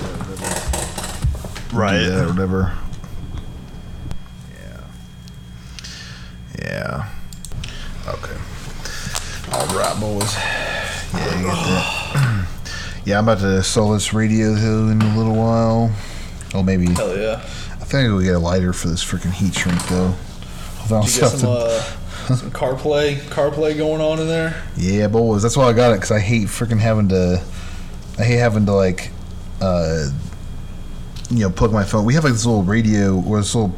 do 1.74 2.10
that 2.10 2.26
or 2.26 2.28
whatever. 2.30 2.78
Yeah. 4.54 4.82
Yeah. 6.60 7.10
Okay. 8.08 8.38
All 9.52 9.68
right, 9.78 10.00
boys. 10.00 10.36
Yeah, 11.14 11.40
you 11.40 11.46
get 11.46 11.56
that. 11.56 12.48
yeah, 13.06 13.18
I'm 13.18 13.26
about 13.28 13.40
to 13.40 13.58
install 13.58 13.92
this 13.94 14.14
radio 14.14 14.54
though 14.54 14.90
in 14.90 15.02
a 15.02 15.18
little 15.18 15.36
while. 15.36 15.92
Oh, 16.54 16.64
maybe. 16.64 16.88
Hell 16.94 17.18
yeah. 17.18 17.42
I 17.88 17.90
think 17.90 18.18
we 18.18 18.26
get 18.26 18.36
a 18.36 18.40
lighter 18.40 18.74
for 18.74 18.90
this 18.90 19.04
freaking 19.04 19.32
heat 19.32 19.56
shrink 19.56 19.82
though. 19.88 20.08
I 20.10 20.88
found 20.88 21.08
you 21.16 21.22
get 21.22 21.30
some, 21.30 21.52
uh, 21.52 21.70
some 22.36 22.52
CarPlay, 22.52 23.16
CarPlay 23.30 23.78
going 23.78 24.02
on 24.02 24.20
in 24.20 24.28
there? 24.28 24.62
Yeah, 24.76 25.08
boys. 25.08 25.42
That's 25.42 25.56
why 25.56 25.66
I 25.66 25.74
got 25.74 25.92
it 25.92 25.96
because 25.96 26.12
I 26.12 26.20
hate 26.20 26.48
freaking 26.48 26.80
having 26.80 27.08
to. 27.10 27.42
I 28.20 28.24
hate 28.24 28.38
having 28.38 28.66
to 28.66 28.74
like, 28.74 29.12
uh, 29.62 30.10
you 31.30 31.40
know, 31.40 31.50
plug 31.50 31.72
my 31.72 31.84
phone. 31.86 32.04
We 32.04 32.14
have 32.16 32.24
like 32.26 32.34
this 32.34 32.46
little 32.46 32.64
radio 32.64 33.22
or 33.22 33.38
this 33.38 33.56
little. 33.56 33.74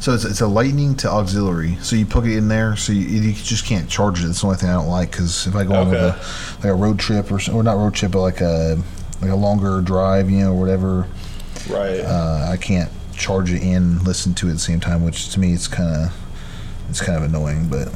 So 0.00 0.12
it's, 0.14 0.24
it's 0.24 0.40
a 0.40 0.46
lightning 0.46 0.94
to 0.96 1.10
auxiliary. 1.10 1.76
So 1.82 1.96
you 1.96 2.06
plug 2.06 2.26
it 2.26 2.36
in 2.38 2.48
there, 2.48 2.74
so 2.76 2.92
you, 2.92 3.00
you 3.00 3.32
just 3.34 3.66
can't 3.66 3.88
charge 3.88 4.22
it. 4.24 4.28
It's 4.28 4.40
the 4.40 4.46
only 4.46 4.58
thing 4.58 4.70
I 4.70 4.74
don't 4.74 4.88
like 4.88 5.10
because 5.10 5.46
if 5.46 5.54
I 5.56 5.64
go 5.64 5.74
on 5.74 5.88
Okay. 5.88 5.98
a 5.98 6.08
like 6.56 6.64
a 6.72 6.74
road 6.74 6.98
trip 6.98 7.30
or 7.30 7.38
or 7.52 7.62
not 7.62 7.76
road 7.76 7.92
trip, 7.94 8.12
but 8.12 8.20
like 8.22 8.40
a 8.40 8.78
like 9.20 9.30
a 9.30 9.36
longer 9.36 9.82
drive, 9.82 10.30
you 10.30 10.38
know, 10.40 10.52
or 10.52 10.60
whatever, 10.60 11.06
Right. 11.70 12.00
uh, 12.00 12.48
I 12.50 12.56
can't 12.58 12.90
charge 13.16 13.52
it 13.52 13.62
in, 13.62 14.02
listen 14.04 14.34
to 14.34 14.46
it 14.46 14.50
at 14.50 14.54
the 14.54 14.60
same 14.60 14.80
time. 14.80 15.04
Which 15.04 15.30
to 15.30 15.40
me, 15.40 15.52
it's 15.52 15.68
kind 15.68 16.06
of 16.06 16.12
it's 16.88 17.00
kind 17.00 17.16
of 17.16 17.24
annoying, 17.24 17.68
but 17.68 17.88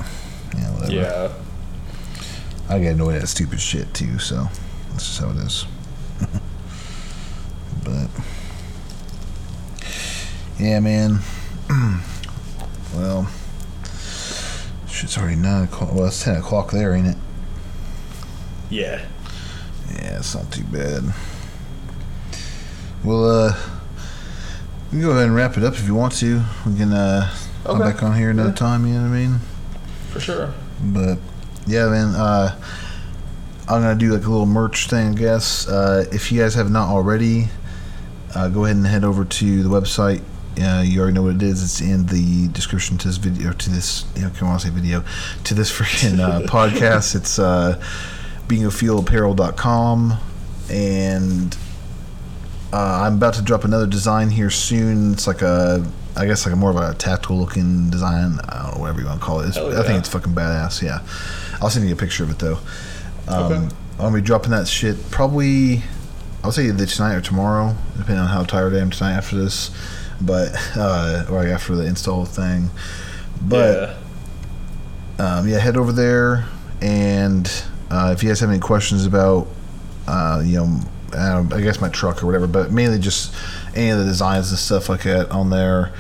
yeah, 0.57 0.75
whatever. 0.75 0.93
yeah. 0.93 1.33
I 2.69 2.79
get 2.79 2.95
annoyed 2.95 3.15
at 3.21 3.29
stupid 3.29 3.61
shit 3.61 3.93
too. 3.95 4.19
So 4.19 4.47
that's 4.91 5.07
just 5.07 5.21
how 5.21 5.31
it 5.31 5.37
is. 5.39 5.65
but 7.85 8.09
yeah, 10.59 10.81
man. 10.81 11.21
well, 12.95 13.29
shit's 14.89 15.17
already 15.19 15.37
nine 15.37 15.65
o'clock. 15.65 15.93
Well, 15.93 16.07
it's 16.07 16.23
ten 16.23 16.37
o'clock 16.37 16.71
there, 16.71 16.95
ain't 16.95 17.09
it? 17.09 17.17
Yeah. 18.71 19.05
Yeah, 19.91 20.19
it's 20.19 20.35
not 20.35 20.51
too 20.53 20.65
bad. 20.65 21.05
Well, 23.05 23.25
uh, 23.25 23.57
we 24.91 24.99
can 24.99 25.01
go 25.01 25.11
ahead 25.11 25.25
and 25.25 25.35
wrap 25.35 25.57
it 25.57 25.65
up 25.65 25.75
if 25.75 25.87
you 25.87 25.95
want 25.95 26.15
to. 26.15 26.43
We 26.67 26.77
can 26.77 26.93
uh, 26.93 27.31
come 27.65 27.79
back 27.79 28.03
on 28.03 28.17
here 28.17 28.31
another 28.31 28.51
Yeah. 28.51 28.55
time. 28.55 28.87
You 28.87 28.95
know 28.95 29.03
what 29.03 29.17
I 29.17 29.19
mean? 29.21 29.41
For 30.11 30.21
sure. 30.21 30.53
But 30.83 31.19
yeah, 31.67 31.87
man. 31.89 32.15
Uh, 32.15 32.57
I'm 33.71 33.83
gonna 33.83 33.95
do 33.97 34.13
like 34.15 34.25
a 34.25 34.31
little 34.31 34.47
merch 34.47 34.89
thing, 34.89 35.11
I 35.11 35.15
guess. 35.15 35.69
Uh, 35.69 36.07
if 36.11 36.33
you 36.33 36.41
guys 36.41 36.55
have 36.55 36.71
not 36.71 36.89
already, 36.89 37.49
uh, 38.35 38.49
go 38.49 38.65
ahead 38.65 38.77
and 38.77 38.87
head 38.87 39.05
over 39.05 39.25
to 39.27 39.63
the 39.63 39.69
website. 39.69 40.23
Uh, 40.59 40.81
you 40.83 41.01
already 41.01 41.13
know 41.15 41.23
what 41.23 41.35
it 41.35 41.43
is. 41.43 41.63
It's 41.63 41.81
in 41.83 42.07
the 42.07 42.49
description 42.49 42.97
to 42.99 43.09
this 43.09 43.19
video, 43.19 43.53
to 43.53 43.71
this. 43.71 44.07
You 44.17 44.23
know, 44.23 44.31
can 44.31 44.49
I 44.49 44.57
say 44.57 44.71
video? 44.71 45.05
To 45.45 45.55
this 45.55 45.71
freaking 45.71 46.19
uh, 46.19 46.41
podcast. 46.49 47.15
It's 47.15 47.39
uh, 47.39 47.79
bingofuelapparel.com, 48.49 50.17
and 50.71 51.57
uh, 52.73 53.03
I'm 53.05 53.15
about 53.17 53.35
to 53.35 53.43
drop 53.43 53.65
another 53.65 53.87
design 53.87 54.31
here 54.31 54.51
soon. 54.51 55.13
It's 55.13 55.27
like 55.27 55.43
a, 55.43 55.85
I 56.17 56.27
guess 56.27 56.45
like 56.45 56.53
a 56.53 56.57
more 56.57 56.71
of 56.71 56.77
a 56.77 56.95
tactical 56.95 57.39
looking 57.39 57.91
design. 57.91 58.39
I 58.49 58.63
don't 58.63 58.75
know 58.75 58.81
whatever 58.81 59.01
you 59.01 59.07
want 59.07 59.21
to 59.21 59.25
call 59.27 59.41
it. 59.41 59.55
Hell 59.55 59.79
I 59.79 59.85
think 59.85 59.99
it's 59.99 60.09
fucking 60.09 60.35
badass. 60.35 60.83
Yeah, 60.83 61.01
I'll 61.63 61.71
send 61.71 61.87
you 61.87 61.95
a 61.95 61.97
picture 61.97 62.25
of 62.25 62.31
it 62.31 62.39
though. 62.39 62.59
Um, 63.27 63.53
Okay. 63.53 63.55
I'm 63.55 64.05
gonna 64.05 64.15
be 64.17 64.21
dropping 64.23 64.51
that 64.53 64.69
shit 64.69 65.11
probably. 65.11 65.83
I'll 66.45 66.53
say 66.53 66.67
either 66.69 66.87
tonight 66.87 67.15
or 67.15 67.21
tomorrow, 67.21 67.75
depending 67.97 68.19
on 68.19 68.29
how 68.29 68.45
tired 68.45 68.73
I 68.75 68.79
am 68.79 68.91
tonight 68.91 69.15
after 69.15 69.37
this. 69.37 69.71
But 70.21 70.53
uh, 70.77 71.27
or 71.29 71.43
like 71.43 71.49
after 71.49 71.75
the 71.75 71.85
install 71.87 72.25
thing. 72.25 72.71
But 73.43 73.97
yeah. 75.19 75.39
um, 75.39 75.49
yeah, 75.49 75.59
head 75.59 75.77
over 75.77 75.93
there, 75.93 76.47
and 76.81 77.51
uh, 77.91 78.13
if 78.15 78.23
you 78.23 78.29
guys 78.29 78.41
have 78.41 78.51
any 78.51 78.61
questions 78.61 79.05
about, 79.07 79.49
uh, 80.07 80.43
you 80.45 80.57
know, 80.59 80.81
I, 81.15 81.39
I 81.53 81.61
guess 81.61 81.81
my 81.81 81.89
truck 81.89 82.23
or 82.23 82.27
whatever, 82.27 82.47
but 82.47 82.71
mainly 82.71 82.99
just 82.99 83.35
any 83.75 83.91
of 83.91 83.99
the 83.99 84.05
designs 84.05 84.51
and 84.51 84.59
stuff 84.59 84.89
like 84.89 85.03
that 85.05 85.31
on 85.31 85.51
there, 85.51 85.93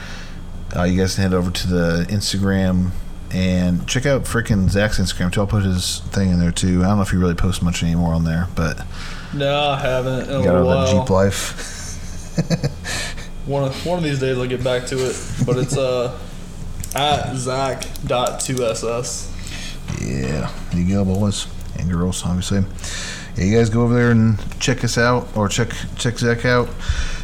uh, 0.76 0.82
you 0.84 1.00
guys 1.00 1.14
can 1.14 1.22
head 1.22 1.34
over 1.34 1.50
to 1.50 1.68
the 1.68 2.06
Instagram 2.10 2.90
and 3.30 3.86
check 3.86 4.06
out 4.06 4.22
freaking 4.24 4.68
Zach's 4.70 4.98
Instagram 4.98 5.32
too. 5.32 5.40
I'll 5.40 5.46
put 5.46 5.62
his 5.62 6.00
thing 6.10 6.30
in 6.30 6.40
there 6.40 6.52
too. 6.52 6.82
I 6.82 6.88
don't 6.88 6.96
know 6.96 7.02
if 7.02 7.10
he 7.10 7.16
really 7.16 7.34
posts 7.34 7.62
much 7.62 7.82
anymore 7.82 8.14
on 8.14 8.24
there, 8.24 8.48
but 8.54 8.82
No, 9.34 9.70
I 9.70 9.80
haven't 9.80 10.30
in 10.30 10.40
a 10.40 10.44
got 10.44 10.52
that 10.52 10.64
while. 10.64 11.00
Jeep 11.00 11.10
life. 11.10 11.74
One 13.46 13.64
of, 13.64 13.86
one 13.86 13.96
of 13.98 14.04
these 14.04 14.18
days 14.20 14.36
I'll 14.36 14.46
get 14.46 14.62
back 14.62 14.86
to 14.88 14.96
it. 14.96 15.16
But 15.46 15.56
it's 15.56 15.76
uh 15.76 16.18
at 16.94 17.34
Zach.2ss. 17.36 19.30
Yeah, 20.00 20.50
you 20.76 20.86
go, 20.94 21.04
boys 21.04 21.46
and 21.78 21.90
girls, 21.90 22.24
obviously. 22.24 22.64
Yeah, 23.38 23.44
you 23.44 23.56
guys 23.56 23.70
go 23.70 23.82
over 23.82 23.94
there 23.94 24.10
and 24.10 24.36
check 24.58 24.82
us 24.82 24.98
out, 24.98 25.28
or 25.36 25.48
check 25.48 25.70
check 25.96 26.18
Zach 26.18 26.44
out. 26.44 26.68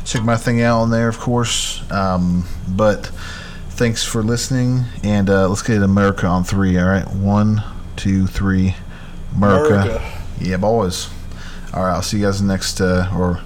Check 0.04 0.22
my 0.22 0.36
thing 0.36 0.62
out 0.62 0.82
on 0.82 0.90
there, 0.90 1.08
of 1.08 1.18
course. 1.18 1.82
Um, 1.90 2.46
but 2.68 3.06
thanks 3.70 4.04
for 4.04 4.22
listening, 4.22 4.84
and 5.02 5.28
uh, 5.28 5.48
let's 5.48 5.62
get 5.62 5.82
America 5.82 6.28
on 6.28 6.44
three. 6.44 6.78
All 6.78 6.86
right, 6.86 7.08
one, 7.14 7.64
two, 7.96 8.28
three, 8.28 8.76
America. 9.34 9.74
America. 9.74 10.22
Yeah, 10.40 10.58
boys. 10.58 11.10
All 11.72 11.82
right, 11.82 11.94
I'll 11.94 12.02
see 12.02 12.18
you 12.18 12.26
guys 12.26 12.40
next, 12.40 12.80
uh, 12.80 13.10
or 13.12 13.40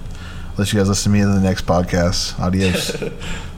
let 0.59 0.71
you 0.71 0.77
guys 0.77 0.89
listen 0.89 1.11
to 1.11 1.17
me 1.17 1.23
in 1.23 1.33
the 1.33 1.41
next 1.41 1.65
podcast. 1.65 2.39
Adios. 2.39 3.01